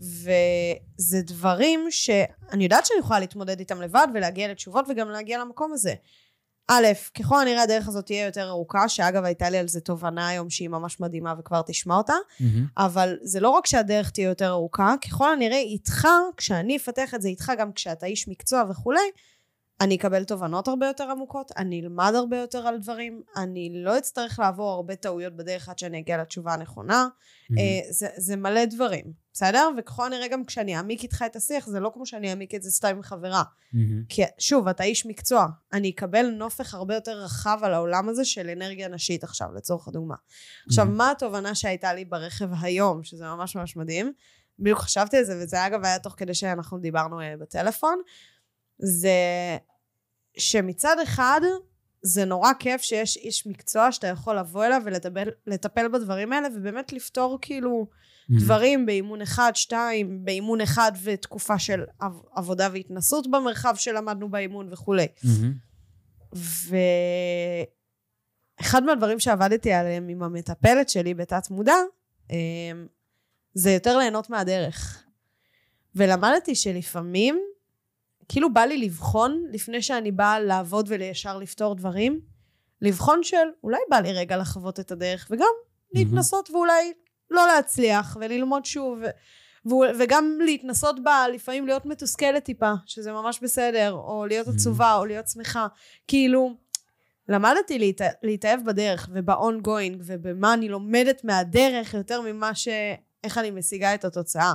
וזה 0.00 1.22
דברים 1.22 1.86
שאני 1.90 2.64
יודעת 2.64 2.86
שאני 2.86 2.98
יכולה 3.00 3.20
להתמודד 3.20 3.58
איתם 3.58 3.82
לבד 3.82 4.06
ולהגיע 4.14 4.48
לתשובות 4.48 4.86
וגם 4.88 5.10
להגיע 5.10 5.38
למקום 5.38 5.72
הזה. 5.72 5.94
א', 6.68 6.86
ככל 7.18 7.40
הנראה 7.40 7.62
הדרך 7.62 7.88
הזאת 7.88 8.06
תהיה 8.06 8.26
יותר 8.26 8.48
ארוכה, 8.48 8.88
שאגב 8.88 9.24
הייתה 9.24 9.50
לי 9.50 9.58
על 9.58 9.68
זה 9.68 9.80
תובנה 9.80 10.28
היום 10.28 10.50
שהיא 10.50 10.68
ממש 10.68 11.00
מדהימה 11.00 11.34
וכבר 11.38 11.62
תשמע 11.66 11.96
אותה, 11.96 12.14
אבל 12.78 13.16
זה 13.22 13.40
לא 13.40 13.50
רק 13.50 13.66
שהדרך 13.66 14.10
תהיה 14.10 14.28
יותר 14.28 14.48
ארוכה, 14.48 14.94
ככל 15.04 15.32
הנראה 15.32 15.58
איתך, 15.58 16.08
כשאני 16.36 16.76
אפתח 16.76 17.14
את 17.14 17.22
זה 17.22 17.28
איתך, 17.28 17.52
גם 17.58 17.72
כשאתה 17.72 18.06
איש 18.06 18.28
מקצוע 18.28 18.64
וכולי, 18.70 19.10
אני 19.80 19.96
אקבל 19.96 20.24
תובנות 20.24 20.68
הרבה 20.68 20.86
יותר 20.86 21.10
עמוקות, 21.10 21.52
אני 21.56 21.80
אלמד 21.80 22.12
הרבה 22.14 22.36
יותר 22.38 22.66
על 22.66 22.78
דברים, 22.78 23.22
אני 23.36 23.72
לא 23.74 23.98
אצטרך 23.98 24.38
לעבור 24.38 24.70
הרבה 24.70 24.96
טעויות 24.96 25.36
בדרך 25.36 25.68
עד 25.68 25.78
שאני 25.78 25.98
אגיע 25.98 26.18
לתשובה 26.18 26.54
הנכונה. 26.54 27.08
אה, 27.58 27.80
זה, 27.90 28.08
זה 28.16 28.36
מלא 28.36 28.64
דברים, 28.64 29.04
בסדר? 29.32 29.68
וככל 29.78 30.06
הנראה 30.06 30.28
גם 30.28 30.44
כשאני 30.44 30.76
אעמיק 30.76 31.02
איתך 31.02 31.24
את 31.26 31.36
השיח, 31.36 31.66
זה 31.66 31.80
לא 31.80 31.90
כמו 31.94 32.06
שאני 32.06 32.30
אעמיק 32.30 32.54
את 32.54 32.62
זה 32.62 32.70
סתם 32.70 32.88
עם 32.88 33.02
חברה. 33.02 33.42
כי 34.08 34.22
שוב, 34.38 34.68
אתה 34.68 34.82
איש 34.84 35.06
מקצוע, 35.06 35.46
אני 35.72 35.90
אקבל 35.90 36.26
נופך 36.30 36.74
הרבה 36.74 36.94
יותר 36.94 37.22
רחב 37.24 37.58
על 37.62 37.74
העולם 37.74 38.08
הזה 38.08 38.24
של 38.24 38.48
אנרגיה 38.48 38.88
נשית 38.88 39.24
עכשיו, 39.24 39.48
לצורך 39.54 39.88
הדוגמה. 39.88 40.16
עכשיו, 40.66 40.86
מה 40.86 41.10
התובנה 41.10 41.54
שהייתה 41.54 41.94
לי 41.94 42.04
ברכב 42.04 42.48
היום, 42.60 43.04
שזה 43.04 43.24
ממש 43.24 43.56
ממש 43.56 43.76
מדהים? 43.76 44.12
בדיוק 44.58 44.78
חשבתי 44.78 45.16
על 45.16 45.24
זה, 45.24 45.38
וזה 45.42 45.66
אגב 45.66 45.84
היה 45.84 45.98
תוך 45.98 46.14
כדי 46.16 46.34
שאנחנו 46.34 46.78
דיברנו 46.78 47.20
אה, 47.20 47.34
בטלפון, 47.40 47.98
זה 48.82 49.56
שמצד 50.38 50.96
אחד, 51.02 51.40
זה 52.02 52.24
נורא 52.24 52.52
כיף 52.58 52.82
שיש 52.82 53.16
איש 53.16 53.46
מקצוע 53.46 53.92
שאתה 53.92 54.06
יכול 54.06 54.38
לבוא 54.38 54.64
אליו 54.64 54.82
ולטפל 55.46 55.88
בדברים 55.88 56.32
האלה, 56.32 56.48
ובאמת 56.56 56.92
לפתור 56.92 57.38
כאילו 57.40 57.86
דברים 58.38 58.86
באימון 58.86 59.22
אחד, 59.22 59.52
שתיים, 59.54 60.24
באימון 60.24 60.60
אחד 60.60 60.92
ותקופה 61.02 61.58
של 61.58 61.84
עב- 62.00 62.22
עבודה 62.34 62.68
והתנסות 62.72 63.30
במרחב 63.30 63.74
שלמדנו 63.76 64.30
באימון 64.30 64.72
וכולי. 64.72 65.06
ואחד 68.58 68.82
מהדברים 68.82 69.20
שעבדתי 69.20 69.72
עליהם 69.72 70.08
עם 70.08 70.22
המטפלת 70.22 70.88
שלי 70.88 71.14
בתת 71.14 71.50
מודע, 71.50 71.74
אמ, 72.30 72.36
זה 73.54 73.70
יותר 73.70 73.98
ליהנות 73.98 74.30
מהדרך. 74.30 75.04
ולמדתי 75.94 76.54
שלפעמים, 76.54 77.40
כאילו 78.32 78.52
בא 78.54 78.60
לי 78.60 78.78
לבחון, 78.78 79.44
לפני 79.50 79.82
שאני 79.82 80.12
באה 80.12 80.40
לעבוד 80.40 80.86
ולישר 80.88 81.38
לפתור 81.38 81.74
דברים, 81.74 82.20
לבחון 82.80 83.22
של 83.22 83.36
אולי 83.64 83.78
בא 83.90 83.96
לי 83.96 84.12
רגע 84.12 84.36
לחוות 84.36 84.80
את 84.80 84.90
הדרך, 84.92 85.28
וגם 85.30 85.52
להתנסות 85.94 86.50
ואולי 86.50 86.92
לא 87.30 87.46
להצליח, 87.46 88.16
וללמוד 88.20 88.64
שוב, 88.64 88.98
ו- 89.02 89.70
ו- 89.70 89.98
וגם 89.98 90.38
להתנסות 90.44 91.04
בה, 91.04 91.24
לפעמים 91.34 91.66
להיות 91.66 91.86
מתוסכלת 91.86 92.44
טיפה, 92.44 92.72
שזה 92.86 93.12
ממש 93.12 93.40
בסדר, 93.42 93.92
או 93.92 94.26
להיות 94.26 94.48
עצובה, 94.48 94.94
או 94.94 95.04
להיות 95.06 95.28
שמחה. 95.28 95.66
כאילו, 96.08 96.56
למדתי 97.28 97.78
להת... 97.78 98.00
להתאהב 98.22 98.64
בדרך, 98.64 99.08
וב-ongoing, 99.12 99.96
ובמה 100.06 100.54
אני 100.54 100.68
לומדת 100.68 101.24
מהדרך, 101.24 101.94
יותר 101.94 102.20
ממה 102.20 102.54
ש... 102.54 102.68
איך 103.24 103.38
אני 103.38 103.50
משיגה 103.50 103.94
את 103.94 104.04
התוצאה. 104.04 104.54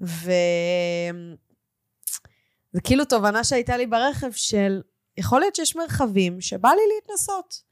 ו... 0.00 0.30
זה 2.74 2.80
כאילו 2.80 3.04
תובנה 3.04 3.44
שהייתה 3.44 3.76
לי 3.76 3.86
ברכב 3.86 4.30
של, 4.32 4.80
יכול 5.16 5.40
להיות 5.40 5.54
שיש 5.54 5.76
מרחבים 5.76 6.40
שבא 6.40 6.68
לי 6.68 6.82
להתנסות. 6.94 7.62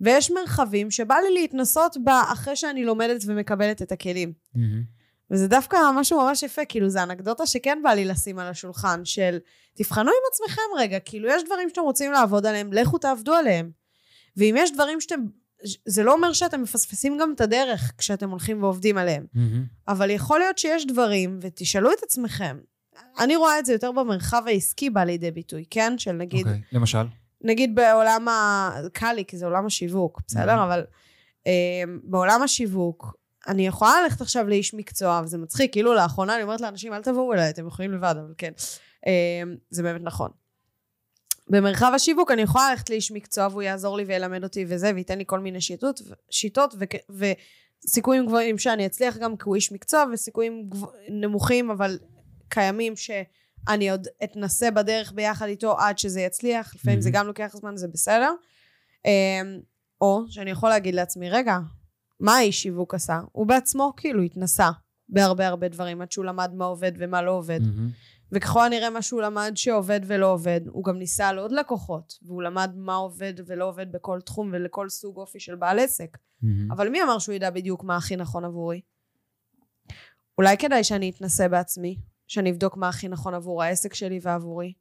ויש 0.00 0.30
מרחבים 0.30 0.90
שבא 0.90 1.14
לי 1.14 1.34
להתנסות 1.40 1.96
בה 2.04 2.22
אחרי 2.32 2.56
שאני 2.56 2.84
לומדת 2.84 3.22
ומקבלת 3.26 3.82
את 3.82 3.92
הכלים. 3.92 4.32
וזה 5.30 5.48
דווקא 5.48 5.76
משהו 5.94 6.20
ממש 6.20 6.42
יפה, 6.42 6.64
כאילו 6.64 6.88
זה 6.88 7.02
אנקדוטה 7.02 7.46
שכן 7.46 7.78
בא 7.82 7.90
לי 7.90 8.04
לשים 8.04 8.38
על 8.38 8.46
השולחן, 8.46 9.04
של 9.04 9.38
תבחנו 9.74 10.10
עם 10.10 10.22
עצמכם 10.32 10.62
רגע, 10.78 11.00
כאילו 11.00 11.28
יש 11.28 11.42
דברים 11.44 11.68
שאתם 11.68 11.80
רוצים 11.80 12.12
לעבוד 12.12 12.46
עליהם, 12.46 12.72
לכו 12.72 12.98
תעבדו 12.98 13.34
עליהם. 13.34 13.70
ואם 14.36 14.54
יש 14.58 14.72
דברים 14.72 15.00
שאתם, 15.00 15.20
זה 15.86 16.02
לא 16.02 16.12
אומר 16.12 16.32
שאתם 16.32 16.62
מפספסים 16.62 17.18
גם 17.18 17.32
את 17.32 17.40
הדרך 17.40 17.92
כשאתם 17.98 18.30
הולכים 18.30 18.62
ועובדים 18.62 18.98
עליהם. 18.98 19.26
אבל 19.88 20.10
יכול 20.10 20.38
להיות 20.38 20.58
שיש 20.58 20.86
דברים, 20.86 21.38
ותשאלו 21.42 21.92
את 21.92 22.02
עצמכם. 22.02 22.58
אני 23.18 23.36
רואה 23.36 23.58
את 23.58 23.66
זה 23.66 23.72
יותר 23.72 23.92
במרחב 23.92 24.42
העסקי 24.46 24.90
בא 24.90 25.04
לידי 25.04 25.30
ביטוי, 25.30 25.64
כן? 25.70 25.98
של 25.98 26.12
נגיד, 26.12 26.46
אוקיי, 26.46 26.60
למשל? 26.72 27.06
נגיד 27.40 27.74
בעולם 27.74 28.28
ה... 28.28 28.70
קל 28.92 29.12
לי, 29.12 29.24
כי 29.24 29.36
זה 29.38 29.46
עולם 29.46 29.66
השיווק, 29.66 30.20
בסדר? 30.26 30.58
Mhm. 30.58 30.64
אבל 30.64 30.84
אה, 31.46 31.52
בעולם 32.02 32.42
השיווק, 32.42 33.16
אני 33.48 33.66
יכולה 33.66 34.02
ללכת 34.02 34.20
עכשיו 34.20 34.48
לאיש 34.48 34.74
מקצוע, 34.74 35.20
וזה 35.24 35.38
מצחיק, 35.38 35.72
כאילו 35.72 35.94
לאחרונה 35.94 36.34
אני 36.34 36.42
אומרת 36.42 36.60
לאנשים, 36.60 36.92
אל 36.92 37.02
תבואו 37.02 37.32
אליי, 37.32 37.50
אתם 37.50 37.66
יכולים 37.66 37.92
לבד, 37.92 38.14
אבל 38.18 38.34
כן. 38.38 38.52
אה, 39.06 39.42
זה 39.70 39.82
באמת 39.82 40.00
נכון. 40.04 40.30
במרחב 41.48 41.92
השיווק 41.94 42.30
אני 42.30 42.42
יכולה 42.42 42.70
ללכת 42.70 42.90
לאיש 42.90 43.12
מקצוע 43.12 43.46
והוא 43.50 43.62
יעזור 43.62 43.96
לי 43.96 44.04
וילמד 44.04 44.44
אותי 44.44 44.64
וזה, 44.68 44.90
וייתן 44.94 45.18
לי 45.18 45.24
כל 45.26 45.40
מיני 45.40 45.60
שיטות, 45.60 46.00
שיטות 46.30 46.74
וכ- 46.78 47.28
וסיכויים 47.84 48.26
גבוהים 48.26 48.58
שאני 48.58 48.86
אצליח 48.86 49.16
גם 49.16 49.36
כי 49.36 49.42
הוא 49.46 49.56
איש 49.56 49.72
מקצוע, 49.72 50.04
וסיכויים 50.12 50.64
גבוה, 50.68 50.90
נמוכים 51.08 51.70
אבל 51.70 51.98
קיימים 52.50 52.96
שאני 52.96 53.90
עוד 53.90 54.06
אתנסה 54.24 54.70
בדרך 54.70 55.12
ביחד 55.12 55.46
איתו 55.46 55.78
עד 55.78 55.98
שזה 55.98 56.20
יצליח, 56.20 56.74
לפעמים 56.74 57.00
זה 57.00 57.08
Mhm. 57.08 57.12
גם 57.12 57.26
לוקח 57.26 57.52
זמן, 57.56 57.76
זה 57.76 57.88
בסדר. 57.88 58.32
אמ, 59.04 59.60
או 60.00 60.22
שאני 60.28 60.50
יכול 60.50 60.68
להגיד 60.68 60.94
לעצמי, 60.94 61.30
רגע, 61.30 61.58
מה 62.20 62.36
האיש 62.36 62.62
שיווק 62.62 62.94
עשה? 62.94 63.20
הוא 63.32 63.46
בעצמו 63.46 63.92
כאילו 63.96 64.22
התנסה 64.22 64.70
בהרבה 65.08 65.46
הרבה 65.46 65.68
דברים, 65.68 66.02
עד 66.02 66.12
שהוא 66.12 66.24
למד 66.24 66.50
מה 66.54 66.64
עובד 66.64 66.92
ומה 66.98 67.22
לא 67.22 67.30
עובד. 67.30 67.60
מהמם. 67.60 67.90
וככל 68.32 68.64
הנראה 68.66 68.90
מה 68.90 69.02
שהוא 69.02 69.22
למד 69.22 69.52
שעובד 69.54 70.00
ולא 70.06 70.32
עובד, 70.32 70.60
הוא 70.68 70.84
גם 70.84 70.98
ניסה 70.98 71.28
על 71.28 71.38
עוד 71.38 71.52
לקוחות, 71.52 72.14
והוא 72.22 72.42
למד 72.42 72.70
מה 72.76 72.94
עובד 72.94 73.34
ולא 73.46 73.68
עובד 73.68 73.92
בכל 73.92 74.20
תחום 74.20 74.50
ולכל 74.52 74.88
סוג 74.88 75.16
אופי 75.16 75.40
של 75.40 75.54
בעל 75.54 75.78
עסק. 75.78 76.18
מהמם. 76.42 76.72
אבל 76.72 76.88
מי 76.88 77.02
אמר 77.02 77.18
שהוא 77.18 77.34
ידע 77.34 77.50
בדיוק 77.50 77.84
מה 77.84 77.96
הכי 77.96 78.16
נכון 78.16 78.44
עבורי? 78.44 78.80
אולי 80.38 80.56
כדאי 80.58 80.84
שאני 80.84 81.10
אתנסה 81.10 81.48
בעצמי, 81.48 81.96
שאני 82.30 82.50
אבדוק 82.50 82.76
מה 82.76 82.88
הכי 82.88 83.08
נכון 83.08 83.34
עבור 83.34 83.62
העסק 83.62 83.94
שלי 83.94 84.18
ועבורי. 84.22 84.72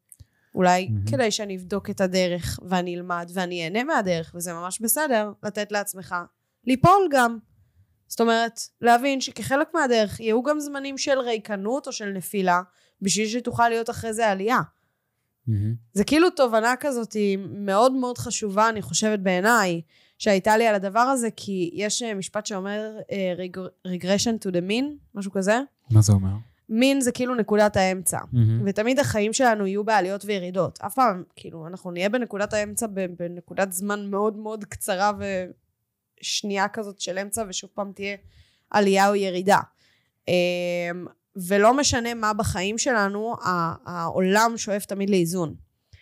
אולי 0.56 0.88
מהמם. 0.88 1.06
כדאי 1.06 1.32
שאני 1.32 1.56
אבדוק 1.58 1.90
את 1.90 2.02
הדרך 2.02 2.60
ואני 2.66 2.96
אלמד 2.96 3.32
ואני 3.34 3.64
אהנה 3.64 3.84
מהדרך, 3.84 4.32
וזה 4.36 4.54
ממש 4.54 4.82
בסדר 4.82 5.32
לתת 5.44 5.72
לעצמך 5.72 6.16
ליפול 6.68 7.08
גם. 7.12 7.38
זאת 8.08 8.22
אומרת, 8.22 8.60
להבין 8.82 9.22
שכחלק 9.22 9.68
מהדרך 9.74 10.20
יהיו 10.20 10.44
גם 10.44 10.60
זמנים 10.60 10.98
של 10.98 11.20
ריקנות 11.20 11.88
או 11.88 11.92
של 11.92 12.10
נפילה, 12.10 12.62
בשביל 13.02 13.28
שתוכל 13.28 13.70
להיות 13.70 13.90
אחרי 13.90 14.14
זה 14.14 14.28
עלייה. 14.28 14.60
מהמם. 15.48 15.76
זה 15.94 16.04
כאילו 16.04 16.30
תובנה 16.30 16.74
כזאת 16.80 17.14
היא 17.14 17.38
מאוד 17.50 17.92
מאוד 17.92 18.18
חשובה, 18.18 18.70
אני 18.70 18.82
חושבת 18.82 19.20
בעיניי, 19.20 19.82
שהייתה 20.18 20.58
לי 20.58 20.68
על 20.68 20.76
הדבר 20.76 21.00
הזה, 21.00 21.30
כי 21.36 21.72
יש 21.74 22.04
אה, 22.04 22.14
משפט 22.14 22.46
שאומר 22.46 22.98
reg- 23.38 23.88
regression 23.88 24.48
to 24.48 24.52
the 24.52 24.62
mean, 24.70 24.86
משהו 25.16 25.32
כזה. 25.32 25.60
מה 25.92 26.02
זה 26.02 26.14
אומר? 26.14 26.49
מין 26.70 27.02
זה 27.02 27.12
כאילו 27.12 27.36
נקודת 27.36 27.78
האמצע. 27.78 28.20
מהמם. 28.32 28.62
ותמיד 28.66 29.00
החיים 29.00 29.34
שלנו 29.34 29.68
יהיו 29.68 29.84
בעליות 29.84 30.26
וירידות. 30.26 30.80
אף 30.82 30.96
פעם, 30.96 31.24
כאילו, 31.36 31.68
אנחנו 31.68 31.92
נהיה 31.92 32.10
בנקודת 32.10 32.54
האמצע 32.54 32.88
בנקודת 33.20 33.72
זמן 33.72 34.06
מאוד 34.12 34.38
מאוד 34.38 34.66
קצרה 34.66 35.12
ושנייה 36.22 36.68
כזאת 36.68 37.00
של 37.00 37.18
אמצע, 37.18 37.44
ושוב 37.50 37.70
פעם 37.74 37.92
תהיה 37.96 38.16
עלייה 38.70 39.10
או 39.10 39.16
ירידה. 39.16 39.60
אמ, 40.28 40.34
ולא 41.48 41.74
משנה 41.74 42.14
מה 42.14 42.34
בחיים 42.34 42.78
שלנו, 42.78 43.36
העולם 43.86 44.54
שואף 44.58 44.86
תמיד 44.86 45.10
לאיזון. 45.10 45.56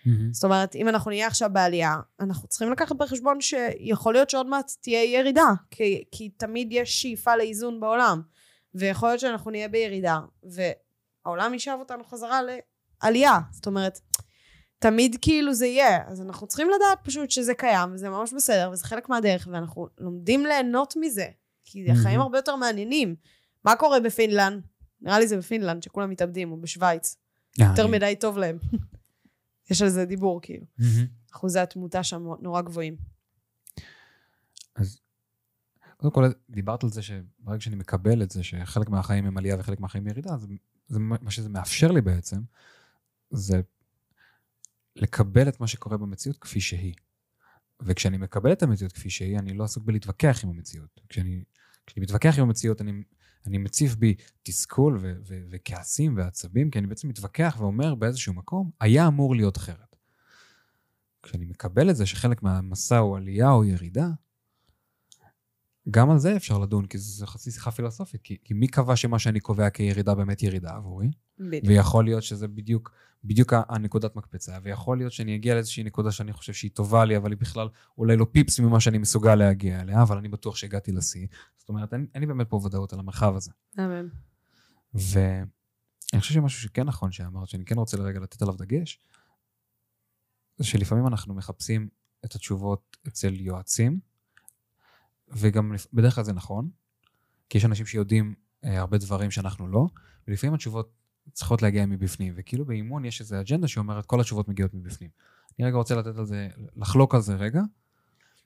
מהמם. 0.06 0.34
זאת 0.34 0.44
אומרת, 0.44 0.76
אם 0.76 0.88
אנחנו 0.88 1.12
נהיה 1.12 1.28
עכשיו 1.28 1.50
בעלייה, 1.54 1.96
אנחנו 2.20 2.48
צריכים 2.48 2.72
לקחת 2.72 2.96
בחשבון 2.96 3.42
שיכול 3.42 4.14
להיות 4.14 4.30
שעוד 4.30 4.48
מעט 4.48 4.72
תהיה 4.82 5.04
ירידה, 5.04 5.48
כי, 5.72 6.04
כי 6.12 6.30
תמיד 6.30 6.68
יש 6.72 7.02
שאיפה 7.02 7.36
לאיזון 7.36 7.80
בעולם. 7.80 8.22
ויכול 8.76 9.10
להיות 9.10 9.20
שאנחנו 9.20 9.52
נהיה 9.52 9.68
בירידה, 9.68 10.20
והעולם 10.44 11.54
יישב 11.54 11.76
אותנו 11.80 12.04
חזרה 12.04 12.40
לעלייה. 13.04 13.40
זאת 13.52 13.66
אומרת, 13.68 14.00
תמיד 14.80 15.16
כאילו 15.22 15.54
זה 15.54 15.66
יהיה. 15.68 16.08
אז 16.08 16.22
אנחנו 16.22 16.48
צריכים 16.48 16.68
לדעת 16.76 17.00
פשוט 17.04 17.32
שזה 17.32 17.54
קיים, 17.54 17.94
וזה 17.94 18.10
ממש 18.10 18.34
בסדר, 18.34 18.70
וזה 18.74 18.84
חלק 18.86 19.10
מהדרך, 19.10 19.48
ואנחנו 19.52 19.88
לומדים 19.98 20.46
ליהנות 20.46 20.94
מזה. 21.00 21.26
כי 21.66 21.92
החיים 21.92 22.06
מהמם. 22.06 22.22
הרבה 22.22 22.38
יותר 22.38 22.56
מעניינים. 22.56 23.16
מה 23.66 23.76
קורה 23.76 24.00
בפינלנד? 24.00 24.64
נראה 25.02 25.20
לי 25.20 25.28
זה 25.28 25.38
בפינלנד, 25.38 25.84
שכולם 25.84 26.10
מתאבדים, 26.10 26.52
או 26.52 26.62
בשוויץ. 26.62 27.18
אה, 27.62 27.66
יותר 27.70 27.82
אני- 27.84 27.92
מדי 27.92 28.16
טוב 28.20 28.38
להם. 28.38 28.58
יש 29.72 29.82
על 29.82 29.90
זה 29.90 30.06
דיבור, 30.06 30.42
כאילו. 30.42 30.66
מהמם. 30.78 31.08
אחוזי 31.34 31.60
התמותה 31.60 32.04
שם 32.04 32.24
נורא 32.42 32.62
גבוהים. 32.62 32.96
קודם 35.98 36.14
כל, 36.14 36.26
דיברת 36.50 36.84
על 36.84 36.90
זה 36.90 37.02
שברגע 37.02 37.60
שאני 37.60 37.76
מקבל 37.76 38.24
את 38.24 38.32
זה 38.32 38.44
שחלק 38.44 38.90
מהחיים 38.90 39.26
הם 39.26 39.38
עלייה 39.38 39.60
וחלק 39.60 39.80
מהחיים 39.80 40.08
ירידה, 40.08 40.34
אז 40.34 40.48
זה, 40.88 41.00
מה 41.00 41.32
שזה 41.32 41.50
מאפשר 41.50 41.92
לי 41.92 42.02
בעצם, 42.02 42.42
זה 43.30 43.62
לקבל 44.96 45.50
את 45.50 45.60
מה 45.60 45.68
שקורה 45.68 45.98
במציאות 45.98 46.38
כפי 46.38 46.62
שהיא. 46.62 46.94
וכשאני 47.82 48.18
מקבל 48.18 48.52
את 48.52 48.64
המציאות 48.64 48.92
כפי 48.92 49.10
שהיא, 49.10 49.40
אני 49.40 49.54
לא 49.54 49.64
עסוק 49.64 49.84
בלהתווכח 49.84 50.44
עם 50.44 50.50
המציאות. 50.50 51.02
כשאני, 51.10 51.44
כשאני 51.88 52.04
מתווכח 52.04 52.38
עם 52.38 52.44
המציאות, 52.44 52.82
אני, 52.82 53.04
אני 53.46 53.58
מציף 53.58 53.96
בי 53.96 54.16
תסכול 54.44 54.98
ו- 55.02 55.16
ו- 55.28 55.44
וכעסים 55.50 56.18
ועצבים, 56.18 56.72
כי 56.72 56.80
אני 56.80 56.88
בעצם 56.88 57.08
מתווכח 57.08 57.56
ואומר 57.60 57.96
באיזשהו 57.96 58.34
מקום, 58.34 58.72
היה 58.80 59.08
אמור 59.08 59.36
להיות 59.36 59.58
אחרת. 59.58 59.96
כשאני 61.24 61.46
מקבל 61.46 61.90
את 61.90 61.96
זה 61.96 62.06
שחלק 62.06 62.44
מהמסע 62.44 62.98
הוא 62.98 63.18
עלייה 63.18 63.52
או 63.52 63.66
ירידה, 63.66 64.08
גם 65.92 66.10
על 66.10 66.18
זה 66.18 66.36
אפשר 66.36 66.58
לדון, 66.58 66.86
כי 66.86 66.98
זו 66.98 67.26
חצי 67.26 67.52
שיחה 67.52 67.72
פילוסופית. 67.72 68.22
כי, 68.22 68.38
כי 68.44 68.54
מי 68.54 68.68
קבע 68.68 68.96
שמה 68.96 69.20
שאני 69.20 69.40
קובע 69.40 69.70
כירידה 69.70 70.16
באמת 70.16 70.44
ירידה 70.44 70.76
עבורי? 70.76 71.12
בדיוק. 71.40 71.66
ויכול 71.68 72.06
להיות 72.06 72.24
שזה 72.24 72.48
בדיוק, 72.48 72.92
בדיוק 73.24 73.54
הנקודת 73.70 74.16
מקפצה, 74.16 74.58
ויכול 74.64 74.98
להיות 74.98 75.12
שאני 75.12 75.36
אגיע 75.36 75.54
לאיזושהי 75.54 75.84
נקודה 75.84 76.12
שאני 76.12 76.34
חושב 76.34 76.54
שהיא 76.54 76.72
טובה 76.72 77.06
לי, 77.06 77.18
אבל 77.18 77.32
היא 77.32 77.38
בכלל 77.38 77.68
אולי 77.98 78.18
לא 78.18 78.26
פיפס 78.32 78.60
ממה 78.60 78.80
שאני 78.80 78.98
מסוגל 78.98 79.36
להגיע 79.36 79.82
אליה, 79.82 80.02
אבל 80.02 80.18
אני 80.18 80.28
בטוח 80.28 80.56
שהגעתי 80.56 80.92
לשיא. 80.92 81.28
זאת 81.58 81.70
אומרת, 81.70 81.94
אין, 81.94 82.08
אין 82.14 82.22
לי 82.22 82.28
באמת 82.28 82.50
פה 82.50 82.62
ודאות 82.66 82.94
על 82.94 83.00
המרחב 83.00 83.36
הזה. 83.36 83.52
אמן. 83.80 84.08
ואני 84.94 86.20
חושב 86.20 86.34
שמשהו 86.34 86.62
שכן 86.62 86.84
נכון 86.84 87.12
שאמרת, 87.12 87.50
שאני 87.50 87.66
כן 87.66 87.76
רוצה 87.76 87.98
לרגע 87.98 88.20
לתת 88.20 88.42
עליו 88.42 88.56
דגש, 88.56 89.00
זה 90.58 90.64
שלפעמים 90.64 91.08
אנחנו 91.08 91.34
מחפשים 91.34 91.90
את 92.26 92.36
התשובות 92.36 92.98
אצל 93.08 93.34
יועצים, 93.34 94.00
וגם 95.30 95.76
בדרך 95.94 96.16
כלל 96.16 96.24
זה 96.24 96.34
נכון, 96.34 96.70
כי 97.50 97.58
יש 97.58 97.66
אנשים 97.66 97.86
שיודעים 97.86 98.34
אה, 98.64 98.80
הרבה 98.80 98.98
דברים 98.98 99.32
שאנחנו 99.32 99.68
לא, 99.68 99.88
ולפעמים 100.28 100.54
התשובות 100.54 100.92
צריכות 101.34 101.62
להגיע 101.62 101.86
מבפנים, 101.86 102.34
וכאילו 102.38 102.66
באימון 102.66 103.06
יש 103.06 103.22
איזו 103.22 103.42
אג'נדה 103.42 103.68
שאומרת 103.68 104.06
כל 104.06 104.22
התשובות 104.22 104.48
מגיעות 104.48 104.74
מבפנים. 104.74 105.10
אני 105.60 105.68
רגע 105.68 105.78
רוצה 105.78 105.96
לתת 105.96 106.18
על 106.18 106.26
זה, 106.26 106.48
לחלוק 106.76 107.16
על 107.16 107.22
זה 107.22 107.36
רגע. 107.36 107.62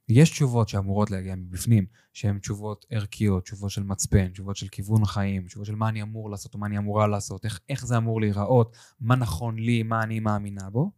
יש 0.09 0.29
תשובות 0.29 0.69
שאמורות 0.69 1.11
להגיע 1.11 1.35
מבפנים, 1.35 1.85
שהן 2.13 2.39
תשובות 2.39 2.85
ערכיות, 2.89 3.43
תשובות 3.43 3.71
של 3.71 3.83
מצפן, 3.83 4.27
תשובות 4.27 4.55
של 4.55 4.67
כיוון 4.67 5.05
חיים, 5.05 5.47
תשובות 5.47 5.67
של 5.67 5.75
מה 5.75 5.89
אני 5.89 6.01
אמור 6.01 6.29
לעשות 6.29 6.55
מה 6.55 6.65
אני 6.67 6.77
אמורה 6.77 7.07
לעשות, 7.07 7.45
איך, 7.45 7.59
איך 7.69 7.85
זה 7.85 7.97
אמור 7.97 8.21
להיראות, 8.21 8.77
מה 8.99 9.15
נכון 9.15 9.55
לי, 9.55 9.83
מה 9.83 10.03
אני 10.03 10.19
מאמינה 10.19 10.69
בו, 10.69 10.91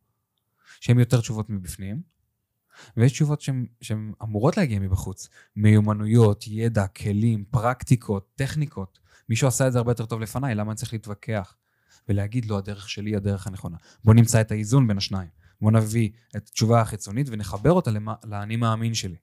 שהן 0.80 1.00
יותר 1.00 1.22
תשובות 1.22 1.50
מבפנים. 1.50 2.13
ויש 2.98 3.12
תשובות 3.12 3.42
שהן, 3.82 4.14
אמורות 4.24 4.58
להגיע 4.58 4.80
מבחוץ, 4.80 5.30
מיומנויות, 5.56 6.46
ידע, 6.48 6.88
כלים, 6.88 7.44
פרקטיקות, 7.52 8.32
טכניקות. 8.36 9.00
מישהו 9.30 9.48
עשה 9.48 9.68
את 9.68 9.72
זה 9.72 9.78
הרבה 9.78 9.92
יותר 9.92 10.06
טוב 10.06 10.22
לפניי, 10.22 10.56
למה 10.56 10.72
אני 10.72 10.78
צריך 10.78 10.94
להתווכח? 10.94 11.56
ולהגיד 12.10 12.46
לו, 12.46 12.58
הדרך 12.58 12.90
שלי 12.90 13.10
היא 13.10 13.18
הדרך 13.18 13.48
הנכונה. 13.48 13.78
בוא 14.04 14.14
נמצא 14.14 14.42
את 14.42 14.52
האיזון 14.52 14.88
בין 14.88 14.98
השניים. 14.98 15.30
בוא 15.62 15.72
נביא 15.72 16.10
את 16.30 16.50
התשובה 16.50 16.82
החיצונית 16.82 17.28
ונחבר 17.30 17.72
אותה 17.72 17.92
לאני 18.24 18.56
מאמין 18.56 18.94
שלי. 18.94 19.16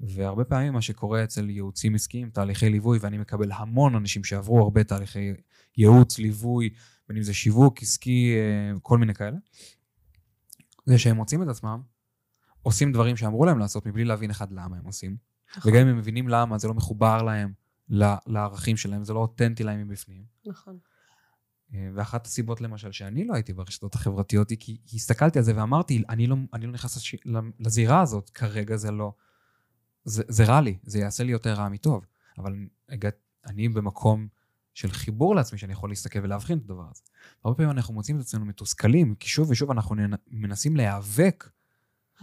והרבה 0.00 0.44
פעמים 0.44 0.72
מה 0.72 0.82
שקורה 0.82 1.24
אצל 1.24 1.50
ייעוצים 1.50 1.94
עסקיים, 1.94 2.30
תהליכי 2.30 2.70
ליווי, 2.70 2.98
ואני 3.00 3.18
מקבל 3.18 3.52
המון 3.52 3.94
אנשים 3.94 4.24
שעברו 4.24 4.62
הרבה 4.62 4.84
תהליכי 4.84 5.32
ייעוץ, 5.76 6.18
ליווי, 6.18 6.70
בין 7.08 7.16
אם 7.16 7.22
זה 7.22 7.34
שיווק, 7.34 7.82
עסקי, 7.82 8.34
אה, 8.36 8.78
כל 8.82 8.98
מיני 8.98 9.14
כאלה, 9.14 9.36
זה 10.86 10.98
שהם 10.98 11.16
מוצאים 11.16 11.42
את 11.42 11.48
עצמם, 11.48 11.80
עושים 12.66 12.92
דברים 12.92 13.16
שאמרו 13.16 13.44
להם 13.44 13.58
לעשות 13.58 13.86
מבלי 13.86 14.04
להבין 14.04 14.30
אחד 14.30 14.52
למה 14.52 14.76
הם 14.76 14.84
עושים. 14.84 15.16
נכון. 15.56 15.72
וגם 15.72 15.80
אם 15.82 15.88
הם 15.88 15.98
מבינים 15.98 16.28
למה, 16.28 16.58
זה 16.58 16.68
לא 16.68 16.74
מחובר 16.74 17.22
להם, 17.22 17.52
לערכים 18.26 18.76
שלהם, 18.76 19.04
זה 19.04 19.12
לא 19.12 19.18
אותנטי 19.18 19.64
להם 19.64 19.88
מבפנים. 19.88 20.24
נכון. 20.46 20.78
אה, 21.74 21.88
ואחת 21.94 22.26
הסיבות 22.26 22.60
למשל 22.60 22.92
שאני 22.92 23.24
לא 23.24 23.34
הייתי 23.34 23.52
ברשתות 23.52 23.94
החברתיות 23.94 24.50
היא 24.50 24.58
כי 24.60 24.78
הסתכלתי 24.94 25.38
על 25.38 25.44
זה 25.44 25.56
ואמרתי, 25.56 26.02
אני 26.08 26.26
לא, 26.26 26.36
אני 26.52 26.66
לא 26.66 26.72
נכנס 26.72 26.96
לש, 26.96 27.16
לזירה 27.60 28.00
הזאת, 28.00 28.30
כרגע 28.30 28.76
זה 28.76 28.90
לא, 28.90 29.12
זה, 30.04 30.22
זה 30.28 30.44
רע 30.44 30.60
לי, 30.60 30.78
זה 30.82 30.98
יעשה 30.98 31.24
לי 31.24 31.32
יותר 31.32 31.52
רע 31.52 31.68
מטוב. 31.68 32.04
אבל 32.38 32.54
הגעת, 32.88 33.16
אני 33.46 33.68
במקום 33.68 34.28
של 34.74 34.90
חיבור 34.90 35.34
לעצמי 35.34 35.58
שאני 35.58 35.72
יכול 35.72 35.90
להסתכל 35.90 36.18
ולהבחין 36.22 36.58
את 36.58 36.64
הדבר 36.64 36.86
הזה. 36.90 37.02
הרבה 37.44 37.56
פעמים 37.56 37.70
אנחנו 37.70 37.94
מוצאים 37.94 38.16
את 38.16 38.20
עצמנו 38.22 38.44
מתוסכלים, 38.44 39.14
כי 39.14 39.28
שוב 39.28 39.50
ושוב 39.50 39.70
אנחנו 39.70 39.94
נ- 39.94 40.14
מנסים 40.30 40.76
להיאבק 40.76 41.50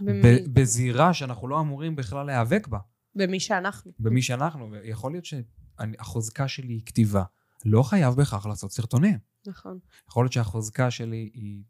ב- 0.00 0.60
בזירה 0.60 1.14
שאנחנו 1.14 1.48
לא 1.48 1.60
אמורים 1.60 1.96
בכלל 1.96 2.26
להיאבק 2.26 2.66
בה. 2.66 2.78
במי 3.14 3.40
שאנחנו. 3.40 3.92
במי 3.98 4.22
שאנחנו, 4.22 4.70
ויכול 4.70 5.12
להיות 5.12 5.24
שהחוזקה 5.24 6.48
שלי 6.48 6.72
היא 6.72 6.82
כתיבה. 6.86 7.24
לא 7.64 7.82
חייב 7.82 8.14
בהכרח 8.14 8.46
לעשות 8.46 8.72
סרטונים. 8.72 9.18
נכון. 9.46 9.78
יכול 10.08 10.24
להיות 10.24 10.32
שהחוזקה 10.32 10.90
שלי 10.90 11.30
היא, 11.34 11.62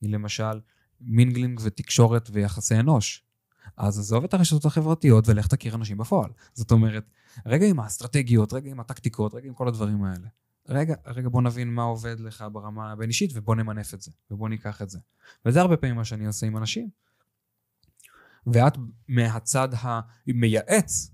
היא 0.00 0.10
למשל 0.10 0.60
mingling 1.00 1.60
ותקשורת 1.62 2.30
ויחסי 2.32 2.74
אנוש. 2.74 3.24
אז 3.76 3.98
עזוב 3.98 4.24
את 4.24 4.34
הרשתות 4.34 4.64
החברתיות 4.64 5.28
ולך 5.28 5.46
תכיר 5.46 5.74
אנשים 5.74 5.98
בפועל. 5.98 6.30
זאת 6.54 6.70
אומרת, 6.70 7.10
רגע 7.46 7.66
עם 7.66 7.80
האסטרטגיות, 7.80 8.52
רגע 8.52 8.70
עם 8.70 8.80
הטקטיקות, 8.80 9.34
רגע 9.34 9.48
עם 9.48 9.54
כל 9.54 9.68
הדברים 9.68 10.04
האלה. 10.04 10.28
רגע, 10.68 10.94
רגע 11.06 11.28
בוא 11.28 11.42
נבין 11.42 11.74
מה 11.74 11.82
עובד 11.82 12.20
לך 12.20 12.44
ברמה 12.52 12.92
הבין 12.92 13.08
אישית 13.08 13.30
ובוא 13.34 13.54
נמנף 13.54 13.94
את 13.94 14.02
זה, 14.02 14.10
ובוא 14.30 14.48
ניקח 14.48 14.82
את 14.82 14.90
זה. 14.90 14.98
וזה 15.46 15.60
הרבה 15.60 15.76
פעמים 15.76 15.96
מה 15.96 16.04
שאני 16.04 16.26
עושה 16.26 16.46
עם 16.46 16.56
אנשים. 16.56 16.88
ואת 18.46 18.76
מהצד 19.08 19.68
המייעץ, 19.80 21.10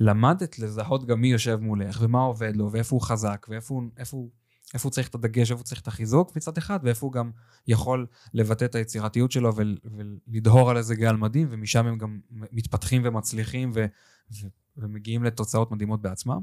למדת 0.00 0.58
לזהות 0.58 1.06
גם 1.06 1.20
מי 1.20 1.28
יושב 1.28 1.58
מולך 1.60 1.98
ומה 2.02 2.20
עובד 2.20 2.56
לו 2.56 2.72
ואיפה 2.72 2.96
הוא 2.96 3.02
חזק 3.02 3.46
ואיפה 3.48 3.74
הוא, 3.74 3.82
איפה 3.96 4.16
הוא, 4.16 4.30
איפה 4.74 4.88
הוא 4.88 4.92
צריך 4.92 5.08
את 5.08 5.14
הדגש, 5.14 5.50
איפה 5.50 5.60
הוא 5.60 5.64
צריך 5.64 5.80
את 5.80 5.88
החיזוק 5.88 6.36
מצד 6.36 6.58
אחד, 6.58 6.78
ואיפה 6.82 7.06
הוא 7.06 7.12
גם 7.12 7.30
יכול 7.66 8.06
לבטא 8.34 8.64
את 8.64 8.74
היצירתיות 8.74 9.32
שלו 9.32 9.52
ולדהור 9.56 10.70
על 10.70 10.76
איזה 10.76 10.94
גל 10.94 11.16
מדהים, 11.16 11.48
ומשם 11.50 11.86
הם 11.86 11.98
גם 11.98 12.20
מתפתחים 12.30 13.02
ומצליחים 13.04 13.70
ו, 13.74 13.86
ו, 14.32 14.46
ומגיעים 14.76 15.24
לתוצאות 15.24 15.70
מדהימות 15.70 16.02
בעצמם. 16.02 16.40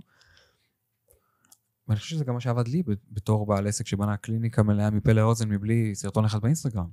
ואני 1.87 1.99
חושב 1.99 2.15
שזה 2.15 2.25
גם 2.25 2.33
מה 2.33 2.39
שעבד 2.39 2.67
לי 2.67 2.83
בתור 3.11 3.45
בעל 3.45 3.67
עסק 3.67 3.87
שבנה 3.87 4.17
קליניקה 4.17 4.63
מלאה 4.63 4.89
מפה 4.89 5.13
לאוזן 5.13 5.49
מבלי 5.49 5.95
סרטון 5.95 6.25
אחד 6.25 6.41
באינסטגרם. 6.41 6.89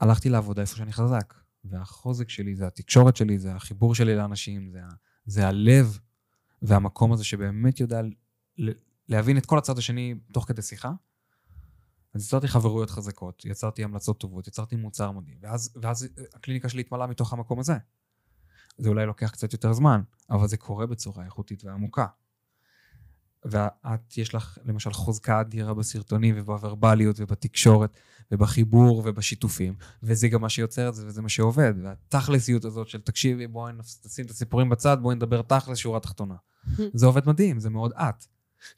הלכתי 0.00 0.28
לעבודה 0.28 0.62
איפה 0.62 0.76
שאני 0.76 0.92
חזק, 0.92 1.34
והחוזק 1.70 2.28
שלי 2.28 2.56
זה 2.56 2.66
התקשורת 2.66 3.16
שלי, 3.16 3.38
זה 3.38 3.54
החיבור 3.54 3.94
שלי 3.94 4.16
לאנשים, 4.16 4.70
זה, 4.70 4.80
זה 5.26 5.48
הלב 5.48 5.98
והמקום 6.62 7.12
הזה 7.12 7.24
שבאמת 7.24 7.80
יודע 7.80 8.00
להבין 9.08 9.38
את 9.38 9.46
כל 9.46 9.58
הצד 9.58 9.78
השני 9.78 10.14
תוך 10.32 10.44
כדי 10.48 10.62
שיחה. 10.62 10.92
אז 12.14 12.24
יצרתי 12.24 12.48
חברויות 12.48 12.90
חזקות, 12.90 13.44
יצרתי 13.44 13.84
המלצות 13.84 14.20
טובות, 14.20 14.48
יצרתי 14.48 14.76
מוצר 14.76 15.10
מדהים, 15.10 15.38
ואז, 15.42 15.76
ואז 15.82 16.08
הקליניקה 16.34 16.68
שלי 16.68 16.80
התמלאה 16.80 17.06
מתוך 17.06 17.32
המקום 17.32 17.58
הזה. 17.58 17.74
זה 18.78 18.88
אולי 18.88 19.06
לוקח 19.06 19.30
קצת 19.30 19.52
יותר 19.52 19.72
זמן, 19.72 20.00
אבל 20.30 20.48
זה 20.48 20.56
קורה 20.56 20.86
בצורה 20.86 21.24
איכותית 21.24 21.64
ועמוקה. 21.64 22.06
ואת, 23.50 24.18
יש 24.18 24.34
לך 24.34 24.58
למשל 24.64 24.92
חוזקה 24.92 25.40
אדירה 25.40 25.74
בסרטונים 25.74 26.34
ובוורבליות 26.38 27.16
ובתקשורת 27.20 27.98
ובחיבור 28.30 29.02
ובשיתופים, 29.04 29.74
וזה 30.02 30.28
גם 30.28 30.40
מה 30.40 30.48
שיוצר 30.48 30.88
את 30.88 30.94
זה 30.94 31.06
וזה 31.06 31.22
מה 31.22 31.28
שעובד. 31.28 31.74
והתכלסיות 31.82 32.64
הזאת 32.64 32.88
של 32.88 33.00
תקשיבי, 33.00 33.46
בואי 33.46 33.72
נשים 34.04 34.24
את 34.24 34.30
הסיפורים 34.30 34.68
בצד, 34.68 34.96
בואי 35.02 35.16
נדבר 35.16 35.42
תכלס, 35.42 35.78
שורה 35.78 36.00
תחתונה. 36.00 36.34
זה 36.94 37.06
עובד 37.06 37.28
מדהים, 37.28 37.60
זה 37.60 37.70
מאוד 37.70 37.92
את. 37.92 38.24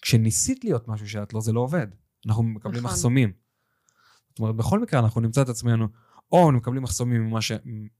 כשניסית 0.02 0.64
להיות 0.64 0.88
משהו 0.88 1.08
שאת 1.08 1.34
לא, 1.34 1.40
זה 1.40 1.52
לא 1.52 1.60
עובד. 1.60 1.86
אנחנו 2.26 2.42
מקבלים 2.42 2.82
נכון. 2.82 2.90
מחסומים. 2.90 3.32
זאת 4.28 4.38
אומרת, 4.38 4.56
בכל 4.56 4.80
מקרה 4.80 5.00
אנחנו 5.00 5.20
נמצא 5.20 5.42
את 5.42 5.48
עצמנו, 5.48 5.88
או 6.32 6.52
מקבלים 6.52 6.82
מחסומים 6.82 7.26
ממה, 7.26 7.40
ש... 7.40 7.52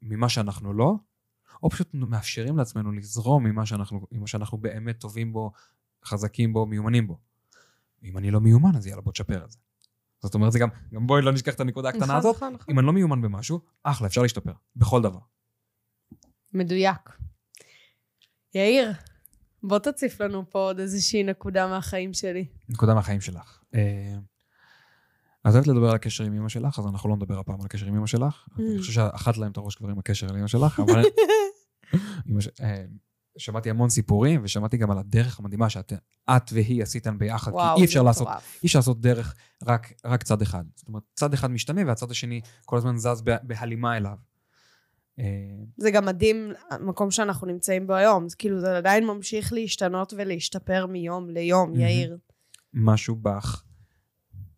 ממה 0.03 0.29
שאנחנו 0.29 0.73
לא, 0.73 0.97
או 1.63 1.71
פשוט 1.71 1.89
מאפשרים 1.95 2.57
לעצמנו 2.57 2.93
לזרום 2.93 3.45
ממה 3.45 3.67
שאנחנו, 3.67 4.07
ממה 4.13 4.27
שאנחנו 4.27 4.59
באמת 4.59 4.99
טובים 4.99 5.33
בו, 5.33 5.53
חזקים 6.05 6.53
בו, 6.53 6.67
מיומנים 6.67 7.07
בו. 7.07 7.19
אם 8.05 8.19
אני 8.19 8.31
לא 8.31 8.41
מיומן, 8.41 8.77
אז 8.77 8.87
יאללה, 8.87 9.03
בוא 9.03 9.13
תשפר 9.13 9.45
את 9.45 9.51
זה. 9.51 9.59
זאת 10.23 10.35
אומרת, 10.35 10.53
זה 10.53 10.59
גם, 10.59 10.69
גם 10.95 11.07
בואי 11.07 11.23
לא 11.23 11.33
נשכח 11.33 11.55
את 11.55 11.61
הנקודה 11.61 11.89
הקטנה 11.89 12.05
נכון, 12.05 12.17
הזאת. 12.17 12.37
נכון, 12.37 12.53
נכון. 12.53 12.67
אם 12.71 12.79
אני 12.79 12.87
לא 12.87 12.93
מיומן 12.93 13.23
במשהו, 13.23 13.61
אחלה, 13.83 14.07
אפשר 14.07 14.23
להשתפר. 14.23 14.53
בכל 14.77 15.03
דבר. 15.03 15.19
מדויק. 16.55 17.11
יאיר, 18.55 18.93
בוא 19.63 19.79
תציף 19.79 20.21
לנו 20.21 20.51
פה 20.51 20.59
עוד 20.59 20.81
איזושהי 20.81 21.23
נקודה 21.23 21.67
מהחיים 21.67 22.15
שלי. 22.15 22.47
נקודה 22.69 22.95
מהחיים 22.95 23.21
שלך. 23.21 23.63
אה, 23.75 24.17
אז 25.45 25.55
אוהבת 25.55 25.69
לדבר 25.69 25.89
על 25.89 25.95
הקשר 25.95 26.25
עם 26.25 26.35
אמא 26.35 26.49
שלך, 26.49 26.79
אז 26.79 26.87
אנחנו 26.87 27.09
לא 27.09 27.17
נדבר 27.17 27.39
הפעם 27.39 27.61
על 27.61 27.67
הקשר 27.67 27.87
עם 27.87 27.97
אמא 27.97 28.07
שלך. 28.07 28.49
Mm. 28.49 28.61
אני 28.61 28.79
חושב 28.79 28.93
שאחת 28.93 29.37
להם 29.37 29.53
את 29.53 29.57
הראש 29.57 29.75
כבר 29.75 29.89
עם 29.89 29.99
הקשר 29.99 30.29
עם 30.29 30.37
אמא 30.37 30.47
שלך, 30.47 30.81
אבל... 30.81 31.03
שמעתי 33.39 33.71
המון 33.71 33.91
סיפורים, 33.91 34.41
ושמעתי 34.45 34.77
גם 34.77 34.91
על 34.91 34.99
הדרך 34.99 35.41
המדהימה 35.41 35.71
שאת 35.71 35.93
והיא 36.53 36.83
עשיתן 36.83 37.19
ביחד, 37.19 37.53
וואו, 37.53 37.77
כי 37.77 37.81
אי 37.81 37.87
אפשר 37.87 38.03
לעשות, 38.03 38.29
אי 38.63 38.67
אפשר 38.67 38.79
לעשות 38.79 39.01
דרך 39.01 39.35
רק, 39.67 39.93
רק 40.05 40.23
צד 40.23 40.43
אחד. 40.43 40.65
זאת 40.75 40.89
אומרת, 40.89 41.03
צד 41.15 41.35
אחד 41.35 41.51
משתנה 41.51 41.81
והצד 41.87 42.11
השני 42.11 42.41
כל 42.65 42.77
הזמן 42.77 42.97
זז 42.97 43.23
בהלימה 43.43 43.97
אליו. 43.97 44.17
אה, 45.19 45.25
זה 45.77 45.91
גם 45.91 46.07
מדהים, 46.07 46.53
המקום 46.71 47.11
שאנחנו 47.11 47.47
נמצאים 47.47 47.87
בו 47.87 47.95
היום. 47.95 48.29
זה 48.29 48.37
כאילו, 48.37 48.61
זה 48.61 48.77
עדיין 48.77 49.07
ממשיך 49.07 49.53
להשתנות 49.53 50.13
ולהשתפר 50.17 50.87
מיום 50.87 51.31
ליום, 51.31 51.75
יאיר. 51.75 52.19
משהו 52.75 53.17
בך 53.17 53.63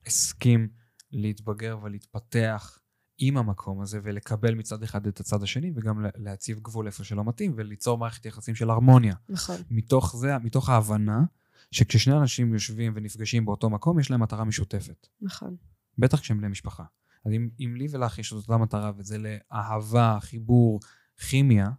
הסכים 0.06 0.68
להתבגר 1.12 1.78
ולהתפתח 1.82 2.79
עם 3.20 3.36
המקום 3.36 3.80
הזה 3.80 4.00
ולקבל 4.02 4.54
מצד 4.54 4.82
אחד 4.82 5.06
את 5.06 5.20
הצד 5.20 5.42
השני 5.42 5.72
וגם 5.74 6.06
להציב 6.16 6.60
גבול 6.60 6.86
איפה 6.86 7.04
שלא 7.04 7.24
מתאים 7.24 7.52
וליצור 7.56 7.98
מערכת 7.98 8.26
יחסים 8.26 8.54
של 8.54 8.70
הרמוניה. 8.70 9.14
נכון. 9.28 9.56
מתוך 9.70 10.16
זה, 10.16 10.38
מתוך 10.38 10.68
ההבנה 10.68 11.24
שכששני 11.70 12.16
אנשים 12.16 12.54
יושבים 12.54 12.92
ונפגשים 12.96 13.44
באותו 13.44 13.70
מקום, 13.70 13.98
יש 13.98 14.10
להם 14.10 14.22
מטרה 14.22 14.44
משותפת. 14.44 15.06
נכון. 15.20 15.56
בטח 15.98 16.20
כשהם 16.20 16.38
בני 16.38 16.48
משפחה. 16.48 16.84
אז 17.24 17.32
אם, 17.32 17.48
אם 17.60 17.74
לי 17.76 17.86
ולך 17.90 18.18
יש 18.18 18.32
את 18.32 18.36
אותה 18.36 18.56
מטרה, 18.56 18.92
וזה 18.96 19.18
לאהבה, 19.18 20.18
חיבור, 20.20 20.80
כימיה, 21.28 21.70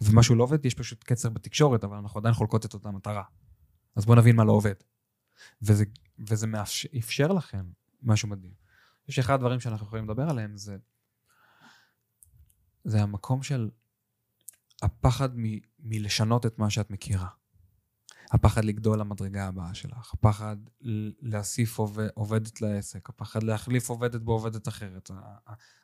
ומשהו 0.00 0.34
לא 0.34 0.44
עובד, 0.44 0.66
יש 0.66 0.74
פשוט 0.74 1.04
קצר 1.04 1.28
בתקשורת, 1.28 1.84
אבל 1.84 1.96
אנחנו 1.96 2.20
עדיין 2.20 2.34
חולקות 2.34 2.66
את 2.66 2.74
אותה 2.74 2.90
מטרה. 2.90 3.22
אז 3.96 4.06
בואו 4.06 4.18
נבין 4.18 4.36
מה 4.36 4.44
לא 4.44 4.52
עובד. 4.52 4.74
וזה, 5.62 5.84
וזה 6.18 6.46
מאפשר, 6.46 6.88
אפשר 6.98 7.32
לכם 7.32 7.64
משהו 8.02 8.28
מדהים. 8.28 8.52
יש 9.08 9.16
שאחד 9.16 9.34
הדברים 9.34 9.60
שאנחנו 9.60 9.86
יכולים 9.86 10.04
לדבר 10.04 10.30
עליהם 10.30 10.56
זה, 10.56 10.76
זה 12.84 13.02
המקום 13.02 13.42
של 13.42 13.70
הפחד 14.82 15.38
מ, 15.38 15.42
מלשנות 15.78 16.46
את 16.46 16.58
מה 16.58 16.70
שאת 16.70 16.90
מכירה. 16.90 17.28
הפחד 18.30 18.64
לגדול 18.64 19.00
למדרגה 19.00 19.46
הבאה 19.46 19.74
שלך, 19.74 20.14
הפחד 20.14 20.56
להוסיף 21.22 21.78
עובדת 22.14 22.60
לעסק, 22.60 23.08
הפחד 23.08 23.42
להחליף 23.42 23.88
עובדת 23.90 24.20
בעובדת 24.20 24.68
אחרת, 24.68 25.10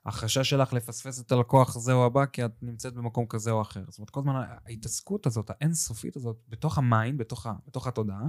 החשש 0.07 0.51
שלך 0.51 0.73
לפספס 0.73 1.21
את 1.21 1.33
הלקוח 1.33 1.77
הזה 1.77 1.93
או 1.93 2.07
הבא 2.07 2.27
כי 2.27 2.45
את 2.45 2.63
נמצאת 2.63 2.95
במקום 2.95 3.27
כזה 3.27 3.51
או 3.51 3.63
אחר. 3.63 3.85
זאת 3.89 3.99
אומרת, 3.99 4.11
כל 4.11 4.21
הזמן 4.21 4.43
ההתעסקות 4.67 5.27
הזאת, 5.27 5.51
האינסופית 5.51 6.17
הזאת, 6.17 6.37
בתוך 6.49 6.79
ה 6.79 6.86
mind, 6.86 7.19
בתוך, 7.19 7.47
בתוך 7.67 7.87
התודעה, 7.87 8.29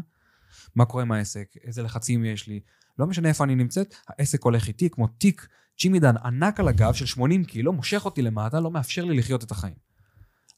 מה 0.76 0.86
קורה 0.86 1.04
עם 1.04 1.12
העסק, 1.12 1.54
איזה 1.64 1.84
לחצים 1.84 2.26
יש 2.26 2.48
לי, 2.48 2.60
לא 3.00 3.08
משנה 3.08 3.30
איפה 3.30 3.44
אני 3.44 3.56
נמצאת, 3.56 3.96
העסק 4.08 4.44
הולך 4.44 4.68
איתי 4.68 4.90
כמו 4.90 5.08
תיק 5.08 5.48
צ'ימידן 5.78 6.18
ענק 6.18 6.60
על 6.60 6.68
הגב 6.68 6.94
של 6.94 7.06
80 7.06 7.44
קילו, 7.46 7.74
מושך 7.74 8.06
אותי 8.06 8.22
למטה, 8.22 8.60
לא 8.60 8.72
מאפשר 8.72 9.06
לי 9.06 9.18
לחיות 9.18 9.44
את 9.44 9.52
החיים. 9.52 9.76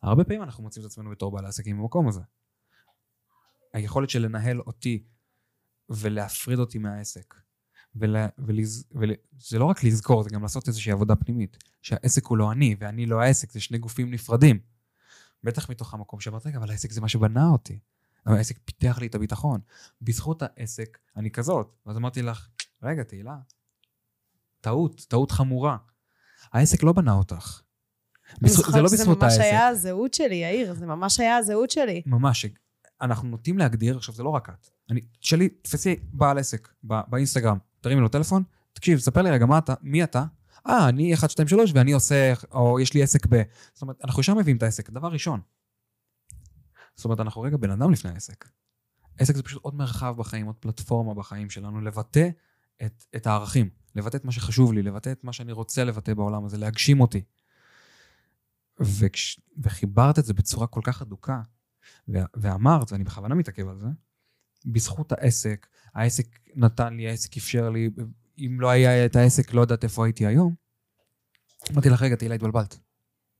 הרבה 0.01 0.23
פעמים 0.23 0.43
אנחנו 0.43 0.63
מוצאים 0.63 0.85
את 0.85 0.91
עצמנו 0.91 1.11
בתור 1.11 1.31
בעל 1.31 1.45
עסקים 1.45 1.77
במקום 1.77 2.07
הזה. 2.07 2.21
היכולת 3.73 4.09
של 4.09 4.21
לנהל 4.21 4.59
אותי 4.59 5.03
ולהפריד 5.89 6.59
אותי 6.59 6.77
מהעסק. 6.77 7.33
ול, 7.95 8.15
ולז, 8.37 8.85
ול, 8.91 9.11
זה 9.39 9.59
לא 9.59 9.65
רק 9.65 9.83
לזכור, 9.83 10.23
זה 10.23 10.29
גם 10.29 10.41
לעשות 10.41 10.67
איזושהי 10.67 10.91
עבודה 10.91 11.15
פנימית. 11.15 11.57
שהעסק 11.81 12.25
הוא 12.25 12.37
לא 12.37 12.51
אני, 12.51 12.75
ואני 12.79 13.05
לא 13.05 13.21
העסק, 13.21 13.51
זה 13.51 13.59
שני 13.59 13.77
גופים 13.77 14.11
נפרדים. 14.11 14.59
בטח 15.43 15.69
מתוך 15.69 15.93
המקום 15.93 16.19
שאמרת, 16.19 16.47
אבל 16.47 16.69
העסק 16.71 16.91
זה 16.91 17.01
מה 17.01 17.09
שבנה 17.09 17.47
אותי. 17.47 17.79
העסק 18.25 18.57
פיתח 18.65 18.97
לי 19.01 19.07
את 19.07 19.15
הביטחון. 19.15 19.59
בזכות 20.01 20.41
העסק 20.41 20.97
אני 21.15 21.31
כזאת. 21.31 21.75
ואז 21.85 21.97
אמרתי 21.97 22.21
לך, 22.21 22.47
רגע, 22.83 23.03
תהילה, 23.03 23.37
טעות, 24.61 25.05
טעות 25.09 25.31
חמורה. 25.31 25.77
העסק 26.53 26.83
לא 26.83 26.93
בנה 26.93 27.13
אותך. 27.13 27.61
בזכות, 28.41 28.73
זה 28.73 28.81
לא 28.81 28.85
בזכות 28.85 29.23
העסק. 29.23 29.37
זה 29.37 29.43
ממש 29.43 29.51
היה 29.51 29.67
הזהות 29.67 30.13
שלי, 30.13 30.35
יאיר, 30.35 30.73
זה 30.73 30.85
ממש 30.85 31.19
היה 31.19 31.37
הזהות 31.37 31.71
שלי. 31.71 32.01
ממש, 32.05 32.45
אנחנו 33.01 33.27
נוטים 33.27 33.57
להגדיר, 33.57 33.97
עכשיו 33.97 34.15
זה 34.15 34.23
לא 34.23 34.29
רק 34.29 34.49
את. 34.49 34.67
אני, 34.89 35.01
שלי, 35.21 35.49
תפסי 35.49 35.95
בעל 36.13 36.37
עסק 36.37 36.67
בא, 36.83 37.01
באינסטגרם, 37.07 37.57
תרימי 37.81 38.01
לו 38.01 38.07
טלפון, 38.07 38.43
תקשיב, 38.73 38.99
ספר 38.99 39.21
לי 39.21 39.31
רגע 39.31 39.45
מה 39.45 39.57
אתה, 39.57 39.73
מי 39.81 40.03
אתה? 40.03 40.23
אה, 40.67 40.89
אני 40.89 41.13
1, 41.13 41.29
2, 41.29 41.47
3 41.47 41.71
ואני 41.75 41.91
עושה, 41.91 42.33
או 42.51 42.79
יש 42.79 42.93
לי 42.93 43.03
עסק 43.03 43.27
ב... 43.29 43.41
זאת 43.73 43.81
אומרת, 43.81 43.97
אנחנו 44.03 44.21
ישר 44.21 44.33
מביאים 44.33 44.57
את 44.57 44.63
העסק, 44.63 44.89
דבר 44.89 45.07
ראשון. 45.07 45.39
זאת 46.97 47.05
אומרת, 47.05 47.19
אנחנו 47.19 47.41
רגע 47.41 47.57
בן 47.57 47.71
אדם 47.71 47.91
לפני 47.91 48.11
העסק. 48.11 48.49
עסק 49.17 49.35
זה 49.35 49.43
פשוט 49.43 49.63
עוד 49.63 49.75
מרחב 49.75 50.15
בחיים, 50.17 50.45
עוד 50.45 50.55
פלטפורמה 50.55 51.13
בחיים 51.13 51.49
שלנו, 51.49 51.81
לבטא 51.81 52.29
את, 52.85 53.05
את 53.15 53.27
הערכים, 53.27 53.69
לבטא 53.95 54.17
את 54.17 54.25
מה 54.25 54.31
שחשוב 54.31 54.73
לי, 54.73 54.83
לבטא 54.83 55.11
את 55.11 55.23
מה 55.23 55.33
שאני 55.33 55.51
רוצה 55.51 55.83
לבטא 55.83 56.13
בעולם 56.13 56.45
הזה, 56.45 56.57
להגשים 56.57 57.01
אותי. 57.01 57.21
וכש, 58.79 59.39
וחיברת 59.63 60.19
את 60.19 60.25
זה 60.25 60.33
בצורה 60.33 60.67
כל 60.67 60.81
כך 60.83 61.01
אדוקה, 61.01 61.41
ואמרת, 62.07 62.91
ואני 62.91 63.03
בכוונה 63.03 63.35
מתעכב 63.35 63.67
על 63.67 63.79
זה, 63.79 63.87
בזכות 64.65 65.11
העסק, 65.11 65.67
העסק 65.93 66.39
נתן 66.55 66.93
לי, 66.93 67.09
העסק 67.09 67.37
אפשר 67.37 67.69
לי, 67.69 67.89
אם 68.39 68.57
לא 68.61 68.69
היה 68.69 69.05
את 69.05 69.15
העסק, 69.15 69.53
לא 69.53 69.61
יודעת 69.61 69.83
איפה 69.83 70.05
הייתי 70.05 70.25
היום. 70.25 70.55
אמרתי 71.71 71.89
לך, 71.89 72.01
רגע, 72.01 72.15
תהילה, 72.15 72.35
התבלבלת. 72.35 72.79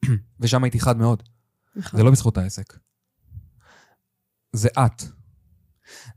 ושם 0.39 0.63
הייתי 0.63 0.79
חד 0.79 0.97
מאוד. 0.97 1.23
נכון. 1.75 1.97
זה 1.97 2.03
לא 2.03 2.11
בזכות 2.11 2.37
העסק. 2.37 2.86
זה 4.57 4.69
את. 4.69 5.03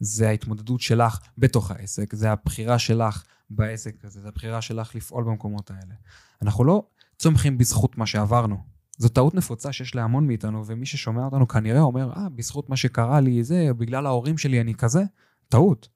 זה 0.00 0.28
ההתמודדות 0.28 0.80
שלך 0.80 1.18
בתוך 1.38 1.70
העסק, 1.70 2.14
זה 2.14 2.32
הבחירה 2.32 2.78
שלך 2.78 3.24
בעסק 3.50 4.04
הזה, 4.04 4.20
זה 4.20 4.28
הבחירה 4.28 4.62
שלך 4.62 4.94
לפעול 4.94 5.24
במקומות 5.24 5.70
האלה. 5.70 5.94
אנחנו 6.42 6.64
לא 6.64 6.86
צומחים 7.18 7.58
בזכות 7.58 7.98
מה 7.98 8.06
שעברנו. 8.06 8.56
זו 8.98 9.08
טעות 9.08 9.34
נפוצה 9.34 9.72
שיש 9.72 9.94
להמון 9.94 10.26
מאיתנו, 10.26 10.66
ומי 10.66 10.86
ששומע 10.86 11.24
אותנו 11.24 11.48
כנראה 11.48 11.80
אומר, 11.80 12.12
אה, 12.16 12.28
בזכות 12.28 12.68
מה 12.68 12.76
שקרה 12.76 13.20
לי 13.20 13.44
זה, 13.44 13.68
בגלל 13.78 14.06
ההורים 14.06 14.38
שלי 14.38 14.60
אני 14.60 14.74
כזה. 14.74 15.02
טעות. 15.48 15.88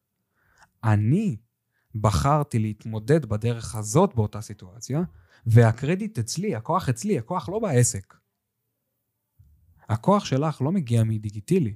אני 0.84 1.36
בחרתי 1.94 2.58
להתמודד 2.58 3.26
בדרך 3.26 3.74
הזאת 3.74 4.14
באותה 4.14 4.40
סיטואציה, 4.40 5.02
והקרדיט 5.46 6.18
אצלי, 6.18 6.54
הכוח 6.54 6.88
אצלי, 6.88 7.18
הכוח 7.18 7.48
לא 7.48 7.58
בעסק. 7.58 8.14
הכוח 9.88 10.24
שלך 10.24 10.62
לא 10.62 10.72
מגיע 10.72 11.04
מדיגיטילי, 11.04 11.74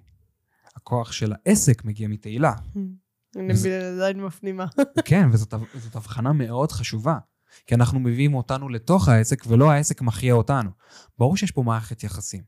הכוח 0.79 1.13
של 1.13 1.33
העסק 1.33 1.85
מגיע 1.85 2.09
מתהילה. 2.09 2.53
אני 3.37 3.53
עדיין 3.95 4.21
מפנימה. 4.21 4.67
כן, 5.09 5.29
וזאת 5.33 5.55
זאת 5.75 5.97
הבחנה 5.97 6.33
מאוד 6.33 6.73
חשובה. 6.73 7.19
כי 7.67 7.75
אנחנו 7.75 8.01
מביאים 8.01 8.35
אותנו 8.35 8.69
לתוך 8.69 9.09
העסק, 9.09 9.43
ולא 9.47 9.71
העסק 9.71 10.03
מחיה 10.03 10.35
אותנו. 10.35 10.71
ברור 11.19 11.37
שיש 11.37 11.51
פה 11.51 11.63
מערכת 11.63 12.05
יחסים. 12.05 12.43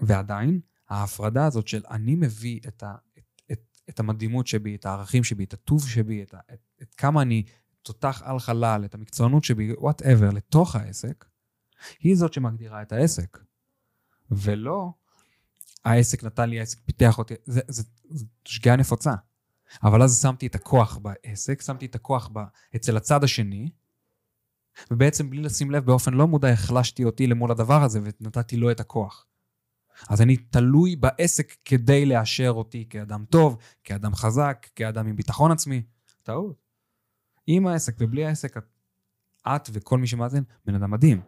ועדיין, 0.00 0.60
ההפרדה 0.88 1.46
הזאת 1.46 1.68
של 1.68 1.82
אני 1.90 2.14
מביא 2.14 2.60
את, 2.68 2.82
ה, 2.82 2.94
את, 3.18 3.24
את, 3.52 3.60
את 3.90 4.00
המדהימות 4.00 4.46
שבי, 4.46 4.74
את 4.74 4.86
הערכים 4.86 5.24
שבי, 5.24 5.44
את 5.44 5.52
הטוב 5.52 5.88
שבי, 5.88 6.22
את, 6.22 6.34
את, 6.52 6.60
את 6.82 6.94
כמה 6.94 7.22
אני 7.22 7.44
תותח 7.82 8.22
על 8.24 8.38
חלל, 8.38 8.82
את 8.84 8.94
המקצוענות 8.94 9.44
שבי, 9.44 9.72
וואטאבר, 9.78 10.30
לתוך 10.30 10.76
העסק, 10.76 11.24
היא 12.00 12.16
זאת 12.16 12.32
שמגדירה 12.32 12.82
את 12.82 12.92
העסק. 12.92 13.38
ולא 14.30 14.92
העסק 15.84 16.24
נתן 16.24 16.50
לי, 16.50 16.58
העסק 16.58 16.78
פיתח 16.84 17.18
אותי, 17.18 17.34
זה, 17.44 17.60
זה, 17.68 17.82
זה 18.08 18.24
שגיאה 18.44 18.76
נפוצה. 18.76 19.12
אבל 19.82 20.02
אז 20.02 20.22
שמתי 20.22 20.46
את 20.46 20.54
הכוח 20.54 20.98
בעסק, 20.98 21.62
שמתי 21.62 21.86
את 21.86 21.94
הכוח 21.94 22.30
ב, 22.32 22.40
אצל 22.76 22.96
הצד 22.96 23.24
השני, 23.24 23.70
ובעצם 24.90 25.30
בלי 25.30 25.42
לשים 25.42 25.70
לב, 25.70 25.84
באופן 25.84 26.14
לא 26.14 26.26
מודע 26.26 26.48
החלשתי 26.48 27.04
אותי 27.04 27.26
למול 27.26 27.50
הדבר 27.50 27.82
הזה 27.82 28.00
ונתתי 28.20 28.56
לו 28.56 28.70
את 28.70 28.80
הכוח. 28.80 29.26
אז 30.08 30.22
אני 30.22 30.36
תלוי 30.36 30.96
בעסק 30.96 31.56
כדי 31.64 32.06
לאשר 32.06 32.50
אותי 32.50 32.86
כאדם 32.90 33.24
טוב, 33.30 33.56
כאדם 33.84 34.14
חזק, 34.14 34.66
כאדם 34.76 35.06
עם 35.06 35.16
ביטחון 35.16 35.52
עצמי. 35.52 35.82
טעות. 36.22 36.56
עם 37.46 37.66
העסק 37.66 37.94
ובלי 37.98 38.24
העסק, 38.24 38.56
את, 38.56 38.64
את 39.48 39.70
וכל 39.72 39.98
מי 39.98 40.06
שמאזין, 40.06 40.44
בן 40.66 40.74
אדם 40.74 40.90
מדהים. 40.90 41.20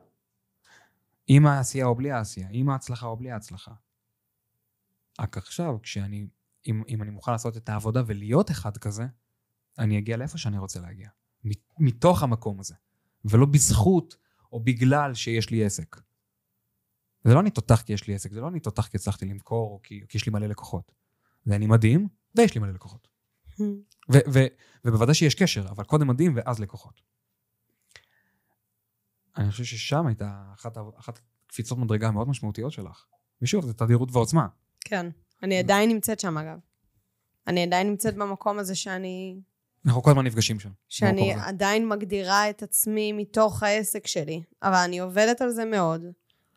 עם 1.26 1.46
העשייה 1.46 1.86
או 1.86 1.94
בלי 1.94 2.11
העשייה, 2.11 2.48
עם 2.50 2.68
ההצלחה 2.68 3.07
או 3.07 3.16
בלי 3.16 3.30
ההצלחה. 3.30 3.72
רק 5.21 5.37
עכשיו, 5.37 5.83
כשאני, 5.83 6.27
אם, 6.67 6.83
אם 6.89 7.03
אני 7.03 7.11
מוכן 7.11 7.33
לעשות 7.33 7.57
את 7.57 7.69
העבודה 7.69 8.03
ולהיות 8.07 8.51
אחד 8.51 8.77
כזה, 8.77 9.07
אני 9.79 9.99
אגיע 9.99 10.17
לאיפה 10.17 10.39
שאני 10.39 10.59
רוצה 10.59 10.81
להגיע. 10.81 11.09
מתוך 11.79 12.23
המקום 12.23 12.61
הזה. 12.61 12.75
ולא 13.25 13.47
בזכות 13.47 14.17
או 14.53 14.61
בגלל 14.61 15.15
שיש 15.15 15.51
לי 15.51 15.65
עסק. 15.65 15.97
זה 17.25 17.35
לא 17.35 17.41
אני 17.41 17.51
תותח 17.51 17.83
כי 17.83 17.93
יש 17.93 18.07
לי 18.07 18.15
עסק, 18.15 18.33
זה 18.33 18.41
לא 18.41 18.49
אני 18.49 18.61
תותח 18.61 18.87
כי 18.87 18.97
הצלחתי 18.97 19.25
למכור 19.25 19.71
או 19.71 19.81
כי, 19.83 20.01
כי 20.09 20.19
יש 20.19 20.27
לי 20.27 20.33
מלא 20.33 20.47
לקוחות. 20.47 20.93
זה 21.45 21.57
אני 21.57 21.67
מדהים 21.67 22.09
ויש 22.35 22.55
לי 22.55 22.61
מלא 22.61 22.73
לקוחות. 22.73 23.09
ובוודאי 24.85 25.15
שיש 25.15 25.35
קשר, 25.35 25.69
אבל 25.69 25.85
קודם 25.85 26.09
מדהים 26.09 26.33
ואז 26.37 26.59
לקוחות. 26.61 27.01
אני 29.37 29.51
חושב 29.51 29.65
ששם 29.65 30.07
הייתה 30.07 30.45
אחת, 30.55 30.77
אחת 30.99 31.21
קפיצות 31.47 31.79
מדרגה 31.79 32.11
מאוד 32.11 32.29
משמעותיות 32.29 32.73
שלך. 32.73 33.05
ושוב, 33.43 33.67
זה 33.67 33.75
תדירות 33.75 34.09
ועוצמה. 34.13 34.47
כן. 34.85 35.07
אני 35.43 35.59
עדיין 35.59 35.91
נמצאת 35.91 36.20
שם, 36.20 36.39
אגב. 36.39 36.59
אני 37.47 37.62
עדיין 37.62 37.87
נמצאת 37.87 38.14
במקום 38.14 38.59
הזה 38.59 38.74
שאני... 38.74 39.41
אנחנו 39.87 40.03
כל 40.03 40.11
הזמן 40.11 40.26
נפגשים 40.26 40.61
שם. 40.61 40.70
שאני 40.89 41.35
עדיין 41.35 41.89
מגדירה 41.89 42.51
את 42.51 42.62
עצמי 42.62 43.12
מתוך 43.12 43.62
העסק 43.62 44.07
שלי, 44.07 44.43
אבל 44.62 44.76
אני 44.76 44.99
עובדת 44.99 45.41
על 45.41 45.51
זה 45.51 45.64
מאוד. 45.64 46.03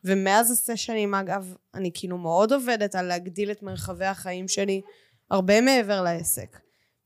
ומאז 0.03 0.51
הסשנים, 0.51 1.15
אגב, 1.15 1.55
אני 1.73 1.91
כאילו 1.93 2.17
מאוד 2.17 2.53
עובדת 2.53 2.95
על 2.95 3.05
להגדיל 3.05 3.51
את 3.51 3.63
מרחבי 3.63 4.05
החיים 4.05 4.47
שלי 4.47 4.81
הרבה 5.31 5.61
מעבר 5.61 6.01
לעסק. 6.01 6.59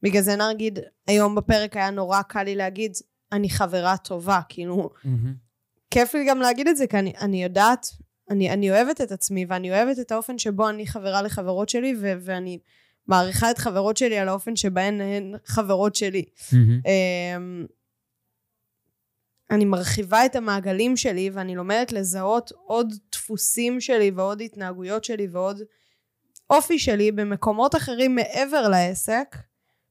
בגלל 0.03 0.21
זה 0.21 0.35
נגיד, 0.35 0.79
היום 1.07 1.35
בפרק 1.35 1.77
היה 1.77 1.89
נורא 1.89 2.21
קל 2.21 2.43
לי 2.43 2.55
להגיד, 2.55 2.97
אני 3.31 3.49
חברה 3.49 3.97
טובה, 3.97 4.41
כאילו, 4.49 4.89
mm-hmm. 4.95 5.09
כיף 5.91 6.15
לי 6.15 6.25
גם 6.29 6.39
להגיד 6.39 6.67
את 6.67 6.77
זה, 6.77 6.87
כי 6.87 6.99
אני, 6.99 7.13
אני 7.21 7.43
יודעת, 7.43 7.87
אני, 8.29 8.49
אני 8.49 8.71
אוהבת 8.71 9.01
את 9.01 9.11
עצמי, 9.11 9.45
ואני 9.49 9.71
אוהבת 9.71 9.99
את 9.99 10.11
האופן 10.11 10.37
שבו 10.37 10.69
אני 10.69 10.87
חברה 10.87 11.21
לחברות 11.21 11.69
שלי, 11.69 11.95
ו, 12.01 12.13
ואני 12.21 12.59
מעריכה 13.07 13.51
את 13.51 13.57
חברות 13.57 13.97
שלי 13.97 14.17
על 14.17 14.29
האופן 14.29 14.55
שבהן 14.55 15.01
הן 15.01 15.35
חברות 15.45 15.95
שלי. 15.95 16.25
Mm-hmm. 16.37 16.89
אני 19.51 19.65
מרחיבה 19.65 20.25
את 20.25 20.35
המעגלים 20.35 20.97
שלי, 20.97 21.29
ואני 21.33 21.55
לומדת 21.55 21.91
לזהות 21.91 22.51
עוד 22.65 22.93
דפוסים 23.11 23.81
שלי, 23.81 24.11
ועוד 24.15 24.41
התנהגויות 24.41 25.03
שלי, 25.03 25.27
ועוד 25.31 25.61
אופי 26.49 26.79
שלי 26.79 27.11
במקומות 27.11 27.75
אחרים 27.75 28.15
מעבר 28.15 28.67
לעסק. 28.67 29.35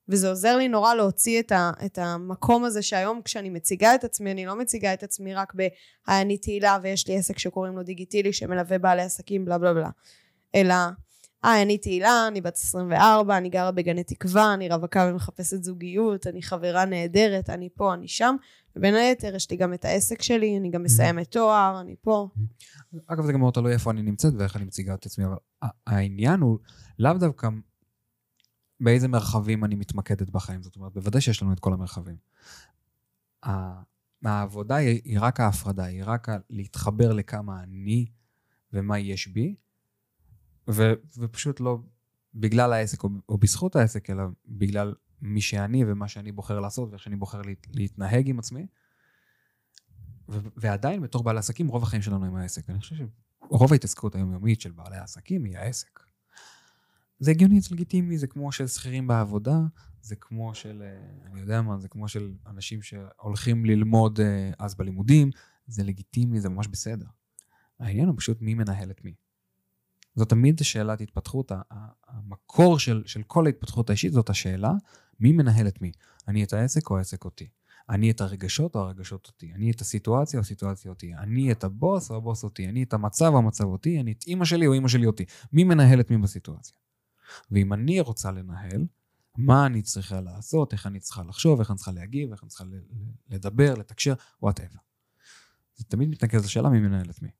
וזה 0.09 0.29
עוזר 0.29 0.57
לי 0.57 0.69
נורא 0.69 0.95
להוציא 0.95 1.41
את, 1.41 1.53
ה, 1.53 1.71
את 1.87 1.99
המקום 1.99 2.65
הזה 2.65 2.83
שהיום 2.83 3.23
כשאני 3.25 3.51
מציגה 3.51 3.95
את 3.95 4.05
עצמי, 4.05 4.33
אני 4.33 4.47
לא 4.47 4.57
מציגה 4.57 4.95
את 4.95 5.03
עצמי 5.03 5.35
רק 5.35 5.53
ב- 5.57 5.69
אני 6.09 6.39
תהילה 6.39 6.79
ויש 6.83 7.09
לי 7.09 7.17
עסק 7.17 7.39
שקוראים 7.39 7.77
לו 7.77 7.83
דיגיטילי 7.83 8.33
שמלווה 8.33 8.79
בעלי 8.79 9.03
עסקים 9.03 9.45
בלה 9.45 9.59
בלה 9.59 9.75
בלה, 9.75 9.91
אלא 10.55 10.75
היי, 11.43 11.63
אני 11.63 11.79
תהילה, 11.79 12.29
אני 12.29 12.41
בת 12.41 12.57
24, 12.57 13.37
אני 13.37 13.49
גרה 13.49 13.71
בגני 13.71 14.05
תקווה, 14.05 14.55
אני 14.55 14.69
רווקה 14.69 15.09
ומחפשת 15.11 15.63
זוגיות, 15.63 16.27
אני 16.27 16.43
חברה 16.43 16.85
נהדרת, 16.85 17.51
אני 17.51 17.69
פה, 17.75 17.95
אני 17.95 18.09
שם, 18.09 18.37
ובין 18.77 18.95
היתר 18.95 19.35
יש 19.35 19.51
לי 19.51 19.57
גם 19.57 19.75
את 19.75 19.85
העסק 19.85 20.23
שלי, 20.23 20.59
אני 20.59 20.71
גם 20.71 20.83
מסיימת 20.83 21.31
תואר, 21.31 21.81
אני 21.81 21.95
פה. 22.01 22.29
אגב, 23.07 23.25
זה 23.27 23.33
גם 23.33 23.41
מאוד 23.41 23.55
תלוי 23.55 23.73
איפה 23.73 23.91
אני 23.91 24.03
נמצאת 24.03 24.33
ואיך 24.39 24.57
אני 24.57 24.65
מציגה 24.65 24.95
את 24.95 25.07
עצמי, 25.07 25.25
אבל 25.25 25.37
העניין 25.87 26.41
הוא 26.41 26.59
לאו 26.99 27.13
דווקא 27.13 27.49
באיזה 28.81 29.09
מרחבים 29.09 29.65
אני 29.65 29.75
מתמקדת 29.75 30.31
בחיים. 30.31 30.63
זאת 30.63 30.77
אומרת, 30.77 30.93
בוודאי 30.93 31.21
שיש 31.21 31.43
לנו 31.43 31.53
את 31.53 31.61
כל 31.61 31.73
המרחבים. 31.73 32.17
העבודה 34.25 34.77
היא, 34.77 35.21
רק 35.21 35.41
ההפרדה, 35.41 35.85
היא 35.85 36.03
רק 36.07 36.29
להתחבר 36.51 37.13
לכמה 37.13 37.63
אני 37.63 38.07
ומה 38.73 38.99
יש 38.99 39.29
בי, 39.29 39.57
ו, 40.71 40.93
ופשוט 41.19 41.61
לא 41.61 41.79
בגלל 42.35 42.73
העסק 42.73 43.05
או, 43.05 43.09
או 43.29 43.39
בזכות 43.39 43.77
העסק, 43.77 44.11
אלא 44.11 44.23
בגלל 44.47 44.95
מי 45.23 45.41
שאני 45.41 45.85
ומה 45.85 46.09
שאני 46.09 46.33
בוחר 46.33 46.61
לעשות 46.61 46.91
ואיך 46.91 47.03
שאני 47.03 47.17
בוחר 47.17 47.43
להת, 47.43 47.67
להתנהג 47.75 48.29
עם 48.29 48.39
עצמי. 48.39 48.67
ו, 50.29 50.39
ועדיין 50.57 51.03
בתור 51.03 51.25
בעל 51.25 51.39
עסקים, 51.39 51.69
רוב 51.69 51.83
החיים 51.83 52.03
שלנו 52.03 52.25
עם 52.25 52.35
העסק. 52.37 52.71
אני 52.71 52.81
חושב 52.81 52.97
שרוב 52.97 53.73
ההתעסקות 53.73 54.15
היומיומית 54.15 54.61
של 54.61 54.73
בעלי 54.73 54.97
העסקים 54.97 55.45
היא 55.45 55.59
העסק. 55.59 56.01
זה 57.19 57.31
הגיוני, 57.31 57.61
זה 57.61 57.69
לגיטימי, 57.75 58.19
זה 58.19 58.27
כמו 58.27 58.53
של 58.53 58.67
שכירים 58.67 59.07
בעבודה, 59.07 59.59
זה 60.03 60.17
כמו 60.17 60.55
של, 60.55 60.83
אה, 60.83 61.31
אני 61.31 61.41
יודע 61.41 61.63
מה, 61.63 61.79
זה 61.79 61.89
כמו 61.89 62.09
של 62.09 62.35
אנשים 62.47 62.83
שהולכים 62.83 63.65
ללמוד 63.65 64.21
אה, 64.21 64.51
אז 64.59 64.75
בלימודים, 64.75 65.31
זה 65.67 65.85
לגיטימי, 65.85 66.41
זה 66.41 66.49
ממש 66.49 66.67
בסדר. 66.67 67.07
העניין 67.81 68.09
הוא 68.09 68.15
פשוט 68.19 68.43
מי 68.43 68.55
מנהל 68.55 68.91
את 68.91 69.05
מי. 69.05 69.15
זו 70.15 70.25
תמיד 70.25 70.63
שאלת 70.63 71.01
התפתחות, 71.01 71.53
המקור 72.09 72.79
של, 72.79 73.03
של 73.07 73.23
כל 73.23 73.47
ההתפתחות 73.47 73.91
האישית 73.91 74.13
זאת 74.13 74.31
השאלה, 74.31 74.73
מי 75.21 75.33
מנהל 75.33 75.69
את 75.69 75.83
מי? 75.83 75.93
אני 76.29 76.45
את 76.45 76.53
העסק 76.53 76.91
או 76.91 76.99
העסק 76.99 77.25
אותי? 77.25 77.49
אני 77.89 78.11
את 78.11 78.21
הרגשות 78.21 78.75
או 78.77 78.81
הרגשות 78.81 79.27
אותי? 79.27 79.53
אני 79.55 79.71
את 79.71 79.81
הסיטואציה 79.81 80.39
או 80.39 80.41
הסיטואציה 80.41 80.91
אותי? 80.91 81.15
אני 81.15 81.53
את 81.53 81.65
הבוס 81.65 82.11
או 82.11 82.17
הבוס 82.17 82.45
אותי? 82.45 82.69
אני 82.69 82.83
את 82.83 82.95
המצב 82.95 83.31
או 83.33 83.39
המצב 83.39 83.65
אותי? 83.65 84.01
אני 84.01 84.13
את 84.13 84.25
אימא 84.27 84.45
שלי 84.45 84.67
או 84.67 84.73
אימא 84.73 84.89
שלי 84.89 85.07
אותי? 85.07 85.25
מי 85.53 85.65
מנהל 85.65 86.01
את 86.01 86.11
מי 86.11 86.19
בסיטואציה? 86.19 86.88
ואם 87.51 87.73
אני 87.73 88.01
רוצה 88.01 88.31
לנהל, 88.31 88.87
מה 89.37 89.67
אני 89.67 89.83
צריכה 89.83 90.21
לעשות, 90.21 90.73
איך 90.73 90.87
אני 90.87 91.01
צריכה 91.01 91.23
לחשוב, 91.23 91.61
איך 91.61 91.71
אני 91.71 91.77
צריכה 91.77 91.93
להגיב, 91.93 92.33
איך 92.33 92.43
אני 92.43 92.49
צריכה 92.49 92.65
לדבר, 93.29 93.75
לתקשר, 93.75 94.15
whatever. 94.43 94.79
זה 95.77 95.85
תמיד 95.85 96.09
מתנקז 96.09 96.45
לשאלה 96.45 96.69
מי 96.69 96.81
מנהל 96.81 97.11
את 97.11 97.23
מי. 97.23 97.31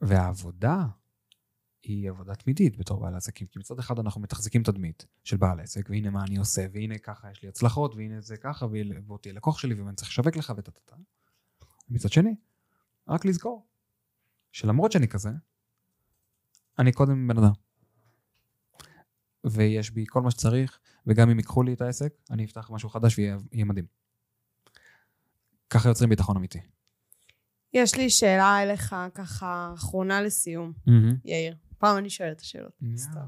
והעבודה 0.00 0.86
היא 1.82 2.10
עבודה 2.10 2.34
תמידית 2.34 2.76
בתור 2.76 3.00
בעל 3.00 3.14
עסקים, 3.14 3.46
כי 3.46 3.58
מצד 3.58 3.78
אחד 3.78 3.98
אנחנו 3.98 4.20
מתחזקים 4.20 4.62
תדמית 4.62 5.06
של 5.24 5.36
בעל 5.36 5.60
עסק, 5.60 5.90
והנה 5.90 6.10
מה 6.10 6.24
אני 6.24 6.36
עושה, 6.36 6.66
והנה 6.72 6.98
ככה 6.98 7.30
יש 7.30 7.42
לי 7.42 7.48
הצלחות, 7.48 7.94
והנה 7.94 8.20
זה 8.20 8.36
ככה, 8.36 8.66
ובוא 8.66 9.18
תהיה 9.18 9.34
לקוח 9.34 9.58
שלי, 9.58 9.74
ואני 9.74 9.96
צריך 9.96 10.10
לשווק 10.10 10.36
לך 10.36 10.52
וטטטה. 10.56 10.96
מצד 11.88 12.12
שני, 12.12 12.34
רק 13.08 13.24
לזכור 13.24 13.66
שלמרות 14.52 14.92
שאני 14.92 15.08
כזה, 15.08 15.30
אני 16.80 16.92
קודם 16.92 17.28
בן 17.28 17.38
אדם. 17.38 17.52
ויש 19.44 19.90
בי 19.90 20.04
כל 20.08 20.22
מה 20.22 20.30
שצריך, 20.30 20.78
וגם 21.06 21.30
אם 21.30 21.38
ייקחו 21.38 21.62
לי 21.62 21.72
את 21.72 21.80
העסק, 21.80 22.12
אני 22.30 22.44
אפתח 22.44 22.70
משהו 22.70 22.88
חדש 22.88 23.18
ויהיה 23.18 23.64
מדהים. 23.64 23.86
ככה 25.70 25.88
יוצרים 25.88 26.10
ביטחון 26.10 26.36
אמיתי. 26.36 26.58
יש 27.72 27.96
לי 27.96 28.10
שאלה 28.10 28.62
אליך, 28.62 28.96
ככה, 29.14 29.72
אחרונה 29.74 30.22
לסיום, 30.22 30.72
mm-hmm. 30.78 31.14
יאיר. 31.24 31.56
הפעם 31.76 31.98
אני 31.98 32.10
שואלת 32.10 32.36
את 32.36 32.40
השאלות. 32.40 32.72
סתם. 32.96 33.20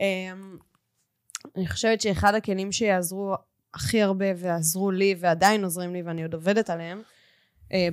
אמ, 0.00 0.58
אני 1.56 1.68
חושבת 1.68 2.00
שאחד 2.00 2.34
הכלים 2.34 2.72
שיעזרו 2.72 3.34
הכי 3.74 4.02
הרבה 4.02 4.26
ועזרו 4.36 4.90
לי 4.90 5.14
ועדיין 5.20 5.64
עוזרים 5.64 5.92
לי 5.92 6.02
ואני 6.02 6.22
עוד 6.22 6.34
עובדת 6.34 6.70
עליהם, 6.70 7.02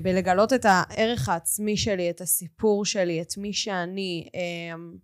בלגלות 0.02 0.54
את 0.54 0.66
הערך 0.66 1.30
העצמי 1.30 1.78
שלי, 1.78 2.10
את 2.10 2.22
הסיפור 2.22 2.86
שלי, 2.86 3.22
את 3.22 3.38
מי 3.38 3.54
שאני, 3.54 4.30
אמ, 4.34 4.96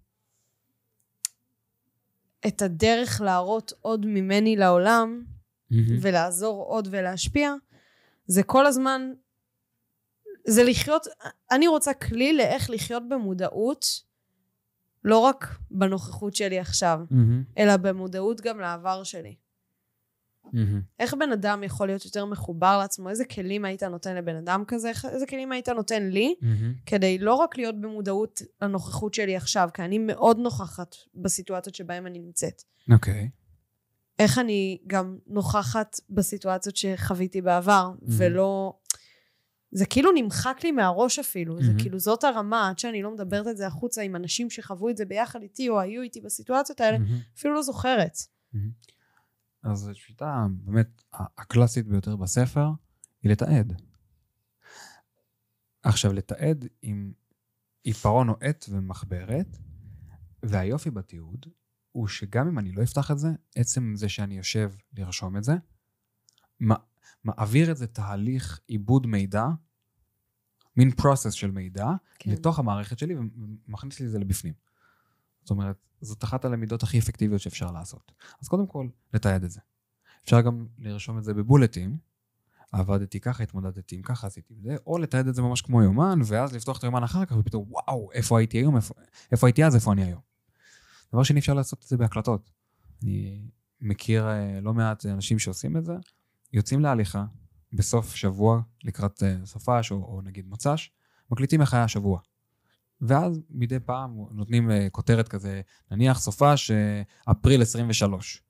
את 2.48 2.62
הדרך 2.62 3.22
להראות 3.22 3.74
עוד 3.82 4.06
ממני 4.06 4.56
לעולם 4.56 5.24
ולעזור 6.02 6.64
עוד 6.64 6.88
ולהשפיע, 6.92 7.54
זה 8.28 8.44
כל 8.44 8.66
הזמן, 8.66 9.02
זה 10.48 10.64
לחיות, 10.64 11.08
אני 11.52 11.68
רוצה 11.68 11.94
כלי 11.94 12.34
לאיך 12.34 12.70
לחיות 12.70 13.04
במודעות, 13.10 13.86
לא 15.04 15.18
רק 15.18 15.58
בנוכחות 15.72 16.36
שלי 16.36 16.60
עכשיו, 16.60 17.00
אלא 17.58 17.78
במודעות 17.78 18.42
גם 18.42 18.60
לעבר 18.60 19.04
שלי. 19.04 19.36
איך 21.00 21.14
בן 21.14 21.32
אדם 21.32 21.64
יכול 21.64 21.88
להיות 21.88 22.06
יותר 22.06 22.26
מחובר 22.26 22.78
לעצמו? 22.78 23.10
איזה 23.10 23.26
כלים 23.26 23.66
היית 23.66 23.84
נותן 23.84 24.16
לבן 24.16 24.36
אדם 24.36 24.64
כזה? 24.68 24.92
איזה 25.10 25.26
כלים 25.26 25.52
היית 25.52 25.70
נותן 25.70 26.10
לי? 26.10 26.36
כדי 26.86 27.18
לא 27.18 27.34
רק 27.34 27.58
להיות 27.58 27.82
במודעות 27.82 28.42
לנוכחות 28.62 29.14
שלי 29.14 29.36
עכשיו, 29.36 29.70
כי 29.74 29.82
אני 29.82 29.98
מאוד 29.98 30.38
נוכחת 30.40 30.96
בסיטואציות 31.16 31.76
שבהן 31.76 32.06
אני 32.06 32.20
נמצאת. 32.20 32.64
אוקיי. 32.92 33.30
איך 34.20 34.38
אני 34.38 34.78
גם 34.88 35.18
נוכחת 35.28 36.00
בסיטואציות 36.10 36.76
שחוויתי 36.76 37.42
בעבר, 37.42 37.92
ולא... 38.02 38.74
זה 39.72 39.86
כאילו 39.86 40.12
נמחק 40.16 40.60
לי 40.64 40.72
מהראש 40.72 41.20
אפילו, 41.20 41.58
זה 41.58 41.68
מהמם. 41.68 41.80
כאילו 41.80 42.00
זאת 42.00 42.24
הרמה, 42.24 42.70
עד 42.70 42.80
שאני 42.80 43.02
לא 43.02 43.12
מדברת 43.12 43.48
את 43.48 43.58
זה 43.58 43.68
החוצה 43.68 44.02
עם 44.02 44.16
אנשים 44.16 44.50
שחוו 44.50 44.90
את 44.90 44.98
זה 44.98 45.06
ביחד 45.06 45.42
איתי, 45.42 45.70
או 45.70 45.80
היו 45.80 46.02
איתי 46.02 46.22
בסיטואציות 46.22 46.82
האלה, 46.82 46.98
מהמם. 46.98 47.18
אפילו 47.38 47.54
לא 47.54 47.62
זוכרת. 47.62 48.18
אז 49.64 49.88
השיטה 49.88 50.48
באמת 50.52 51.02
הקלאסית 51.14 51.88
ביותר 51.88 52.16
בספר 52.16 52.70
היא 53.24 53.32
לתעד. 53.32 53.82
עכשיו, 55.84 56.14
לתעד 56.14 56.66
עם 56.82 57.14
עיפרון 57.84 58.30
או 58.30 58.36
עט 58.42 58.66
ומחברת, 58.70 59.58
והיופי 60.44 60.92
בתיעוד 60.92 61.46
הוא 61.92 62.08
שגם 62.08 62.48
אם 62.48 62.60
אני 62.60 62.72
לא 62.72 62.84
אפתח 62.84 63.12
את 63.12 63.20
זה, 63.20 63.30
עצם 63.56 63.94
זה 63.96 64.10
שאני 64.10 64.38
יושב 64.38 64.72
לרשום 64.94 65.38
את 65.38 65.44
זה, 65.44 65.54
מעביר 67.24 67.72
את 67.72 67.78
זה 67.78 67.88
תהליך 67.88 68.60
עיבוד 68.68 69.08
מידע, 69.08 69.46
מין 70.78 70.90
process 70.90 71.32
של 71.32 71.52
מידע, 71.52 71.88
כן. 72.20 72.32
לתוך 72.32 72.60
המערכת 72.60 73.00
שלי 73.00 73.16
ומכניס 73.16 74.00
לי 74.00 74.06
את 74.06 74.12
זה 74.12 74.20
לבפנים. 74.20 74.54
זאת 75.42 75.50
אומרת, 75.50 75.89
זאת 76.02 76.24
אחת 76.24 76.46
הלמידות 76.46 76.84
הכי 76.84 77.00
אפקטיביות 77.00 77.42
שאפשר 77.42 77.72
לעשות. 77.72 78.12
אז 78.42 78.48
קודם 78.48 78.68
כל, 78.68 78.88
לתעד 79.14 79.44
את 79.44 79.52
זה. 79.52 79.60
אפשר 80.24 80.42
גם 80.42 80.68
לרשום 80.80 81.18
את 81.18 81.24
זה 81.24 81.34
בבולטים, 81.34 81.98
עבדתי 82.72 83.20
ככה, 83.20 83.44
התמודדתי 83.44 83.96
עם 83.96 84.02
ככה, 84.02 84.28
עשיתי 84.28 84.54
את 84.54 84.62
זה, 84.62 84.76
או 84.88 84.98
לתעד 84.98 85.28
את 85.28 85.36
זה 85.36 85.42
ממש 85.42 85.62
כמו 85.62 85.84
יומן, 85.84 86.20
ואז 86.26 86.54
לפתוח 86.54 86.78
את 86.78 86.84
היומן 86.84 87.04
אחר 87.04 87.26
כך, 87.26 87.36
ופתאום, 87.40 87.66
וואו, 87.70 88.12
איפה 88.12 88.40
הייתי 88.40 88.58
היום, 88.58 88.76
איפה, 88.76 88.94
איפה 89.32 89.48
הייתי 89.48 89.66
אז, 89.66 89.76
איפה 89.76 89.94
אני 89.94 90.04
היום. 90.04 90.22
דבר 91.14 91.24
שני, 91.24 91.40
אפשר 91.40 91.54
לעשות 91.54 91.84
את 91.84 91.88
זה 91.88 91.98
בהקלטות. 91.98 92.52
אני 93.04 93.42
מכיר 93.82 94.28
אה, 94.30 94.62
לא 94.62 94.74
מעט 94.74 95.06
אנשים 95.06 95.40
שעושים 95.40 95.78
את 95.78 95.86
זה, 95.86 95.94
יוצאים 96.54 96.80
להליכה 96.80 97.26
בסוף 97.74 98.16
שבוע 98.16 98.62
לקראת 98.84 99.24
אה, 99.24 99.36
סופש, 99.46 99.92
או, 99.92 99.98
או 99.98 100.22
נגיד 100.22 100.48
מוצ"ש, 100.48 100.92
מקליטים 101.32 101.62
איך 101.62 101.74
היה 101.74 101.84
השבוע. 101.84 102.20
ואז 103.02 103.42
מדי 103.50 103.80
פעם 103.80 104.16
נותנים 104.32 104.72
אה, 104.72 104.88
כותרת 104.92 105.28
כזה, 105.28 105.62
נניח 105.92 106.20
סופש 106.20 106.72
אה, 106.72 107.02
אפריל 107.32 107.62
23. 107.62 108.44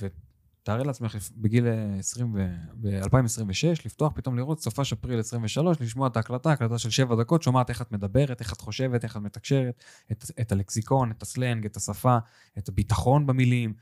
ותארי 0.00 0.84
לעצמך 0.84 1.16
בגיל 1.36 1.66
אה, 1.66 1.98
20 1.98 2.34
ו- 2.34 2.56
ב-2026, 2.80 3.82
לפתוח 3.84 4.12
פתאום 4.14 4.36
לראות 4.36 4.60
סופש 4.60 4.92
אפריל 4.92 5.18
23, 5.18 5.80
לשמוע 5.80 6.08
את 6.08 6.16
ההקלטה, 6.16 6.52
הקלטה 6.52 6.78
של 6.78 6.90
7 6.90 7.16
דקות, 7.16 7.42
שומעת 7.42 7.70
איך 7.70 7.82
את 7.82 7.92
מדברת, 7.92 8.40
איך 8.40 8.52
את 8.52 8.60
חושבת, 8.60 9.04
איך 9.04 9.16
את 9.16 9.22
מתקשרת, 9.22 9.82
את, 10.12 10.24
את 10.40 10.52
הלקסיקון, 10.52 11.10
את 11.10 11.22
הסלנג, 11.22 11.66
את 11.66 11.76
השפה, 11.76 12.18
את 12.58 12.68
הביטחון 12.68 13.26
במילים, 13.26 13.74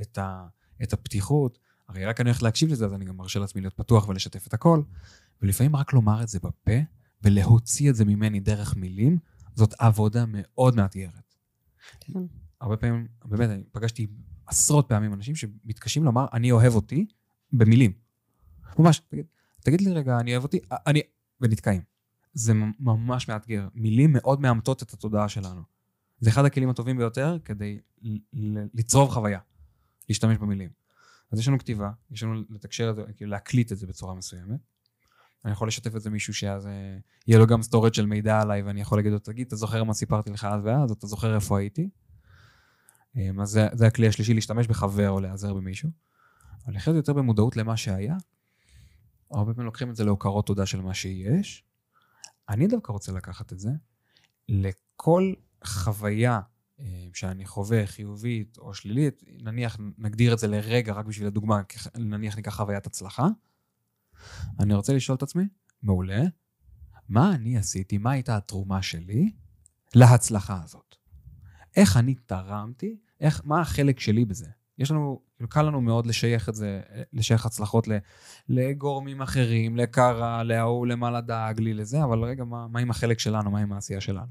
את, 0.00 0.18
ה, 0.18 0.46
את 0.82 0.92
הפתיחות. 0.92 1.58
הרי 1.88 2.04
רק 2.04 2.20
אני 2.20 2.30
הולך 2.30 2.42
להקשיב 2.42 2.72
לזה, 2.72 2.84
אז 2.84 2.94
אני 2.94 3.04
גם 3.04 3.16
מרשה 3.16 3.40
לעצמי 3.40 3.60
להיות 3.60 3.74
פתוח 3.74 4.08
ולשתף 4.08 4.46
את 4.46 4.54
הכל. 4.54 4.82
ולפעמים 5.42 5.76
רק 5.76 5.92
לומר 5.92 6.22
את 6.22 6.28
זה 6.28 6.38
בפה, 6.38 6.72
ולהוציא 7.24 7.90
את 7.90 7.96
זה 7.96 8.04
ממני 8.04 8.40
דרך 8.40 8.76
מילים, 8.76 9.18
זאת 9.54 9.74
עבודה 9.78 10.24
מאוד 10.28 10.76
מאתגרת. 10.76 11.34
כן. 12.00 12.18
הרבה 12.60 12.76
פעמים, 12.76 13.08
באמת, 13.24 13.50
אני 13.50 13.62
פגשתי 13.72 14.06
עשרות 14.46 14.88
פעמים 14.88 15.12
אנשים 15.14 15.34
שמתקשים 15.34 16.04
לומר, 16.04 16.26
אני 16.32 16.52
אוהב 16.52 16.74
אותי, 16.74 17.06
במילים. 17.52 17.92
ממש, 18.78 18.98
תגיד, 18.98 19.24
תגיד 19.60 19.80
לי 19.80 19.92
רגע, 19.92 20.20
אני 20.20 20.32
אוהב 20.32 20.42
אותי, 20.42 20.60
אני... 20.86 21.00
ונתקעים. 21.40 21.82
זה 22.34 22.54
ממש 22.80 23.28
מאתגר. 23.28 23.68
מילים 23.74 24.12
מאוד 24.12 24.40
מאמתות 24.40 24.82
את 24.82 24.92
התודעה 24.92 25.28
שלנו. 25.28 25.62
זה 26.20 26.30
אחד 26.30 26.44
הכלים 26.44 26.70
הטובים 26.70 26.96
ביותר 26.96 27.38
כדי 27.44 27.78
לצרוב 28.74 29.10
חוויה, 29.10 29.38
להשתמש 30.08 30.38
במילים. 30.38 30.70
אז 31.30 31.38
יש 31.38 31.48
לנו 31.48 31.58
כתיבה, 31.58 31.90
יש 32.10 32.22
לנו 32.22 32.42
לתקשר 32.50 32.90
את 32.90 32.96
זה, 32.96 33.02
כאילו 33.16 33.30
להקליט 33.30 33.72
את 33.72 33.78
זה 33.78 33.86
בצורה 33.86 34.14
מסוימת. 34.14 34.60
אני 35.44 35.52
יכול 35.52 35.68
לשתף 35.68 35.96
את 35.96 36.00
זה 36.02 36.10
מישהו 36.10 36.34
שאז 36.34 36.66
אה, 36.66 36.98
יהיה 37.26 37.38
לו 37.38 37.46
גם 37.46 37.62
storage 37.62 37.94
של 37.94 38.06
מידע 38.06 38.40
עליי, 38.40 38.62
ואני 38.62 38.80
יכול 38.80 38.98
להגיד 38.98 39.12
לו, 39.12 39.18
תגיד, 39.18 39.46
אתה 39.46 39.56
זוכר 39.56 39.84
מה 39.84 39.94
סיפרתי 39.94 40.30
לך 40.30 40.44
אז 40.44 40.60
ואז, 40.64 40.90
אתה 40.90 41.06
זוכר 41.06 41.34
איפה 41.34 41.58
הייתי? 41.58 41.88
אה, 43.16 43.30
אז 43.42 43.48
זה, 43.48 43.68
זה 43.72 43.86
הכלי 43.86 44.08
השלישי, 44.08 44.34
להשתמש 44.34 44.66
בחבר 44.66 45.10
או 45.10 45.20
להיעזר 45.20 45.54
במישהו. 45.54 45.90
אבל 46.66 46.74
לחיות 46.74 46.96
יותר 46.96 47.12
במודעות 47.12 47.56
למה 47.56 47.76
שהיה, 47.76 48.16
הרבה 49.30 49.54
פעמים 49.54 49.66
לוקחים 49.66 49.90
את 49.90 49.96
זה 49.96 50.04
להוקרות 50.04 50.46
תודה 50.46 50.66
של 50.66 50.80
מה 50.80 50.94
שיש. 50.94 51.64
אני 52.48 52.66
דווקא 52.66 52.92
רוצה 52.92 53.12
לקחת 53.12 53.52
את 53.52 53.58
זה 53.58 53.70
לכל 54.48 55.32
חוויה 55.64 56.40
אה, 56.80 57.08
שאני 57.14 57.46
חווה, 57.46 57.86
חיובית 57.86 58.58
או 58.58 58.74
שלילית, 58.74 59.22
נניח 59.42 59.78
נגדיר 59.98 60.34
את 60.34 60.38
זה 60.38 60.46
לרגע 60.46 60.92
רק 60.92 61.06
בשביל 61.06 61.26
הדוגמה, 61.26 61.62
נניח 61.98 62.36
ניקח 62.36 62.56
חוויית 62.56 62.86
הצלחה, 62.86 63.28
אני 64.60 64.74
רוצה 64.74 64.94
לשאול 64.94 65.16
את 65.16 65.22
עצמי, 65.22 65.44
מעולה, 65.82 66.22
מה 67.08 67.34
אני 67.34 67.58
עשיתי, 67.58 67.98
מה 67.98 68.10
הייתה 68.10 68.36
התרומה 68.36 68.82
שלי 68.82 69.32
להצלחה 69.94 70.60
הזאת? 70.64 70.94
איך 71.76 71.96
אני 71.96 72.14
תרמתי, 72.14 72.96
איך, 73.20 73.42
מה 73.44 73.60
החלק 73.60 74.00
שלי 74.00 74.24
בזה? 74.24 74.46
יש 74.78 74.90
לנו, 74.90 75.20
כאילו 75.36 75.48
קל 75.48 75.62
לנו 75.62 75.80
מאוד 75.80 76.06
לשייך 76.06 76.48
את 76.48 76.54
זה, 76.54 76.80
לשייך 77.12 77.46
הצלחות 77.46 77.88
לגורמים 78.48 79.22
אחרים, 79.22 79.76
לקרה, 79.76 80.42
להוא, 80.42 80.86
למעלה 80.86 81.20
דאג 81.20 81.60
לי, 81.60 81.74
לזה, 81.74 82.04
אבל 82.04 82.24
רגע, 82.24 82.44
מה, 82.44 82.68
מה 82.68 82.80
עם 82.80 82.90
החלק 82.90 83.18
שלנו, 83.18 83.50
מה 83.50 83.60
עם 83.60 83.72
העשייה 83.72 84.00
שלנו? 84.00 84.26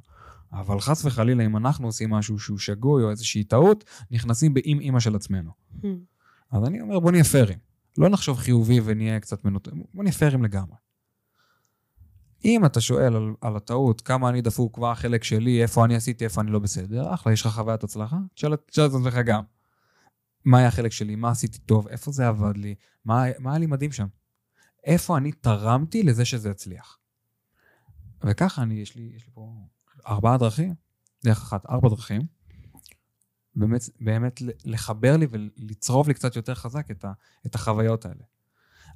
אבל 0.53 0.79
חס 0.79 1.05
וחלילה, 1.05 1.45
אם 1.45 1.57
אנחנו 1.57 1.87
עושים 1.87 2.09
משהו 2.09 2.39
שהוא 2.39 2.57
שגוי 2.57 3.03
או 3.03 3.09
איזושהי 3.09 3.43
טעות, 3.43 3.83
נכנסים 4.11 4.53
באם 4.53 4.79
אימא 4.79 4.99
של 4.99 5.15
עצמנו. 5.15 5.51
אז 6.51 6.63
אני 6.67 6.81
אומר, 6.81 6.99
בוא 6.99 7.11
נהיה 7.11 7.23
פיירים. 7.23 7.57
לא 7.97 8.09
נחשוב 8.09 8.37
חיובי 8.37 8.79
ונהיה 8.83 9.19
קצת 9.19 9.45
מנותק, 9.45 9.71
בוא 9.93 10.03
נהיה 10.03 10.13
פיירים 10.13 10.43
לגמרי. 10.43 10.75
אם 12.45 12.65
אתה 12.65 12.81
שואל 12.81 13.15
על, 13.15 13.33
על 13.41 13.55
הטעות, 13.55 14.01
כמה 14.01 14.29
אני 14.29 14.41
דפוק, 14.41 14.77
מה 14.77 14.91
החלק 14.91 15.23
שלי, 15.23 15.61
איפה 15.61 15.85
אני 15.85 15.95
עשיתי, 15.95 16.23
איפה 16.23 16.41
אני 16.41 16.51
לא 16.51 16.59
בסדר, 16.59 17.13
אחלה, 17.13 17.33
יש 17.33 17.41
לך 17.41 17.47
חוויית 17.47 17.83
הצלחה? 17.83 18.17
תשאל 18.33 18.53
את 18.53 18.69
עצמך 18.77 19.15
גם. 19.25 19.43
מה 20.45 20.57
היה 20.57 20.67
החלק 20.67 20.91
שלי, 20.91 21.15
מה 21.15 21.29
עשיתי 21.29 21.57
טוב, 21.57 21.87
איפה 21.87 22.11
זה 22.11 22.27
עבד 22.27 22.57
לי, 22.57 22.75
מה, 23.05 23.23
מה 23.39 23.49
היה 23.49 23.59
לי 23.59 23.65
מדהים 23.65 23.91
שם. 23.91 24.07
איפה 24.83 25.17
אני 25.17 25.31
תרמתי 25.31 26.03
לזה 26.03 26.25
שזה 26.25 26.51
הצליח. 26.51 26.97
וככה 28.23 28.61
אני, 28.61 28.73
יש 28.73 28.95
לי, 28.95 29.11
יש 29.15 29.25
לי 29.25 29.31
פה 29.33 29.53
ארבעה 30.07 30.37
דרכים, 30.37 30.73
דרך 31.23 31.41
אחת, 31.41 31.65
ארבע 31.69 31.89
דרכים, 31.89 32.21
באמת, 33.55 33.81
באמת 33.99 34.41
לחבר 34.65 35.17
לי 35.17 35.27
ולצרוב 35.29 36.07
לי 36.07 36.13
קצת 36.13 36.35
יותר 36.35 36.55
חזק 36.55 36.91
את, 36.91 37.05
ה, 37.05 37.11
את 37.45 37.55
החוויות 37.55 38.05
האלה. 38.05 38.23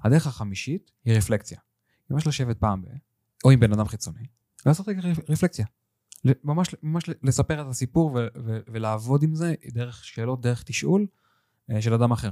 הדרך 0.04 0.28
החמישית 0.28 0.92
היא 1.06 1.18
רפלקציה. 1.18 1.60
ממש 2.10 2.28
לשבת 2.28 2.58
פעם 2.58 2.82
ב... 2.82 2.86
או 3.46 3.52
עם 3.52 3.60
בן 3.60 3.74
אדם 3.74 3.88
חיצוני, 3.88 4.26
ולעשות 4.66 4.88
רגע 4.88 5.02
רפ- 5.02 5.30
רפלקציה. 5.30 5.66
ממש, 6.44 6.76
ממש 6.84 7.04
לספר 7.24 7.62
את 7.62 7.68
הסיפור 7.70 8.12
ו- 8.16 8.28
ו- 8.46 8.60
ולעבוד 8.68 9.24
עם 9.24 9.36
זה 9.36 9.56
דרך 9.74 10.06
שאלות, 10.06 10.42
דרך 10.42 10.64
תשאול 10.64 11.08
אה, 11.72 11.82
של 11.82 11.94
אדם 11.94 12.12
אחר. 12.12 12.30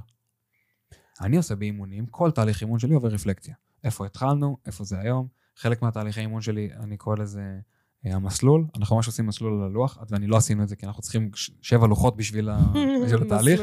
אני 1.22 1.38
עושה 1.38 1.56
באימונים, 1.56 2.06
כל 2.06 2.32
תהליך 2.32 2.62
אימון 2.62 2.80
שלי 2.80 2.94
עובר 2.94 3.08
רפלקציה. 3.10 3.56
איפה 3.84 4.06
התחלנו, 4.06 4.58
איפה 4.66 4.84
זה 4.84 5.00
היום. 5.00 5.28
חלק 5.56 5.82
מהתהליכי 5.82 6.20
אימון 6.20 6.42
שלי, 6.42 6.70
אני 6.74 6.98
קורא 6.98 7.16
לזה 7.16 7.60
המסלול. 8.14 8.66
אנחנו 8.76 8.96
ממש 8.96 9.08
עושים 9.08 9.26
מסלול 9.28 9.54
על 9.54 9.70
הלוח, 9.70 9.98
ואני 10.10 10.28
לא 10.28 10.38
עשינו 10.38 10.64
את 10.64 10.68
זה 10.70 10.76
כי 10.76 10.86
אנחנו 10.86 11.02
צריכים 11.02 11.32
שבע 11.62 11.88
לוחות 11.88 12.18
בשביל, 12.18 12.50
ה- 12.50 12.74
בשביל 13.06 13.22
התהליך. 13.22 13.62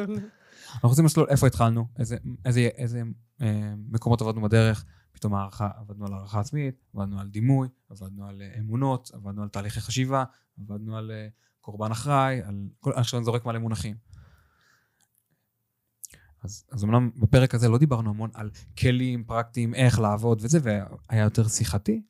אנחנו 0.74 0.88
רוצים 0.88 1.04
לסלול 1.04 1.26
איפה 1.30 1.46
התחלנו, 1.46 1.86
איזה, 1.98 2.16
איזה, 2.44 2.60
איזה 2.60 3.02
אה, 3.42 3.74
מקומות 3.88 4.20
עבדנו 4.20 4.42
בדרך, 4.42 4.84
פתאום 5.12 5.34
הערכה, 5.34 5.68
עבדנו 5.76 6.06
על 6.06 6.12
הערכה 6.12 6.40
עצמית, 6.40 6.74
עבדנו 6.94 7.20
על 7.20 7.28
דימוי, 7.28 7.68
עבדנו 7.90 8.26
על 8.26 8.42
אה, 8.42 8.58
אמונות, 8.58 9.10
עבדנו 9.14 9.42
על 9.42 9.48
תהליכי 9.48 9.80
חשיבה, 9.80 10.24
עבדנו 10.60 10.96
על 10.96 11.10
אה, 11.10 11.28
קורבן 11.60 11.90
אחראי, 11.90 12.42
על 12.42 12.68
כל, 12.80 12.92
עכשיו 12.92 13.18
אני 13.18 13.24
זורק 13.24 13.46
מלא 13.46 13.58
מונחים. 13.58 13.96
אז, 16.44 16.64
אז 16.72 16.84
אמנם 16.84 17.10
בפרק 17.16 17.54
הזה 17.54 17.68
לא 17.68 17.78
דיברנו 17.78 18.10
המון 18.10 18.30
על 18.34 18.50
כלים 18.78 19.24
פרקטיים, 19.24 19.74
איך 19.74 20.00
לעבוד 20.00 20.38
וזה, 20.42 20.58
והיה 20.62 21.22
יותר 21.24 21.48
שיחתי. 21.48 22.02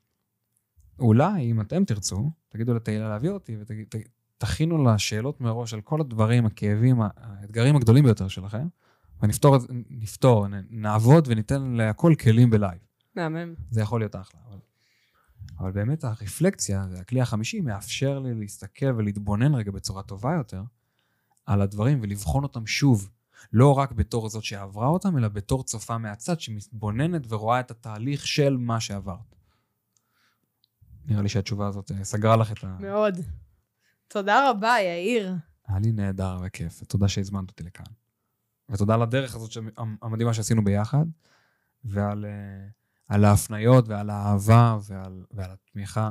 אולי, 0.98 1.50
אם 1.50 1.60
אתם 1.60 1.84
תרצו, 1.84 2.30
תגידו 2.48 2.74
לתהילה 2.74 3.08
להביא 3.08 3.30
אותי 3.30 3.56
ותכינו 4.38 4.84
לה 4.84 4.98
שאלות 4.98 5.40
מראש 5.40 5.74
על 5.74 5.80
כל 5.80 6.00
הדברים, 6.00 6.46
הכאבים, 6.46 7.00
האתגרים 7.16 7.76
הגדולים 7.76 8.04
ביותר 8.04 8.28
שלכם, 8.28 8.66
ונפתור, 9.22 9.56
נפתור, 9.90 10.46
נעבוד 10.70 11.28
וניתן 11.28 11.62
להכל 11.62 12.14
כלים 12.20 12.50
בלייב. 12.50 12.78
מהמם. 13.16 13.54
זה 13.70 13.80
יכול 13.80 14.00
להיות 14.00 14.16
אחלה. 14.16 14.40
אבל, 14.48 14.58
אבל 15.58 15.70
באמת 15.70 16.04
הרפלקציה, 16.04 16.86
הכלי 17.00 17.20
החמישי, 17.20 17.60
מאפשר 17.60 18.18
לי 18.18 18.34
להסתכל 18.34 18.94
ולהתבונן 18.96 19.54
רגע 19.54 19.70
בצורה 19.70 20.02
טובה 20.02 20.34
יותר 20.34 20.62
על 21.46 21.62
הדברים 21.62 21.98
ולבחון 22.02 22.42
אותם 22.42 22.66
שוב. 22.66 23.10
לא 23.52 23.78
רק 23.78 23.92
בתור 23.92 24.28
זאת 24.28 24.44
שעברה 24.44 24.86
אותם, 24.86 25.18
אלא 25.18 25.28
בתור 25.28 25.64
צופה 25.64 25.98
מהצד 25.98 26.40
שמתבוננת 26.40 27.22
ורואה 27.28 27.60
את 27.60 27.70
התהליך 27.70 28.26
של 28.26 28.56
מה 28.56 28.80
שעברת. 28.80 29.36
נראה 31.06 31.22
לי 31.22 31.28
שהתשובה 31.28 31.66
הזאת 31.66 31.90
אה, 31.92 32.04
סגרה 32.04 32.36
לך 32.36 32.52
את 32.52 32.64
ה... 32.64 32.76
מאוד. 32.80 33.18
תודה 34.08 34.50
רבה, 34.50 34.76
יאיר. 34.80 35.34
היה 35.68 35.78
לי 35.78 35.92
נהדר 35.92 36.38
וכיף, 36.44 36.82
ותודה 36.82 37.08
שהזמנת 37.08 37.50
אותי 37.50 37.64
לכאן. 37.64 37.84
ותודה 38.68 38.94
על 38.94 39.02
הדרך 39.02 39.34
הזאת 39.34 39.50
המדהימה 40.02 40.34
שעשינו 40.34 40.64
ביחד, 40.64 41.04
ועל 41.84 42.24
uh, 42.24 42.82
על 43.08 43.24
ההפניות 43.24 43.88
ועל 43.88 44.10
האהבה 44.10 44.78
ועל, 44.88 45.24
ועל 45.30 45.50
התמיכה. 45.50 46.10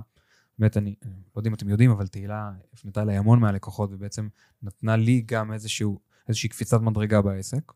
באמת, 0.60 0.78
אני 0.78 0.96
לא 1.36 1.40
יודע 1.40 1.50
אם 1.50 1.54
אתם 1.54 1.70
יודעים, 1.70 1.92
אבל 1.92 2.08
תהילה 2.08 2.52
הפנתה 2.74 3.02
אליי 3.02 3.18
המון 3.18 3.40
מהלקוחות, 3.40 3.90
ובעצם 3.94 4.28
נתנה 4.64 4.96
לי 4.96 5.22
גם 5.26 5.54
איזשהו, 5.54 6.00
איזושהי 6.28 6.50
קפיצת 6.50 6.82
מדרגה 6.82 7.22
בעסק. 7.22 7.72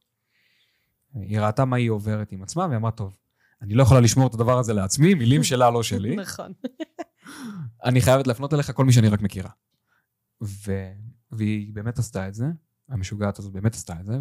היא 1.14 1.40
ראתה 1.40 1.66
מה 1.66 1.76
היא 1.76 1.90
עוברת 1.90 2.32
עם 2.32 2.44
עצמה, 2.44 2.66
והיא 2.66 2.78
אמרה, 2.78 2.92
טוב, 2.92 3.18
אני 3.62 3.74
לא 3.74 3.84
יכולה 3.84 4.00
לשמור 4.00 4.28
את 4.28 4.34
הדבר 4.34 4.60
הזה 4.60 4.74
לעצמי, 4.74 5.14
מילים 5.14 5.44
שלה, 5.44 5.72
לא 5.72 5.84
שלי. 5.84 6.16
נכון. 6.26 6.54
אני 7.84 8.02
חייבת 8.02 8.28
להפנות 8.28 8.54
אליך 8.54 8.72
כל 8.72 8.86
מי 8.86 8.92
שאני 8.92 9.10
רק 9.10 9.22
מכירה. 9.22 9.50
ו... 10.44 10.92
והיא 11.32 11.74
באמת 11.74 12.00
עשתה 12.00 12.28
את 12.28 12.34
זה, 12.34 12.46
המשוגעת 12.90 13.40
הזאת 13.40 13.52
באמת 13.52 13.76
עשתה 13.76 13.94
את 14.00 14.06
זה, 14.06 14.18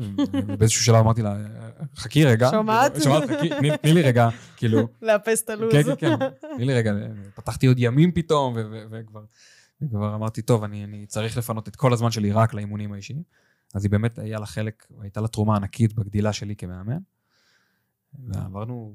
ובאיזשהו 0.49 0.85
שלב 0.85 0.97
אמרתי 0.97 1.23
לה, 1.23 1.37
חכי 1.97 2.25
רגע. 2.25 2.49
שומעת? 2.51 3.03
שומעת, 3.03 3.23
חכי, 3.31 3.49
תני 3.83 3.93
לי 3.93 4.03
רגע, 4.03 4.29
כאילו. 4.57 4.89
לאפס 5.03 5.43
את 5.43 5.51
הלו"ז. 5.51 5.73
כן, 5.73 5.83
כן, 5.83 6.19
כן, 6.19 6.27
תני 6.57 6.65
לי 6.65 6.75
רגע, 6.75 6.93
פתחתי 7.35 7.67
עוד 7.67 7.77
ימים 7.79 8.13
פתאום, 8.13 8.55
וכבר 8.91 9.25
וכבר 9.83 10.15
אמרתי, 10.15 10.43
טוב, 10.43 10.65
אני, 10.65 10.85
אני 10.85 11.07
צריך 11.07 11.37
לפנות 11.37 11.69
את 11.69 11.77
כל 11.77 11.93
הזמן 11.93 12.11
שלי 12.11 12.33
רק 12.33 12.55
לאימונים 12.55 12.93
האישיים. 12.93 13.23
אז 13.75 13.85
היא 13.85 13.91
באמת, 13.91 14.19
היה 14.19 14.39
לה 14.39 14.47
חלק, 14.47 14.87
הייתה 15.01 15.21
לה 15.21 15.29
תרומה 15.29 15.57
ענקית 15.57 15.93
בגדילה 15.93 16.33
שלי 16.33 16.57
כמאמן. 16.57 16.99
ועברנו 18.19 18.95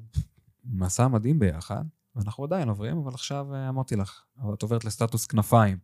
מסע 0.64 1.08
מדהים 1.08 1.38
ביחד, 1.38 1.84
ואנחנו 2.16 2.44
עדיין 2.44 2.68
עוברים, 2.68 2.98
אבל 2.98 3.14
עכשיו 3.14 3.54
אה, 3.54 3.68
אמרתי 3.68 3.96
לך, 3.96 4.22
את 4.54 4.62
עוברת 4.62 4.84
לסטטוס 4.84 5.26
כנפיים. 5.26 5.78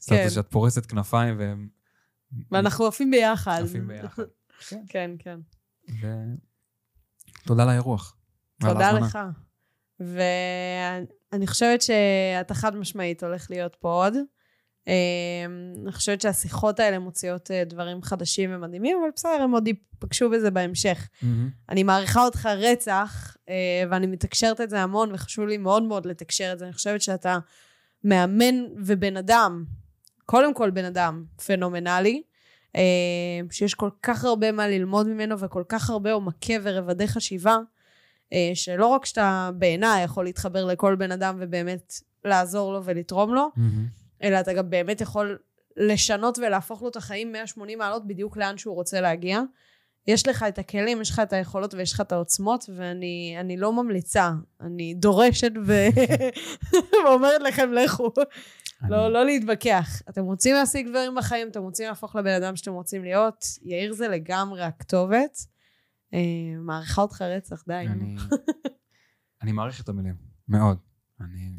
סטטוס 0.00 0.18
כן. 0.18 0.30
שאת 0.30 0.50
פורסת 0.50 0.86
כנפיים 0.86 1.36
ו... 1.38 1.54
ואנחנו 2.50 2.86
עפים 2.86 3.10
ביחד. 3.10 3.62
עפים 3.64 3.88
ביחד. 3.88 4.22
כן, 4.88 5.10
כן. 5.18 5.40
כן. 6.00 6.28
תודה 7.46 7.62
על 7.62 7.68
האירוח. 7.68 8.16
תודה 8.60 8.92
לך. 8.92 9.18
ואני 10.00 11.46
חושבת 11.46 11.82
שאתה 11.82 12.54
חד 12.54 12.76
משמעית 12.76 13.22
הולך 13.22 13.50
להיות 13.50 13.76
פה 13.80 13.88
עוד. 14.04 14.14
אמ, 14.86 14.92
אני 15.82 15.92
חושבת 15.92 16.20
שהשיחות 16.20 16.80
האלה 16.80 16.98
מוציאות 16.98 17.50
אה, 17.50 17.64
דברים 17.64 18.02
חדשים 18.02 18.50
ומדהימים, 18.54 18.96
אבל 19.02 19.10
בסדר, 19.16 19.42
הם 19.42 19.52
עוד 19.52 19.68
ייפגשו 19.68 20.30
בזה 20.30 20.50
בהמשך. 20.50 21.08
Mm-hmm. 21.08 21.26
אני 21.68 21.82
מעריכה 21.82 22.24
אותך 22.24 22.46
רצח, 22.46 23.36
אה, 23.48 23.84
ואני 23.90 24.06
מתקשרת 24.06 24.60
את 24.60 24.70
זה 24.70 24.80
המון, 24.80 25.10
וחשוב 25.14 25.46
לי 25.46 25.56
מאוד 25.56 25.82
מאוד 25.82 26.06
לתקשר 26.06 26.52
את 26.52 26.58
זה. 26.58 26.64
אני 26.64 26.72
חושבת 26.72 27.02
שאתה 27.02 27.38
מאמן 28.04 28.54
ובן 28.76 29.16
אדם, 29.16 29.64
קודם 30.26 30.54
כל 30.54 30.70
בן 30.70 30.84
אדם 30.84 31.24
פנומנלי, 31.46 32.22
אה, 32.76 32.82
שיש 33.50 33.74
כל 33.74 33.90
כך 34.02 34.24
הרבה 34.24 34.52
מה 34.52 34.68
ללמוד 34.68 35.08
ממנו, 35.08 35.38
וכל 35.38 35.62
כך 35.68 35.90
הרבה 35.90 36.12
עומקי 36.12 36.56
ורבדי 36.62 37.08
חשיבה, 37.08 37.56
שלא 38.54 38.86
רק 38.86 39.04
שאתה 39.04 39.50
בעיניי 39.58 40.04
יכול 40.04 40.24
להתחבר 40.24 40.64
לכל 40.64 40.94
בן 40.94 41.12
אדם 41.12 41.36
ובאמת 41.40 41.92
לעזור 42.24 42.72
לו 42.72 42.84
ולתרום 42.84 43.34
לו, 43.34 43.48
mm-hmm. 43.56 44.05
אלא 44.22 44.40
אתה 44.40 44.52
גם 44.52 44.70
באמת 44.70 45.00
יכול 45.00 45.38
לשנות 45.76 46.38
ולהפוך 46.38 46.82
לו 46.82 46.88
את 46.88 46.96
החיים 46.96 47.32
180 47.32 47.78
מעלות 47.78 48.06
בדיוק 48.06 48.36
לאן 48.36 48.58
שהוא 48.58 48.74
רוצה 48.74 49.00
להגיע. 49.00 49.40
יש 50.06 50.28
לך 50.28 50.42
את 50.48 50.58
הכלים, 50.58 51.00
יש 51.00 51.10
לך 51.10 51.18
את 51.18 51.32
היכולות 51.32 51.74
ויש 51.74 51.92
לך 51.92 52.00
את 52.00 52.12
העוצמות, 52.12 52.70
ואני 52.76 53.56
לא 53.58 53.72
ממליצה, 53.72 54.30
אני 54.60 54.94
דורשת 54.94 55.52
ו... 55.66 55.72
ואומרת 57.04 57.42
לכם, 57.42 57.72
לכו. 57.72 58.12
לא, 58.88 59.12
לא 59.12 59.24
להתווכח. 59.24 60.02
אתם 60.08 60.24
רוצים 60.24 60.54
להשיג 60.54 60.88
דברים 60.88 61.14
בחיים, 61.14 61.48
אתם 61.48 61.62
רוצים 61.62 61.88
להפוך 61.88 62.16
לבן 62.16 62.42
אדם 62.42 62.56
שאתם 62.56 62.72
רוצים 62.72 63.04
להיות, 63.04 63.44
יאיר 63.62 63.92
זה 63.92 64.08
לגמרי 64.08 64.62
הכתובת. 64.62 65.38
אה, 66.14 66.20
מעריכה 66.58 67.02
אותך 67.02 67.22
רצח, 67.22 67.64
די. 67.66 67.74
אני, 67.74 68.16
אני 69.42 69.52
מעריך 69.52 69.80
את 69.80 69.88
המילים, 69.88 70.14
מאוד. 70.48 70.78
אני 71.20 71.58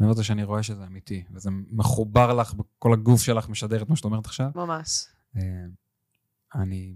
אני 0.00 0.08
רוצה 0.08 0.22
שאני 0.22 0.44
רואה 0.44 0.62
שזה 0.62 0.86
אמיתי, 0.86 1.24
וזה 1.30 1.50
מחובר 1.70 2.34
לך, 2.34 2.54
בכל 2.54 2.92
הגוף 2.92 3.22
שלך 3.22 3.48
משדר 3.48 3.82
את 3.82 3.88
מה 3.88 3.96
שאת 3.96 4.04
אומרת 4.04 4.26
עכשיו. 4.26 4.50
ממש. 4.54 5.06
אה, 5.36 5.42
אני, 6.54 6.94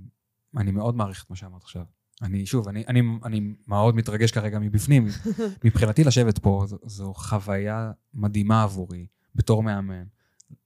אני 0.57 0.71
מאוד 0.71 0.97
מעריך 0.97 1.25
את 1.25 1.31
מה 1.31 1.37
שאמרת 1.37 1.63
עכשיו. 1.63 1.85
אני, 2.23 2.47
שוב, 2.47 2.69
אני, 2.69 2.85
אני, 2.89 3.01
אני 3.25 3.55
מאוד 3.67 3.97
מתרגש 3.97 4.31
כרגע 4.31 4.59
מבפנים. 4.59 5.07
מבחינתי 5.65 6.05
לשבת 6.05 6.39
פה, 6.39 6.65
זו, 6.67 6.79
זו 6.83 7.15
חוויה 7.15 7.93
מדהימה 8.15 8.63
עבורי, 8.63 9.07
בתור 9.35 9.63
מאמן. 9.63 10.05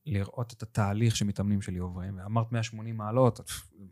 לראות 0.06 0.52
את 0.52 0.62
התהליך 0.62 1.16
שמתאמנים 1.16 1.62
שלי 1.62 1.78
עוברים. 1.78 2.18
ואמרת 2.18 2.52
180 2.52 2.96
מעלות, 2.96 3.40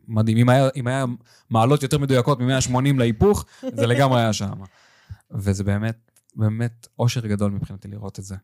מדהים. 0.07 0.37
אם 0.37 0.49
היה, 0.49 0.69
אם 0.75 0.87
היה 0.87 1.05
מעלות 1.49 1.83
יותר 1.83 1.97
מדויקות 1.97 2.39
מ-180 2.39 2.97
להיפוך, 2.97 3.45
זה 3.73 3.87
לגמרי 3.87 4.21
היה 4.21 4.33
שם. 4.33 4.53
וזה 5.31 5.63
באמת 5.63 6.11
באמת 6.35 6.87
אושר 6.99 7.27
גדול 7.27 7.51
מבחינתי 7.51 7.87
לראות 7.87 8.19
את 8.19 8.23
זה. 8.23 8.35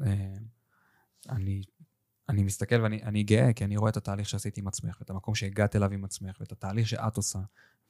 אה, 0.00 0.36
אני, 1.28 1.62
אני 2.28 2.42
מסתכל 2.42 2.80
ואני 2.82 3.22
גאה, 3.22 3.52
כי 3.52 3.64
אני 3.64 3.76
רואה 3.76 3.90
את 3.90 3.96
התהליך 3.96 4.28
שעשיתי 4.28 4.60
עם 4.60 4.68
עצמך, 4.68 4.96
ואת 5.00 5.10
המקום 5.10 5.34
שהגעת 5.34 5.76
אליו 5.76 5.92
עם 5.92 6.04
עצמך, 6.04 6.36
ואת 6.40 6.52
התהליך 6.52 6.88
שאת 6.88 7.16
עושה. 7.16 7.38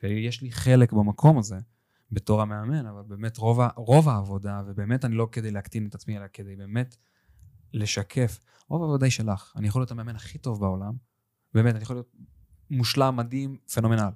ויש 0.02 0.42
לי 0.42 0.52
חלק 0.52 0.92
במקום 0.92 1.38
הזה, 1.38 1.58
בתור 2.12 2.42
המאמן, 2.42 2.86
אבל 2.86 3.02
באמת 3.02 3.36
רוב, 3.36 3.60
רוב 3.76 4.08
העבודה, 4.08 4.62
ובאמת 4.66 5.04
אני 5.04 5.14
לא 5.14 5.28
כדי 5.32 5.50
להקטין 5.50 5.86
את 5.86 5.94
עצמי, 5.94 6.18
אלא 6.18 6.26
כדי 6.32 6.56
באמת 6.56 6.96
לשקף. 7.72 8.40
רוב 8.68 8.82
העבודה 8.82 9.06
היא 9.06 9.10
שלך. 9.10 9.52
אני 9.56 9.68
יכול 9.68 9.80
להיות 9.80 9.90
המאמן 9.90 10.16
הכי 10.16 10.38
טוב 10.38 10.60
בעולם, 10.60 10.94
באמת, 11.54 11.74
אני 11.74 11.82
יכול 11.82 11.96
להיות 11.96 12.14
מושלם, 12.70 13.16
מדהים, 13.16 13.56
פנומנל. 13.74 14.10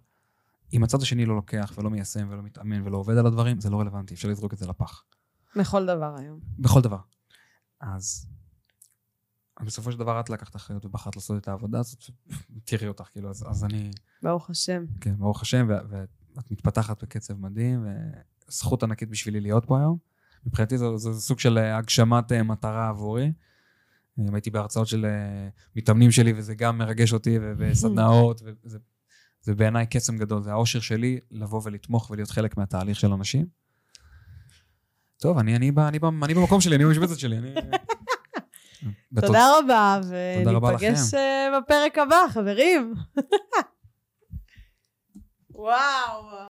אם 0.72 0.84
הצד 0.84 1.03
השני 1.03 1.26
לא 1.26 1.36
לוקח 1.36 1.72
ולא 1.76 1.91
מיישם 1.91 2.28
ולא 2.30 2.43
מתאמן 2.43 2.86
ולא 2.86 2.97
עובד 2.97 3.16
על 3.16 3.26
הדברים, 3.26 3.61
זה 3.61 3.70
לא 3.70 3.80
רלוונטי, 3.80 4.14
אפשר 4.14 4.28
לזרוק 4.28 4.53
את 4.53 4.59
זה 4.59 4.66
לפח. 4.66 5.05
בכל 5.57 5.86
דבר 5.86 6.14
היום. 6.18 6.40
בכל 6.59 6.80
דבר. 6.80 6.98
אז 7.80 8.26
בסופו 9.64 9.92
של 9.92 9.98
דבר 9.98 10.20
את 10.20 10.30
לקחת 10.30 10.57
אחריות 10.57 10.84
ובחרת 10.84 11.16
לעשות 11.16 11.42
את 11.42 11.48
העבודה 11.48 11.78
הזאת, 11.78 12.05
תראי 12.64 12.88
אותך, 12.88 13.05
כאילו, 13.12 13.30
אז, 13.30 13.44
אז 13.48 13.64
אני... 13.64 13.90
ברוך 14.22 14.51
השם. 14.51 14.84
כן, 15.01 15.14
ברוך 15.18 15.42
השם, 15.42 15.66
ואת 15.68 16.51
מתפתחת 16.51 17.03
בקצב 17.03 17.34
מדהים, 17.34 17.86
וזכות 18.48 18.82
ענקית 18.82 19.09
בשבילי 19.09 19.40
להיות 19.40 19.64
פה 19.64 19.78
היום. 19.78 19.98
מבחינתי 20.46 20.78
זה, 20.78 20.96
זה 20.96 21.20
סוג 21.20 21.38
של 21.38 21.59
הגשמת 21.59 22.32
אה, 22.32 22.42
מטרה 22.42 22.88
עבורי. 22.88 23.32
הייתי 24.32 24.51
בהרצאות 24.51 24.86
של 24.86 25.05
אה, 25.05 25.48
מתאמנים 25.76 26.11
שלי, 26.11 26.32
וזה 26.36 26.55
גם 26.55 26.78
מרגש 26.78 27.12
אותי, 27.12 27.38
וסדנאות, 27.59 28.42
וזה 28.64 28.78
זה 29.42 29.55
בעיניי 29.55 29.86
קסם 29.86 30.18
גדול, 30.18 30.42
זה 30.42 30.51
האושר 30.51 30.80
שלי 30.80 31.18
לבוא 31.30 31.61
ולתמוך 31.64 32.11
ולהיות 32.11 32.30
חלק 32.30 32.57
מהתהליך 32.57 33.01
של 33.01 33.12
אנשים. 33.12 33.46
טוב, 35.20 35.38
אני, 35.38 35.56
אני, 35.56 35.70
אני, 35.88 35.98
אני 36.22 36.34
במקום 36.34 36.60
שלי, 36.60 36.76
אני 36.76 36.84
במשבצת 36.84 37.18
שלי. 37.18 37.38
אני... 37.38 37.54
תודה 39.20 39.58
רבה, 39.58 40.00
וניפגש 40.08 41.14
אה, 41.14 41.58
בפרק 41.58 41.98
הבא, 41.98 42.16
חברים. 42.30 42.94
וואו. 45.50 46.46